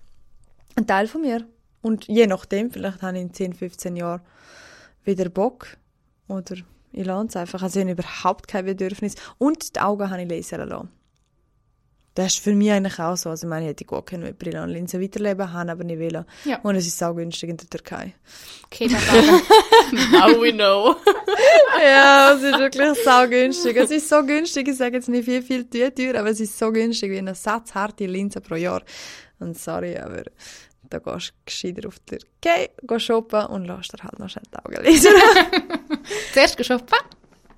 ein 0.75 0.87
Teil 0.87 1.07
von 1.07 1.21
mir. 1.21 1.45
Und 1.81 2.07
je 2.07 2.27
nachdem, 2.27 2.71
vielleicht 2.71 3.01
habe 3.01 3.17
ich 3.17 3.23
in 3.23 3.33
10, 3.33 3.53
15 3.53 3.95
Jahren 3.95 4.21
wieder 5.03 5.29
Bock 5.29 5.77
oder 6.27 6.55
ich 6.91 7.05
lasse 7.05 7.27
es 7.27 7.35
einfach. 7.35 7.63
Also 7.63 7.79
ich 7.79 7.85
habe 7.85 7.93
überhaupt 7.93 8.47
kein 8.47 8.65
Bedürfnis. 8.65 9.15
Und 9.37 9.75
die 9.75 9.79
Augen 9.79 10.09
habe 10.09 10.21
ich 10.21 10.29
lasern 10.29 10.69
lassen. 10.69 10.89
Das 12.13 12.33
ist 12.33 12.43
für 12.43 12.53
mich 12.53 12.71
eigentlich 12.71 12.99
auch 12.99 13.15
so. 13.15 13.29
Also 13.29 13.47
ich 13.47 13.49
meine, 13.49 13.65
ich 13.65 13.69
hätte 13.69 13.85
können 13.85 14.23
mit 14.23 14.37
Brille 14.37 14.61
und 14.61 14.69
Linse 14.69 15.01
weiterleben, 15.01 15.53
habe 15.53 15.71
aber 15.71 15.83
nicht 15.85 15.99
wollen. 15.99 16.25
Ja. 16.43 16.59
Und 16.59 16.75
es 16.75 16.85
ist 16.85 16.97
saugünstig 16.97 17.49
in 17.49 17.57
der 17.57 17.69
Türkei. 17.69 18.15
Okay. 18.65 18.87
Now 20.11 20.41
we 20.41 20.51
know. 20.51 20.95
ja, 21.81 22.33
es 22.33 22.43
ist 22.43 22.59
wirklich 22.59 23.03
saugünstig. 23.03 23.77
Es 23.77 23.91
ist 23.91 24.09
so 24.09 24.23
günstig, 24.25 24.67
ich 24.67 24.75
sage 24.75 24.97
jetzt 24.97 25.07
nicht 25.07 25.23
viel, 25.23 25.41
viel 25.41 25.63
teuer, 25.69 25.93
teuer, 25.93 26.19
aber 26.19 26.29
es 26.29 26.41
ist 26.41 26.57
so 26.57 26.71
günstig 26.71 27.11
wie 27.11 27.17
eine 27.17 27.35
Satz 27.35 27.73
harte 27.73 28.05
Linse 28.07 28.41
pro 28.41 28.55
Jahr. 28.55 28.83
Und 29.39 29.57
sorry, 29.57 29.97
aber 29.97 30.23
da 30.89 30.99
gehst 30.99 31.29
du 31.29 31.33
gescheiter 31.45 31.87
auf 31.87 31.97
die 31.99 32.17
Türkei, 32.17 32.69
gehst 32.83 33.05
shoppen 33.05 33.45
und 33.45 33.65
lässt 33.65 33.93
dir 33.93 34.03
halt 34.03 34.19
noch 34.19 34.29
schnell 34.29 34.43
die 34.53 34.57
Augen 34.57 34.83
lesen. 34.83 35.13
Zuerst 36.33 36.65
shoppen, 36.65 36.99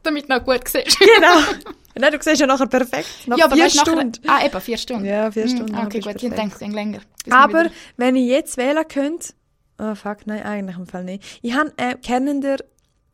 damit 0.03 0.29
du 0.29 0.33
noch 0.37 0.43
gut 0.45 0.67
siehst. 0.67 0.99
genau. 0.99 1.39
Nein, 1.95 2.11
du 2.11 2.21
siehst 2.21 2.41
ja 2.41 2.47
nachher 2.47 2.65
perfekt. 2.67 3.07
Nach 3.27 3.37
ja, 3.37 3.45
aber 3.45 3.55
vier 3.55 3.65
weißt, 3.65 3.75
nachher- 3.77 3.91
Stunden. 3.91 4.27
Ah, 4.27 4.43
eben, 4.45 4.61
vier 4.61 4.77
Stunden. 4.77 5.05
Ja, 5.05 5.31
vier 5.31 5.43
Hm, 5.43 5.49
Stunden. 5.49 5.75
Okay, 5.75 5.83
bist 5.99 6.05
du 6.07 6.11
gut, 6.13 6.23
ich 6.23 6.29
denke, 6.31 6.53
es 6.53 6.59
ging 6.59 6.71
länger. 6.71 6.99
Aber 7.29 7.69
wenn 7.97 8.15
ich 8.15 8.27
jetzt 8.27 8.57
wählen 8.57 8.87
könnte, 8.87 9.33
oh 9.79 9.93
fuck, 9.95 10.25
nein, 10.25 10.43
eigentlich 10.43 10.77
im 10.77 10.87
Fall 10.87 11.03
nicht. 11.03 11.39
Ich 11.43 11.53
habe, 11.53 11.71
äh, 11.77 11.95
kennen 11.95 12.41
der 12.41 12.57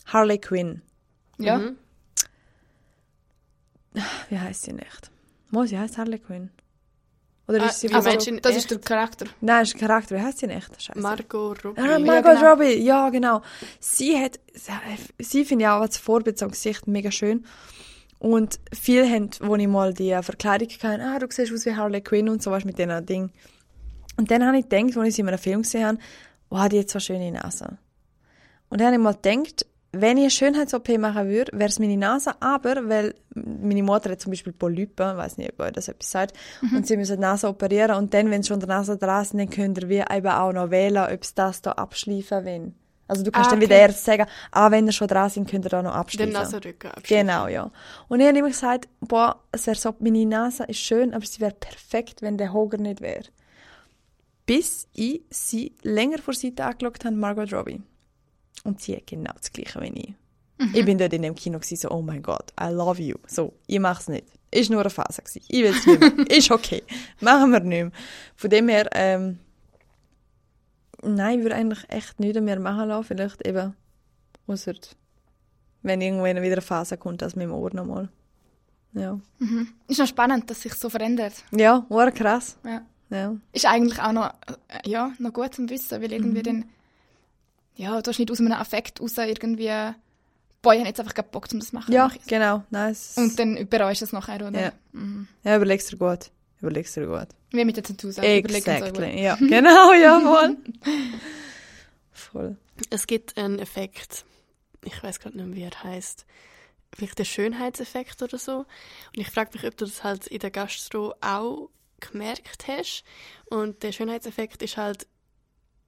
Harley 0.05 0.37
Quinn. 0.39 0.81
Ja. 1.37 1.57
Mhm. 1.57 1.77
Wie 4.29 4.39
heißt 4.39 4.63
sie 4.63 4.73
nicht? 4.73 5.11
Mo, 5.51 5.65
sie 5.65 5.77
heißt 5.77 5.97
Harley 5.97 6.19
Quinn. 6.19 6.49
Oder 7.49 7.63
Ah, 7.63 7.65
ist 7.69 7.79
sie 7.79 7.89
wie 7.89 7.93
wie 7.95 8.01
so? 8.01 8.09
meinst 8.09 8.27
du 8.27 8.29
in 8.31 8.41
Das 8.41 8.51
echt? 8.51 8.59
ist 8.59 8.71
der 8.71 8.77
Charakter. 8.79 9.25
Nein, 9.41 9.63
ist 9.63 9.73
ein 9.75 9.79
Charakter. 9.79 10.15
Wie 10.15 10.21
heißt 10.21 10.37
sie 10.37 10.47
nicht? 10.47 10.69
Scheiße. 10.81 10.99
Margot 10.99 11.65
Robbie. 11.65 11.81
Ah, 11.81 11.85
Ja, 11.97 11.99
Margot 11.99 12.35
genau. 12.35 12.49
Robbie, 12.51 12.73
ja, 12.83 13.09
genau. 13.09 13.41
Sie 13.79 14.15
hat, 14.17 14.39
sie 15.17 15.45
finde 15.45 15.65
ich 15.65 15.69
auch 15.69 15.81
als 15.81 15.97
Vorbild 15.97 16.37
so 16.37 16.47
Gesicht 16.47 16.87
mega 16.87 17.09
schön. 17.11 17.45
Und 18.19 18.59
viele 18.73 19.09
haben, 19.09 19.29
wo 19.41 19.55
ich 19.55 19.67
mal 19.67 19.93
die 19.93 20.11
Verkleidung 20.21 20.67
hatte, 20.69 21.01
ah, 21.03 21.17
du 21.19 21.27
siehst 21.29 21.51
aus 21.53 21.65
wie 21.65 21.75
Harley 21.75 22.01
Quinn 22.01 22.29
und 22.29 22.43
so 22.43 22.51
was 22.51 22.65
mit 22.65 22.77
diesen 22.77 23.05
Ding. 23.05 23.31
Und 24.17 24.29
dann 24.29 24.45
habe 24.45 24.59
ich 24.59 24.69
gedacht, 24.69 24.95
als 24.97 25.07
ich 25.07 25.15
sie 25.15 25.21
in 25.21 25.27
einem 25.29 25.37
Film 25.39 25.61
gesehen 25.63 25.85
habe, 25.87 25.97
wow, 26.49 26.67
die 26.69 26.79
hat 26.79 26.89
so 26.89 26.99
schöne 26.99 27.31
Nase. 27.31 27.77
Und 28.69 28.79
dann 28.81 28.87
habe 28.87 28.97
ich 28.97 29.01
mal 29.01 29.13
gedacht, 29.15 29.65
wenn 29.91 30.17
ich 30.17 30.23
eine 30.23 30.29
Schönheits-OP 30.31 30.97
machen 30.99 31.29
würde, 31.29 31.51
wäre 31.57 31.69
es 31.69 31.79
meine 31.79 31.97
Nase, 31.97 32.33
aber, 32.41 32.87
weil 32.89 33.15
meine 33.33 33.81
Mutter 33.81 34.11
hat 34.11 34.21
zum 34.21 34.31
Beispiel 34.31 34.53
Polypen, 34.53 35.11
ich 35.11 35.17
weiß 35.17 35.37
nicht, 35.37 35.53
ob 35.53 35.61
euch 35.61 35.71
das 35.71 35.87
etwas 35.87 36.11
sagt, 36.11 36.37
und 36.75 36.85
sie 36.85 36.95
müssen 36.95 37.15
die 37.15 37.21
Nase 37.21 37.47
operieren 37.47 37.95
und 37.95 38.13
dann, 38.13 38.29
wenn 38.29 38.43
sie 38.43 38.49
schon 38.49 38.59
der 38.59 38.69
Nase 38.69 38.97
dran 38.97 39.25
sind, 39.25 39.39
dann 39.39 39.49
könnt 39.49 39.79
ihr 39.79 39.89
wie 39.89 40.03
eben 40.15 40.27
auch 40.27 40.53
noch 40.53 40.69
wählen, 40.69 41.03
ob 41.11 41.25
sie 41.25 41.33
das 41.35 41.61
da 41.61 41.71
abschleifen 41.71 42.45
wollen. 42.45 42.75
Also 43.07 43.23
du 43.23 43.31
kannst 43.31 43.47
Ah, 43.49 43.53
dann 43.53 43.61
wieder 43.61 43.75
erst 43.75 44.05
sagen, 44.05 44.27
ah, 44.51 44.69
wenn 44.69 44.85
ihr 44.85 44.91
schon 44.91 45.07
dran 45.07 45.31
sind, 45.31 45.49
könnt 45.49 45.65
ihr 45.65 45.69
da 45.69 45.81
noch 45.81 45.93
Den 45.93 45.99
abschleifen. 45.99 46.33
Nasenrücken 46.33 46.91
abschneiden. 46.91 47.27
Genau, 47.27 47.47
ja. 47.47 47.71
Und 48.07 48.19
ich 48.19 48.27
habe 48.27 48.37
immer 48.37 48.49
gesagt, 48.49 48.87
boah, 48.99 49.41
es 49.51 49.65
wäre 49.65 49.75
so, 49.77 49.95
meine 49.99 50.23
Nase 50.27 50.65
ist 50.65 50.77
schön, 50.77 51.15
aber 51.15 51.25
sie 51.25 51.39
wäre 51.39 51.55
perfekt, 51.59 52.21
wenn 52.21 52.37
der 52.37 52.53
Hoger 52.53 52.77
nicht 52.77 53.01
wäre. 53.01 53.23
Bis 54.45 54.87
ich 54.93 55.23
sie 55.31 55.73
länger 55.81 56.19
vor 56.19 56.35
Seite 56.35 56.65
angeschaut 56.65 57.03
habe, 57.03 57.15
Margot 57.15 57.51
Robbie. 57.51 57.81
Und 58.63 58.81
sie 58.81 58.95
hat 58.95 59.07
genau 59.07 59.33
das 59.35 59.51
Gleiche 59.51 59.81
wie 59.81 59.87
ich. 59.87 60.13
Ich 60.73 60.85
bin 60.85 60.97
dort 60.97 61.13
in 61.13 61.21
dem 61.21 61.35
Kino 61.35 61.57
gewesen, 61.57 61.77
so, 61.77 61.89
oh 61.89 62.01
mein 62.01 62.21
Gott, 62.21 62.51
I 62.59 62.69
love 62.69 63.01
you. 63.01 63.15
So, 63.27 63.53
ich 63.65 63.79
mach's 63.79 64.09
nicht. 64.09 64.25
Ist 64.51 64.69
nur 64.69 64.81
eine 64.81 64.89
Phase 64.89 65.21
gewesen. 65.21 65.41
Ich 65.47 65.63
will's 65.63 65.85
nicht 65.85 65.99
mehr. 65.99 66.29
Ist 66.37 66.51
okay. 66.51 66.83
Machen 67.21 67.51
wir 67.51 67.61
nicht 67.61 67.83
mehr. 67.83 67.91
Von 68.35 68.49
dem 68.49 68.67
her, 68.67 68.89
ähm, 68.93 69.39
nein, 71.01 71.39
ich 71.39 71.45
würde 71.45 71.55
eigentlich 71.55 71.89
echt 71.89 72.19
nichts 72.19 72.41
mehr 72.41 72.59
machen 72.59 72.89
lassen. 72.89 73.05
Vielleicht 73.05 73.47
eben, 73.47 73.75
ausser 74.47 74.73
wenn 75.81 76.01
irgendwann 76.01 76.41
wieder 76.41 76.53
eine 76.53 76.61
Phase 76.61 76.97
kommt, 76.97 77.21
das 77.21 77.35
mit 77.35 77.45
dem 77.45 77.53
Ohr 77.53 77.73
nochmal. 77.73 78.09
Ja. 78.93 79.19
Mhm. 79.39 79.69
Ist 79.87 79.99
noch 79.99 80.07
spannend, 80.07 80.49
dass 80.49 80.61
sich 80.61 80.73
so 80.73 80.89
verändert. 80.89 81.33
Ja, 81.51 81.85
war 81.89 82.11
krass. 82.11 82.57
Ja. 82.65 82.81
Ja. 83.11 83.35
Ist 83.53 83.65
eigentlich 83.65 83.99
auch 83.99 84.11
noch, 84.11 84.33
äh, 84.67 84.89
ja, 84.89 85.13
noch 85.19 85.33
gut 85.33 85.55
zum 85.55 85.69
Wissen, 85.69 86.01
weil 86.01 86.11
irgendwie 86.11 86.43
dann, 86.43 86.65
ja, 87.79 88.01
du 88.01 88.09
hast 88.09 88.19
nicht 88.19 88.29
aus 88.29 88.39
einem 88.41 88.51
Affekt 88.51 88.99
raus 88.99 89.17
irgendwie, 89.17 89.71
boah, 90.61 90.73
ich 90.73 90.79
habe 90.79 90.89
jetzt 90.89 90.99
einfach 90.99 91.13
keinen 91.13 91.31
Bock, 91.31 91.47
um 91.53 91.59
das 91.59 91.69
zu 91.69 91.75
machen. 91.75 91.93
Ja, 91.93 92.07
mach 92.07 92.15
ich's. 92.15 92.27
genau. 92.27 92.63
Nice. 92.69 93.13
Und 93.15 93.39
dann 93.39 93.67
bereust 93.69 94.01
du 94.01 94.05
es 94.05 94.11
nachher, 94.11 94.45
oder? 94.45 94.59
Ja. 94.59 94.71
Mhm. 94.91 95.29
ja, 95.45 95.55
überlegst 95.55 95.89
dir 95.89 95.97
gut. 95.97 96.29
Überlegst 96.61 96.97
dir 96.97 97.07
gut. 97.07 97.29
Wie 97.51 97.63
mit 97.63 97.77
überlegen 97.77 98.43
so 98.43 98.53
gut. 98.53 98.67
Exactly. 98.67 99.23
Ja, 99.23 99.35
genau, 99.39 99.93
jawohl. 99.93 100.57
Voll. 102.11 102.57
Es 102.89 103.07
gibt 103.07 103.37
einen 103.37 103.59
Effekt, 103.59 104.25
ich 104.83 105.01
weiß 105.01 105.21
gerade 105.21 105.37
nicht 105.37 105.47
mehr, 105.47 105.55
wie 105.55 105.63
er 105.63 105.83
heißt. 105.83 106.25
Vielleicht 106.93 107.17
der 107.17 107.23
Schönheitseffekt 107.23 108.21
oder 108.21 108.37
so. 108.37 108.57
Und 108.57 109.21
ich 109.21 109.29
frage 109.29 109.51
mich, 109.53 109.65
ob 109.65 109.77
du 109.77 109.85
das 109.85 110.03
halt 110.03 110.27
in 110.27 110.39
der 110.39 110.51
Gastro 110.51 111.13
auch 111.21 111.69
gemerkt 112.01 112.67
hast. 112.67 113.05
Und 113.49 113.83
der 113.83 113.93
Schönheitseffekt 113.93 114.61
ist 114.63 114.75
halt, 114.75 115.07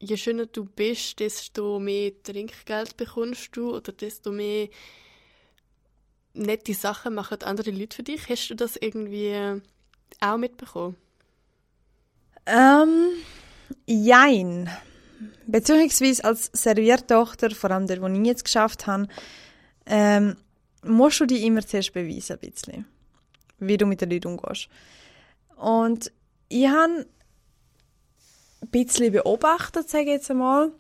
je 0.02 0.18
schöner 0.18 0.48
du 0.48 0.66
bist, 0.66 1.20
desto 1.20 1.80
mehr 1.80 2.12
Trinkgeld 2.24 2.98
bekommst 2.98 3.56
du 3.56 3.76
oder 3.76 3.92
desto 3.92 4.32
mehr 4.32 4.68
nette 6.34 6.74
Sachen 6.74 7.14
machen 7.14 7.44
andere 7.44 7.72
Leute 7.72 7.96
für 7.96 8.04
dich. 8.04 8.28
Hast 8.30 8.50
du 8.50 8.56
das 8.56 8.76
irgendwie 8.78 9.62
auch 10.20 10.38
mitbekommen? 10.38 10.96
Ähm, 12.46 13.14
jein. 13.86 14.70
Beziehungsweise 15.46 16.24
als 16.24 16.50
Serviertochter, 16.54 17.52
vor 17.52 17.72
allem 17.72 17.88
der, 17.88 17.98
die 17.98 18.20
ich 18.22 18.28
jetzt 18.28 18.46
geschafft 18.46 18.88
habe, 18.88 19.08
ähm, 19.86 20.36
musst 20.84 21.20
du 21.20 21.26
dich 21.26 21.44
immer 21.44 21.66
zuerst 21.66 21.94
beweisen, 21.94 22.34
ein 22.34 22.50
bisschen. 22.50 22.86
Wie 23.60 23.78
du 23.78 23.86
mit 23.86 24.02
den 24.02 24.10
Leuten 24.10 24.30
umgehst. 24.30 24.68
Und 25.58 26.12
ich 26.50 26.68
habe 26.68 27.06
bisschen 28.72 29.12
beobachtet, 29.12 29.90
sage 29.90 30.06
ich 30.06 30.10
jetzt 30.12 30.32
einmal. 30.32 30.72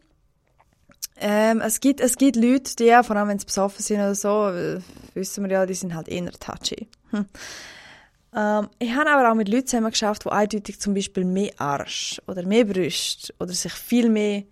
Ähm, 1.17 1.61
es, 1.61 1.79
gibt, 1.79 2.01
es 2.01 2.17
gibt 2.17 2.35
Leute, 2.35 2.75
die, 2.75 2.97
vor 3.03 3.15
allem 3.15 3.27
wenn 3.27 3.39
sie 3.39 3.45
besoffen 3.45 3.83
sind 3.83 3.97
oder 3.97 4.15
so, 4.15 4.49
äh, 4.49 4.79
wissen 5.13 5.43
wir 5.43 5.51
ja, 5.51 5.65
die 5.65 5.73
sind 5.73 5.93
halt 5.93 6.07
eher 6.07 6.31
touchy. 6.31 6.87
Hm. 7.11 7.25
Ähm, 8.35 8.69
ich 8.79 8.93
habe 8.95 9.09
aber 9.11 9.29
auch 9.29 9.35
mit 9.35 9.49
Leuten 9.49 9.67
zusammen 9.67 9.91
geschafft, 9.91 10.25
die 10.25 10.29
eindeutig 10.29 10.79
zum 10.79 10.93
Beispiel 10.93 11.25
mehr 11.25 11.51
Arsch 11.57 12.21
oder 12.27 12.43
mehr 12.43 12.65
Brüste 12.65 13.33
oder 13.39 13.53
sich 13.53 13.73
viel 13.73 14.09
mehr 14.09 14.43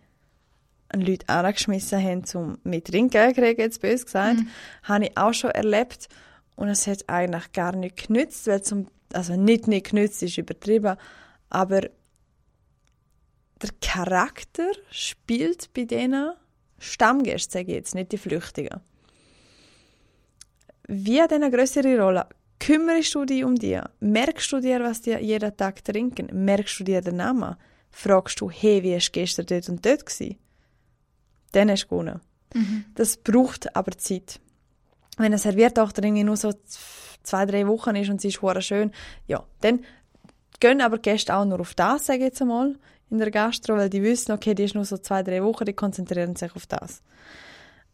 an 0.89 1.01
Leute 1.01 1.29
angeschmissen 1.29 2.03
haben, 2.03 2.23
um 2.33 2.57
mehr 2.63 2.83
Trinken 2.83 3.29
zu 3.29 3.41
kriegen, 3.41 3.61
jetzt 3.61 3.81
bös 3.81 4.05
gesagt, 4.05 4.39
habe 4.83 5.05
ich 5.05 5.17
auch 5.17 5.33
schon 5.33 5.51
erlebt. 5.51 6.07
Und 6.55 6.67
es 6.67 6.87
hat 6.87 7.07
eigentlich 7.07 7.51
gar 7.53 7.75
nicht 7.75 8.07
genützt, 8.07 8.47
weil 8.47 8.61
zum, 8.63 8.87
also 9.13 9.35
nicht 9.35 9.67
nicht 9.67 9.91
genützt 9.91 10.21
ist 10.23 10.37
übertrieben, 10.37 10.97
aber 11.49 11.81
der 13.61 13.69
Charakter 13.81 14.71
spielt 14.91 15.73
bei 15.73 15.85
denen 15.85 16.33
Stammgästen, 16.79 17.51
sage 17.51 17.71
ich 17.71 17.75
jetzt, 17.75 17.95
nicht 17.95 18.11
die 18.11 18.17
Flüchtigen. 18.17 18.79
Wie 20.87 21.21
hat 21.21 21.33
eine 21.33 21.51
größere 21.51 21.99
Rolle? 21.99 22.27
Kümmerst 22.59 23.15
du 23.15 23.25
dich 23.25 23.43
um 23.43 23.55
die? 23.55 23.79
Merkst 23.99 24.51
du 24.51 24.59
dir, 24.59 24.79
was 24.81 25.01
die 25.01 25.11
jeden 25.11 25.55
Tag 25.55 25.83
trinken? 25.83 26.29
Merkst 26.45 26.79
du 26.79 26.83
dir 26.83 27.01
den 27.01 27.17
Namen? 27.17 27.55
Fragst 27.91 28.41
du, 28.41 28.49
hey, 28.49 28.83
wie 28.83 28.97
du 28.97 29.11
gestern 29.11 29.45
dort 29.45 29.69
und 29.69 29.85
dort 29.85 30.05
gewesen? 30.05 30.37
Dann 31.51 31.71
hast 31.71 31.83
du 31.83 31.87
gewonnen. 31.89 32.21
Das 32.95 33.17
braucht 33.17 33.75
aber 33.75 33.91
Zeit. 33.97 34.39
Wenn 35.17 35.27
eine 35.27 35.37
Serviertochter 35.37 36.03
irgendwie 36.03 36.23
nur 36.23 36.37
so 36.37 36.53
zwei, 37.23 37.45
drei 37.45 37.67
Wochen 37.67 37.95
ist 37.95 38.09
und 38.09 38.21
sie 38.21 38.29
ist 38.29 38.65
schön, 38.65 38.91
ja, 39.27 39.45
dann 39.61 39.83
gehen 40.59 40.81
aber 40.81 40.97
Gäste 40.97 41.35
auch 41.35 41.45
nur 41.45 41.59
auf 41.59 41.73
das, 41.73 42.05
sage 42.05 42.19
ich 42.19 42.25
jetzt 42.25 42.41
einmal, 42.41 42.77
in 43.09 43.17
der 43.17 43.31
Gastro, 43.31 43.75
weil 43.75 43.89
die 43.89 44.03
wissen, 44.03 44.31
okay, 44.31 44.53
die 44.53 44.63
ist 44.63 44.75
nur 44.75 44.85
so 44.85 44.97
zwei, 44.97 45.23
drei 45.23 45.43
Wochen, 45.43 45.65
die 45.65 45.73
konzentrieren 45.73 46.35
sich 46.35 46.55
auf 46.55 46.67
das. 46.67 47.01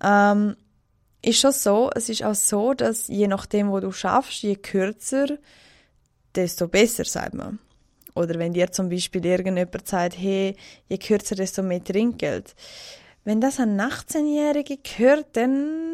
Ähm, 0.03 0.55
ist 1.21 1.39
schon 1.39 1.51
so, 1.51 1.89
es 1.95 2.09
ist 2.09 2.23
auch 2.23 2.35
so, 2.35 2.73
dass 2.73 3.07
je 3.07 3.27
nachdem, 3.27 3.71
wo 3.71 3.79
du 3.79 3.91
schaffst, 3.91 4.43
je 4.43 4.55
kürzer, 4.55 5.37
desto 6.35 6.67
besser, 6.67 7.05
sagt 7.05 7.33
man. 7.33 7.59
Oder 8.13 8.39
wenn 8.39 8.53
dir 8.53 8.71
zum 8.71 8.89
Beispiel 8.89 9.25
irgendjemand 9.25 9.87
sagt, 9.87 10.17
hey, 10.17 10.55
je 10.87 10.97
kürzer, 10.97 11.35
desto 11.35 11.63
mehr 11.63 11.83
Trinkgeld. 11.83 12.55
Wenn 13.23 13.41
das 13.41 13.59
an 13.59 13.79
18-Jährige 13.79 14.77
gehört, 14.77 15.27
dann 15.33 15.85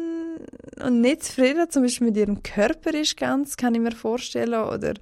und 0.82 1.00
nicht 1.00 1.24
zufrieden, 1.24 1.70
zum 1.70 1.82
Beispiel 1.82 2.08
mit 2.08 2.16
ihrem 2.16 2.42
Körper 2.42 2.94
ist 2.94 3.16
ganz, 3.16 3.56
kann 3.56 3.74
ich 3.74 3.80
mir 3.80 3.92
vorstellen, 3.92 4.62
oder 4.62 4.94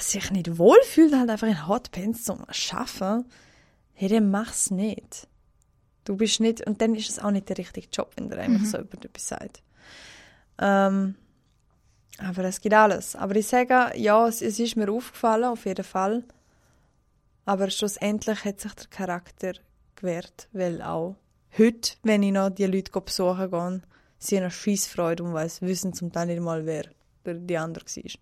sich 0.00 0.30
nicht 0.30 0.58
wohlfühlt, 0.58 1.14
halt 1.14 1.30
einfach 1.30 1.46
in 1.46 1.68
Hotpants 1.68 2.24
zum 2.24 2.44
Schaffen, 2.50 3.26
hey, 3.92 4.08
dann 4.08 4.30
mach's 4.30 4.70
nicht. 4.70 5.28
Du 6.04 6.16
bist 6.16 6.40
nicht, 6.40 6.66
und 6.66 6.80
dann 6.80 6.94
ist 6.94 7.10
es 7.10 7.18
auch 7.18 7.30
nicht 7.30 7.48
der 7.48 7.58
richtige 7.58 7.88
Job, 7.92 8.12
wenn 8.16 8.28
der 8.28 8.40
eigentlich 8.40 8.70
so 8.70 8.78
über 8.78 9.04
etwas 9.04 9.28
sagt. 9.28 9.62
Ähm, 10.58 11.14
aber 12.18 12.44
es 12.44 12.60
geht 12.60 12.74
alles. 12.74 13.16
Aber 13.16 13.36
ich 13.36 13.46
sage, 13.46 13.92
ja, 13.96 14.26
es, 14.26 14.42
es 14.42 14.58
ist 14.58 14.76
mir 14.76 14.90
aufgefallen, 14.90 15.44
auf 15.44 15.64
jeden 15.64 15.84
Fall. 15.84 16.24
Aber 17.44 17.70
schlussendlich 17.70 18.44
hat 18.44 18.60
sich 18.60 18.72
der 18.74 18.86
Charakter 18.88 19.52
gewährt, 19.96 20.48
weil 20.52 20.82
auch 20.82 21.16
heute, 21.58 21.92
wenn 22.02 22.22
ich 22.22 22.32
noch 22.32 22.50
die 22.50 22.66
Leute 22.66 23.00
besuchen 23.00 23.50
gehe, 23.50 23.82
sie 24.18 24.36
haben 24.36 24.44
eine 24.44 24.50
Scheissfreude 24.50 25.22
und 25.22 25.34
weiss, 25.34 25.62
wissen 25.62 25.92
zum 25.92 26.12
Teil 26.12 26.26
nicht 26.26 26.40
mal, 26.40 26.66
wer 26.66 26.84
der, 27.24 27.34
die 27.34 27.58
andere 27.58 27.84
war. 27.84 28.12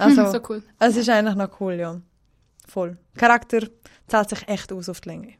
Also, 0.00 0.30
so 0.30 0.40
cool. 0.48 0.62
es 0.78 0.96
ist 0.96 1.08
eigentlich 1.08 1.36
noch 1.36 1.60
cool, 1.60 1.74
ja. 1.74 2.00
Voll. 2.66 2.96
Charakter 3.16 3.68
zahlt 4.06 4.28
sich 4.30 4.46
echt 4.48 4.72
aus 4.72 4.88
auf 4.88 5.00
die 5.00 5.08
Länge. 5.08 5.34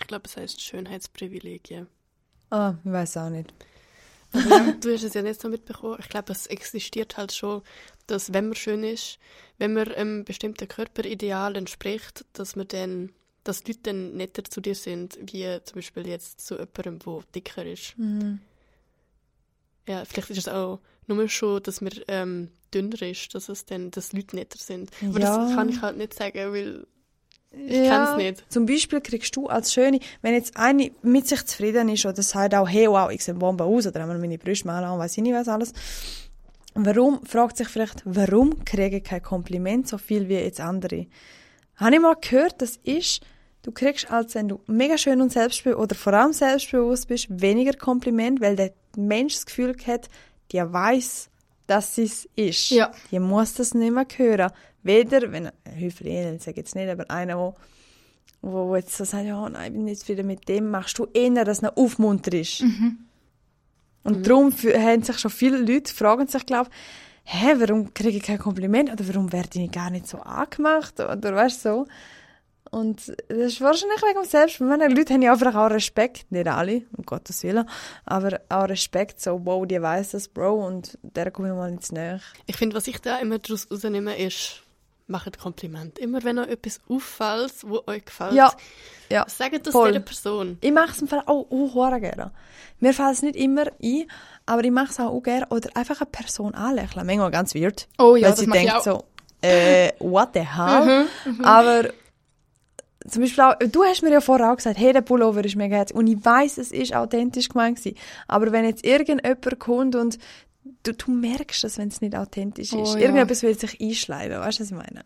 Ich 0.00 0.06
glaube, 0.06 0.26
es 0.26 0.36
heißt 0.36 0.60
Schönheitsprivilegien. 0.60 1.88
Ah, 2.50 2.74
ich 2.84 2.92
weiß 2.92 3.16
auch 3.18 3.30
nicht. 3.30 3.52
Ja, 4.32 4.72
du 4.80 4.92
hast 4.92 5.02
es 5.02 5.14
ja 5.14 5.22
nicht 5.22 5.40
so 5.40 5.48
mitbekommen. 5.48 5.96
Ich 6.00 6.08
glaube, 6.08 6.32
es 6.32 6.46
existiert 6.46 7.16
halt 7.16 7.32
schon, 7.32 7.62
dass 8.06 8.32
wenn 8.32 8.46
man 8.48 8.56
schön 8.56 8.84
ist, 8.84 9.18
wenn 9.58 9.72
man 9.72 9.92
einem 9.92 10.24
bestimmten 10.24 10.68
Körperideal 10.68 11.56
entspricht, 11.56 12.24
dass 12.34 12.56
man 12.56 12.68
dann, 12.68 13.10
dass 13.44 13.62
die 13.62 13.72
Leute 13.72 13.82
dann 13.84 14.16
netter 14.16 14.44
zu 14.44 14.60
dir 14.60 14.74
sind, 14.74 15.18
wie 15.20 15.46
zum 15.64 15.76
Beispiel 15.76 16.06
jetzt 16.06 16.46
zu 16.46 16.54
jemandem, 16.56 16.98
der 16.98 17.22
dicker 17.34 17.64
ist. 17.64 17.94
Ja, 19.86 20.04
vielleicht 20.04 20.30
ist 20.30 20.38
es 20.38 20.48
auch 20.48 20.80
nur 21.08 21.28
schon, 21.28 21.62
dass 21.62 21.80
man 21.80 21.92
ähm, 22.08 22.50
dünner 22.72 23.00
ist, 23.02 23.34
dass 23.34 23.48
es 23.48 23.64
dann, 23.64 23.90
dass 23.90 24.12
Leute 24.12 24.36
netter 24.36 24.58
sind. 24.58 24.90
Aber 25.08 25.20
Ja. 25.20 25.36
das 25.46 25.54
kann 25.56 25.68
ich 25.68 25.80
halt 25.80 25.96
nicht 25.96 26.14
sagen, 26.14 26.52
weil 26.52 26.86
ich 27.50 27.76
Ja. 27.76 27.88
kenn's 27.88 28.16
nicht. 28.16 28.44
Zum 28.52 28.66
Beispiel 28.66 29.00
kriegst 29.00 29.34
du 29.34 29.46
als 29.46 29.72
Schöne, 29.72 30.00
wenn 30.20 30.34
jetzt 30.34 30.56
eine 30.56 30.90
mit 31.02 31.26
sich 31.26 31.44
zufrieden 31.46 31.88
ist 31.88 32.04
oder 32.04 32.22
sagt 32.22 32.54
auch, 32.54 32.68
hey, 32.68 32.88
wow, 32.88 33.10
ich 33.10 33.24
sehe 33.24 33.34
Bombe 33.34 33.64
aus 33.64 33.86
oder 33.86 34.02
haben 34.02 34.10
wir 34.10 34.18
meine 34.18 34.38
Brüste 34.38 34.66
mal 34.66 34.84
an, 34.84 34.98
weiß 34.98 35.16
ich 35.16 35.22
nicht 35.22 35.32
was 35.34 35.48
alles. 35.48 35.72
Warum, 36.74 37.24
fragt 37.24 37.56
sich 37.56 37.68
vielleicht, 37.68 38.02
warum 38.04 38.64
kriege 38.64 38.98
ich 38.98 39.04
kein 39.04 39.22
Kompliment 39.22 39.88
so 39.88 39.98
viel 39.98 40.28
wie 40.28 40.34
jetzt 40.34 40.60
andere? 40.60 41.06
Habe 41.76 41.94
ich 41.94 42.00
mal 42.00 42.14
gehört, 42.20 42.60
das 42.60 42.76
ist, 42.84 43.20
du 43.62 43.72
kriegst, 43.72 44.10
als 44.10 44.34
wenn 44.34 44.48
du 44.48 44.60
mega 44.66 44.96
schön 44.98 45.20
und 45.20 45.32
selbstbewusst 45.32 45.78
oder 45.80 45.94
vor 45.96 46.12
allem 46.12 46.32
selbstbewusst 46.32 47.08
bist, 47.08 47.26
weniger 47.30 47.72
Kompliment, 47.72 48.40
weil 48.40 48.54
der 48.56 48.72
Mensch 48.96 49.34
das 49.34 49.46
Gefühl 49.46 49.74
hat, 49.86 50.08
der 50.52 50.72
weiß, 50.72 51.30
dass 51.66 51.94
sie 51.94 52.04
es 52.04 52.28
ist. 52.36 52.70
Ja. 52.70 52.92
Die 53.10 53.18
muss 53.18 53.54
das 53.54 53.74
nicht 53.74 53.92
mehr 53.92 54.06
hören. 54.16 54.50
Weder, 54.82 55.30
wenn, 55.32 55.50
Hyphen, 55.76 56.06
ich 56.36 56.42
sage 56.42 56.58
jetzt 56.58 56.74
nicht, 56.74 56.88
aber 56.88 57.10
einer, 57.10 57.36
wo, 57.38 57.54
wo 58.40 58.76
jetzt 58.76 58.96
so 58.96 59.04
sagt, 59.04 59.26
ja, 59.26 59.48
nein, 59.48 59.66
ich 59.66 59.72
bin 59.72 59.84
nicht 59.84 60.00
zufrieden 60.00 60.26
mit 60.26 60.48
dem, 60.48 60.70
machst 60.70 60.98
du 60.98 61.06
eher, 61.12 61.44
dass 61.44 61.62
er 61.62 61.76
aufmunter 61.76 62.32
ist. 62.32 62.62
Und 64.04 64.26
darum 64.26 64.50
fü- 64.50 64.78
haben 64.78 65.02
sich 65.02 65.18
schon 65.18 65.30
viele 65.30 65.58
Leute, 65.58 65.92
fragen 65.92 66.26
sich, 66.28 66.46
glaube 66.46 66.70
hä, 67.24 67.56
warum 67.58 67.92
kriege 67.92 68.16
ich 68.16 68.22
kein 68.22 68.38
Kompliment? 68.38 68.90
Oder 68.90 69.06
warum 69.08 69.30
werde 69.32 69.60
ich 69.60 69.70
gar 69.70 69.90
nicht 69.90 70.06
so 70.06 70.18
angemacht? 70.20 70.98
Oder 70.98 71.34
weißt 71.34 71.62
du, 71.66 71.68
so. 71.68 71.86
Und 72.70 73.08
das 73.08 73.14
ist 73.28 73.60
wahrscheinlich 73.60 74.02
wegen 74.02 74.20
dem 74.20 74.24
Selbstbewusstsein. 74.28 74.90
Leute 74.94 75.14
haben 75.14 75.22
ja 75.22 75.32
einfach 75.32 75.54
auch 75.54 75.70
Respekt, 75.70 76.30
nicht 76.30 76.46
alle, 76.46 76.82
um 76.96 77.04
Gottes 77.04 77.42
Willen, 77.42 77.68
aber 78.04 78.40
auch 78.50 78.68
Respekt, 78.68 79.20
so, 79.20 79.40
wow, 79.44 79.66
die 79.66 79.80
weiß 79.80 80.10
das, 80.10 80.28
Bro, 80.28 80.66
und 80.66 80.98
der 81.02 81.30
komme 81.30 81.48
ich 81.48 81.54
mal 81.54 81.70
ins 81.70 81.92
Nähe. 81.92 82.20
Ich 82.46 82.56
finde, 82.56 82.76
was 82.76 82.86
ich 82.86 83.00
da 83.00 83.18
immer 83.18 83.38
daraus 83.38 83.66
rausnehme, 83.70 84.16
ist, 84.18 84.62
macht 85.06 85.38
Kompliment. 85.38 85.98
Immer 85.98 86.22
wenn 86.24 86.38
euch 86.38 86.48
etwas 86.48 86.80
auffällt, 86.88 87.54
wo 87.62 87.82
euch 87.86 88.04
gefällt, 88.04 88.34
Ja, 88.34 88.52
ja. 89.08 89.24
sagt 89.26 89.66
das 89.66 89.72
voll. 89.72 89.92
dieser 89.92 90.04
Person. 90.04 90.58
Ich 90.60 90.70
mache 90.72 90.92
es 90.92 91.00
im 91.00 91.08
Fall 91.08 91.22
auch 91.24 91.46
hure 91.48 91.98
gerne. 92.00 92.32
Mir 92.80 92.92
fällt 92.92 93.14
es 93.14 93.22
nicht 93.22 93.36
immer 93.36 93.64
ein, 93.82 94.04
aber 94.44 94.62
ich 94.62 94.70
mache 94.70 94.90
es 94.90 95.00
auch, 95.00 95.06
auch 95.14 95.22
gerne. 95.22 95.46
Oder 95.48 95.70
einfach 95.74 96.02
eine 96.02 96.10
Person 96.10 96.54
anlächeln. 96.54 97.06
Manchmal 97.06 97.30
ganz 97.30 97.54
weird. 97.54 97.88
Oh 97.98 98.14
ja, 98.16 98.24
weil 98.24 98.30
das 98.32 98.40
sie 98.40 98.46
mache 98.46 98.58
ich 98.58 98.64
denkt 98.66 98.86
auch. 98.88 98.98
Mhm, 98.98 99.00
so, 99.42 99.48
äh, 99.48 99.92
what 100.00 100.28
the 100.34 100.40
hell? 100.40 101.06
aber 101.42 101.88
zum 103.08 103.22
Beispiel 103.22 103.44
auch, 103.44 103.54
du 103.58 103.84
hast 103.84 104.02
mir 104.02 104.10
ja 104.10 104.20
vorher 104.20 104.52
auch 104.52 104.56
gesagt, 104.56 104.78
hey, 104.78 104.92
der 104.92 105.00
Pullover 105.02 105.44
ist 105.44 105.56
mega 105.56 105.76
herzig. 105.76 105.96
Und 105.96 106.06
ich 106.06 106.24
weiß, 106.24 106.58
es 106.58 106.72
ist 106.72 106.94
authentisch 106.94 107.48
gemeint 107.48 107.78
gewesen. 107.78 107.96
Aber 108.26 108.52
wenn 108.52 108.64
jetzt 108.64 108.84
irgendjemand 108.84 109.58
kommt 109.58 109.94
und 109.94 110.18
du, 110.82 110.94
du 110.94 111.10
merkst 111.10 111.64
es, 111.64 111.78
wenn 111.78 111.88
es 111.88 112.00
nicht 112.00 112.14
authentisch 112.14 112.72
ist. 112.72 112.74
Oh, 112.74 112.96
ja. 112.96 113.00
Irgendetwas 113.00 113.42
will 113.42 113.58
sich 113.58 113.80
einschleimen, 113.80 114.40
weißt 114.40 114.58
du, 114.58 114.62
was 114.64 114.70
ich 114.70 114.76
meine? 114.76 115.04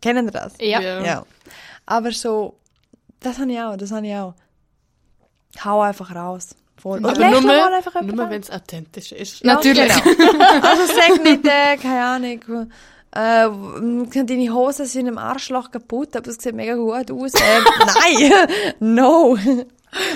Kennen 0.00 0.30
das? 0.30 0.54
Ja. 0.60 0.80
Ja. 0.80 1.26
Aber 1.86 2.12
so, 2.12 2.58
das 3.20 3.38
habe 3.38 3.52
ich 3.52 3.60
auch, 3.60 3.76
das 3.76 3.92
habe 3.92 4.06
ich 4.06 4.14
auch. 4.14 4.34
Hau 5.64 5.80
einfach 5.80 6.14
raus. 6.14 6.54
Voll. 6.76 6.98
Aber 6.98 7.30
nur, 7.30 7.40
mal 7.40 7.72
einfach 7.72 8.02
nur 8.02 8.28
wenn 8.28 8.42
es 8.42 8.50
authentisch 8.50 9.12
ist. 9.12 9.40
Ja, 9.40 9.54
Natürlich. 9.54 9.88
Genau. 10.02 10.60
Also 10.60 10.82
sag 10.86 11.22
nicht, 11.22 11.46
äh, 11.46 11.76
keine 11.78 12.04
Ahnung, 12.04 12.70
äh, 13.16 14.24
deine 14.24 14.54
Hosen 14.54 14.86
sind 14.86 15.06
im 15.06 15.18
Arschloch 15.18 15.70
kaputt, 15.70 16.14
aber 16.16 16.28
es 16.28 16.36
sieht 16.36 16.54
mega 16.54 16.74
gut 16.74 17.10
aus. 17.10 17.32
Äh, 17.46 17.60
nein, 17.86 18.48
no. 18.80 19.36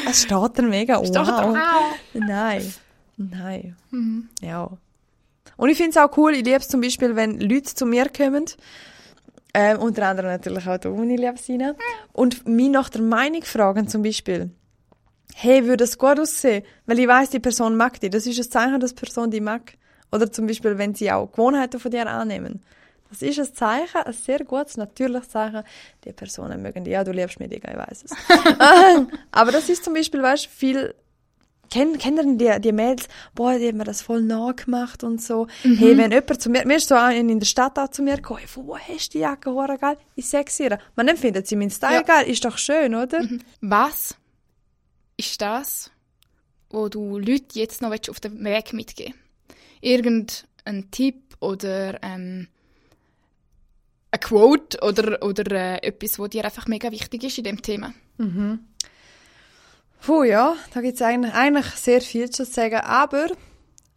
Es 0.08 0.22
steht 0.22 0.58
dir 0.58 0.62
mega 0.62 0.98
wow. 0.98 1.96
Nein, 2.14 2.74
nein. 3.16 3.76
Ja. 4.42 4.70
Und 5.56 5.68
ich 5.68 5.76
finde 5.76 5.90
es 5.90 5.96
auch 5.96 6.16
cool, 6.16 6.34
ich 6.34 6.44
liebe 6.44 6.56
es 6.56 6.68
zum 6.68 6.80
Beispiel, 6.80 7.16
wenn 7.16 7.38
Leute 7.40 7.74
zu 7.74 7.86
mir 7.86 8.08
kommen, 8.08 8.46
ähm, 9.52 9.78
unter 9.78 10.06
anderem 10.06 10.30
natürlich 10.30 10.66
auch 10.66 10.78
du, 10.78 10.94
meine 10.94 11.16
liebe 11.16 11.38
Sina, 11.38 11.74
und 12.12 12.46
mich 12.46 12.70
nach 12.70 12.88
der 12.88 13.02
Meinung 13.02 13.42
fragen 13.42 13.88
zum 13.88 14.02
Beispiel, 14.02 14.50
hey, 15.34 15.66
würde 15.66 15.84
es 15.84 15.98
gut 15.98 16.18
aussehen? 16.20 16.64
Weil 16.86 16.98
ich 16.98 17.08
weiß, 17.08 17.30
die 17.30 17.40
Person 17.40 17.76
mag 17.76 18.00
dich. 18.00 18.10
Das 18.10 18.26
ist 18.26 18.38
ein 18.38 18.50
Zeichen, 18.50 18.80
dass 18.80 18.94
die 18.94 19.00
Person 19.00 19.30
die 19.30 19.40
mag. 19.40 19.74
Oder 20.12 20.30
zum 20.30 20.46
Beispiel, 20.46 20.76
wenn 20.78 20.94
sie 20.94 21.10
auch 21.10 21.30
Gewohnheiten 21.30 21.78
von 21.80 21.90
dir 21.90 22.06
annehmen. 22.06 22.62
Das 23.10 23.22
ist 23.22 23.38
ein 23.38 23.54
Zeichen, 23.54 24.02
ein 24.04 24.12
sehr 24.12 24.44
gutes, 24.44 24.76
natürliches 24.76 25.28
Zeichen. 25.30 25.62
Die 26.04 26.12
Personen 26.12 26.62
mögen 26.62 26.84
dich. 26.84 26.92
Ja, 26.92 27.04
du 27.04 27.10
liebst 27.12 27.40
mich, 27.40 27.50
Digga, 27.50 27.70
ich 27.72 27.76
weiß 27.78 28.04
es. 28.04 28.12
Aber 29.32 29.52
das 29.52 29.68
ist 29.68 29.84
zum 29.84 29.94
Beispiel, 29.94 30.22
weißt 30.22 30.46
du, 30.46 30.48
viel, 30.48 30.94
kennen, 31.70 31.98
kennen 31.98 32.38
die, 32.38 32.52
die 32.60 32.72
Mädels, 32.72 33.08
boah, 33.34 33.58
die 33.58 33.68
haben 33.68 33.78
mir 33.78 33.84
das 33.84 34.02
voll 34.02 34.22
nachgemacht 34.22 35.02
und 35.04 35.22
so. 35.22 35.46
Hey, 35.62 35.96
wenn 35.96 36.10
jemand 36.12 36.40
zu 36.42 36.50
mir, 36.50 36.66
mir 36.66 36.76
ist 36.76 36.88
so 36.88 36.96
in 36.96 37.38
der 37.38 37.46
Stadt 37.46 37.78
auch 37.78 37.88
zu 37.88 38.02
mir 38.02 38.16
gekommen, 38.16 38.40
hey, 38.40 38.48
von 38.48 38.66
wo 38.66 38.76
hast 38.78 39.08
du 39.14 39.18
die 39.18 39.22
Jacke, 39.22 39.50
hure 39.50 39.78
geil? 39.78 39.96
Ich 40.14 40.28
sag's 40.28 40.58
ihr. 40.60 40.78
Man 40.96 41.08
empfindet 41.08 41.46
sie 41.46 41.56
meinen 41.56 41.70
Style 41.70 41.94
Ja. 41.94 42.02
geil, 42.02 42.26
ist 42.28 42.44
doch 42.44 42.58
schön, 42.58 42.94
oder? 42.94 43.26
Was 43.60 44.14
ist 45.16 45.40
das, 45.40 45.90
wo 46.70 46.88
du 46.88 47.18
Leute 47.18 47.58
jetzt 47.58 47.82
noch 47.82 47.90
willst 47.90 48.10
auf 48.10 48.20
den 48.20 48.42
Weg 48.44 48.72
mitgeben 48.72 49.14
Irgendein 49.80 50.90
Tipp 50.90 51.36
oder 51.40 52.02
ähm, 52.02 52.48
ein 54.20 54.28
Quote 54.28 54.78
oder, 54.82 55.22
oder 55.22 55.50
äh, 55.52 55.86
etwas, 55.86 56.18
wo 56.18 56.26
dir 56.26 56.44
einfach 56.44 56.66
mega 56.66 56.90
wichtig 56.90 57.24
ist 57.24 57.38
in 57.38 57.44
dem 57.44 57.62
Thema? 57.62 57.92
Puh, 60.00 60.22
ja, 60.24 60.56
da 60.72 60.80
gibt's 60.80 61.02
eigentlich, 61.02 61.34
eigentlich 61.34 61.66
sehr 61.66 62.00
viel 62.00 62.30
zu 62.30 62.44
sagen, 62.44 62.80
aber 62.80 63.28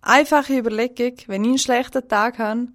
einfache 0.01 0.57
Überlegung, 0.57 1.13
wenn 1.27 1.43
ich 1.43 1.49
einen 1.49 1.57
schlechten 1.59 2.07
Tag 2.07 2.39
habe, 2.39 2.67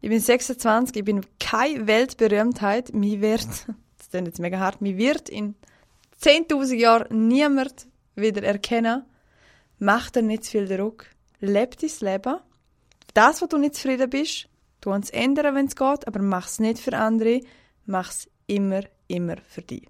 ich 0.00 0.08
bin 0.08 0.20
26, 0.20 0.96
ich 0.96 1.04
bin 1.04 1.26
keine 1.40 1.86
Weltberühmtheit, 1.86 2.94
mir 2.94 3.20
wird, 3.20 3.46
das 3.98 4.10
klingt 4.10 4.28
jetzt 4.28 4.40
mega 4.40 4.58
hart, 4.58 4.80
mir 4.80 4.96
wird 4.96 5.28
in 5.28 5.56
10.000 6.22 6.74
Jahren 6.74 7.28
niemand 7.28 7.86
wieder 8.14 8.42
erkennen, 8.42 9.04
mach 9.78 10.10
dir 10.10 10.22
nicht 10.22 10.44
zu 10.44 10.52
viel 10.52 10.68
Druck, 10.68 11.06
leb 11.40 11.78
dein 11.78 11.90
Leben, 12.00 12.36
das, 13.14 13.42
wo 13.42 13.46
du 13.46 13.58
nicht 13.58 13.74
zufrieden 13.74 14.08
bist, 14.08 14.48
tu 14.80 14.90
uns 14.90 15.10
ändern, 15.10 15.54
wenn 15.54 15.66
es 15.66 15.76
geht, 15.76 16.06
aber 16.06 16.20
mach's 16.20 16.58
nicht 16.58 16.78
für 16.78 16.96
andere, 16.96 17.40
mach's 17.86 18.28
immer, 18.46 18.82
immer 19.06 19.36
für 19.48 19.62
dich. 19.62 19.86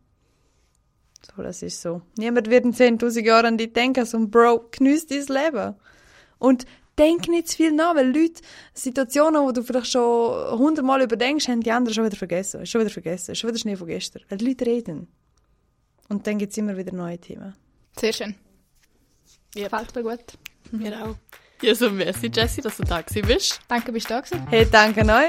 So, 1.36 1.42
das 1.42 1.62
ist 1.62 1.82
so. 1.82 2.02
Niemand 2.16 2.48
wird 2.48 2.64
in 2.64 2.72
10.000 2.72 3.24
Jahren 3.24 3.46
an 3.46 3.58
dich 3.58 3.72
denken, 3.72 4.04
so, 4.04 4.18
Bro, 4.26 4.68
geniess 4.70 5.06
dein 5.06 5.26
Leben. 5.26 5.74
Und 6.38 6.64
denk 6.98 7.28
nicht 7.28 7.48
zu 7.48 7.56
viel 7.56 7.72
nach, 7.72 7.94
weil 7.94 8.06
Leute, 8.06 8.42
Situationen, 8.74 9.42
wo 9.42 9.52
du 9.52 9.62
vielleicht 9.62 9.90
schon 9.90 10.58
hundertmal 10.58 11.02
überdenkst, 11.02 11.48
haben 11.48 11.62
die 11.62 11.70
anderen 11.70 11.94
schon 11.94 12.04
wieder 12.04 12.16
vergessen. 12.16 12.62
Ist 12.62 12.70
schon 12.70 12.80
wieder 12.80 12.90
vergessen. 12.90 13.32
Ist 13.32 13.38
schon 13.38 13.48
wieder 13.48 13.58
Schnee 13.58 13.76
von 13.76 13.86
gestern. 13.86 14.22
Weil 14.28 14.38
die 14.38 14.46
Leute 14.46 14.66
reden. 14.66 15.08
Und 16.08 16.26
dann 16.26 16.38
gibt's 16.38 16.56
immer 16.56 16.76
wieder 16.76 16.92
neue 16.92 17.18
Themen. 17.18 17.54
Sehr 17.98 18.12
schön. 18.12 18.34
Yep. 19.56 19.70
Gefällt 19.70 19.94
mir 19.94 20.02
gut. 20.02 20.38
Genau. 20.72 21.16
Ja, 21.60 21.74
so 21.74 21.90
merci, 21.90 22.30
Jessie, 22.32 22.62
dass 22.62 22.76
du 22.76 22.84
da 22.84 23.02
bist. 23.02 23.60
Danke, 23.66 23.90
bist 23.90 24.08
du 24.08 24.14
da 24.14 24.20
gewesen. 24.20 24.46
Hey, 24.48 24.64
danke 24.70 25.00
euch. 25.00 25.28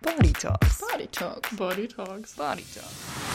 Body 0.00 0.32
Talks. 0.32 0.80
Body 0.80 1.06
Talks. 1.06 1.56
Body 1.56 1.86
Talks. 1.86 2.34
Body 2.34 2.64
Talks. 2.74 3.31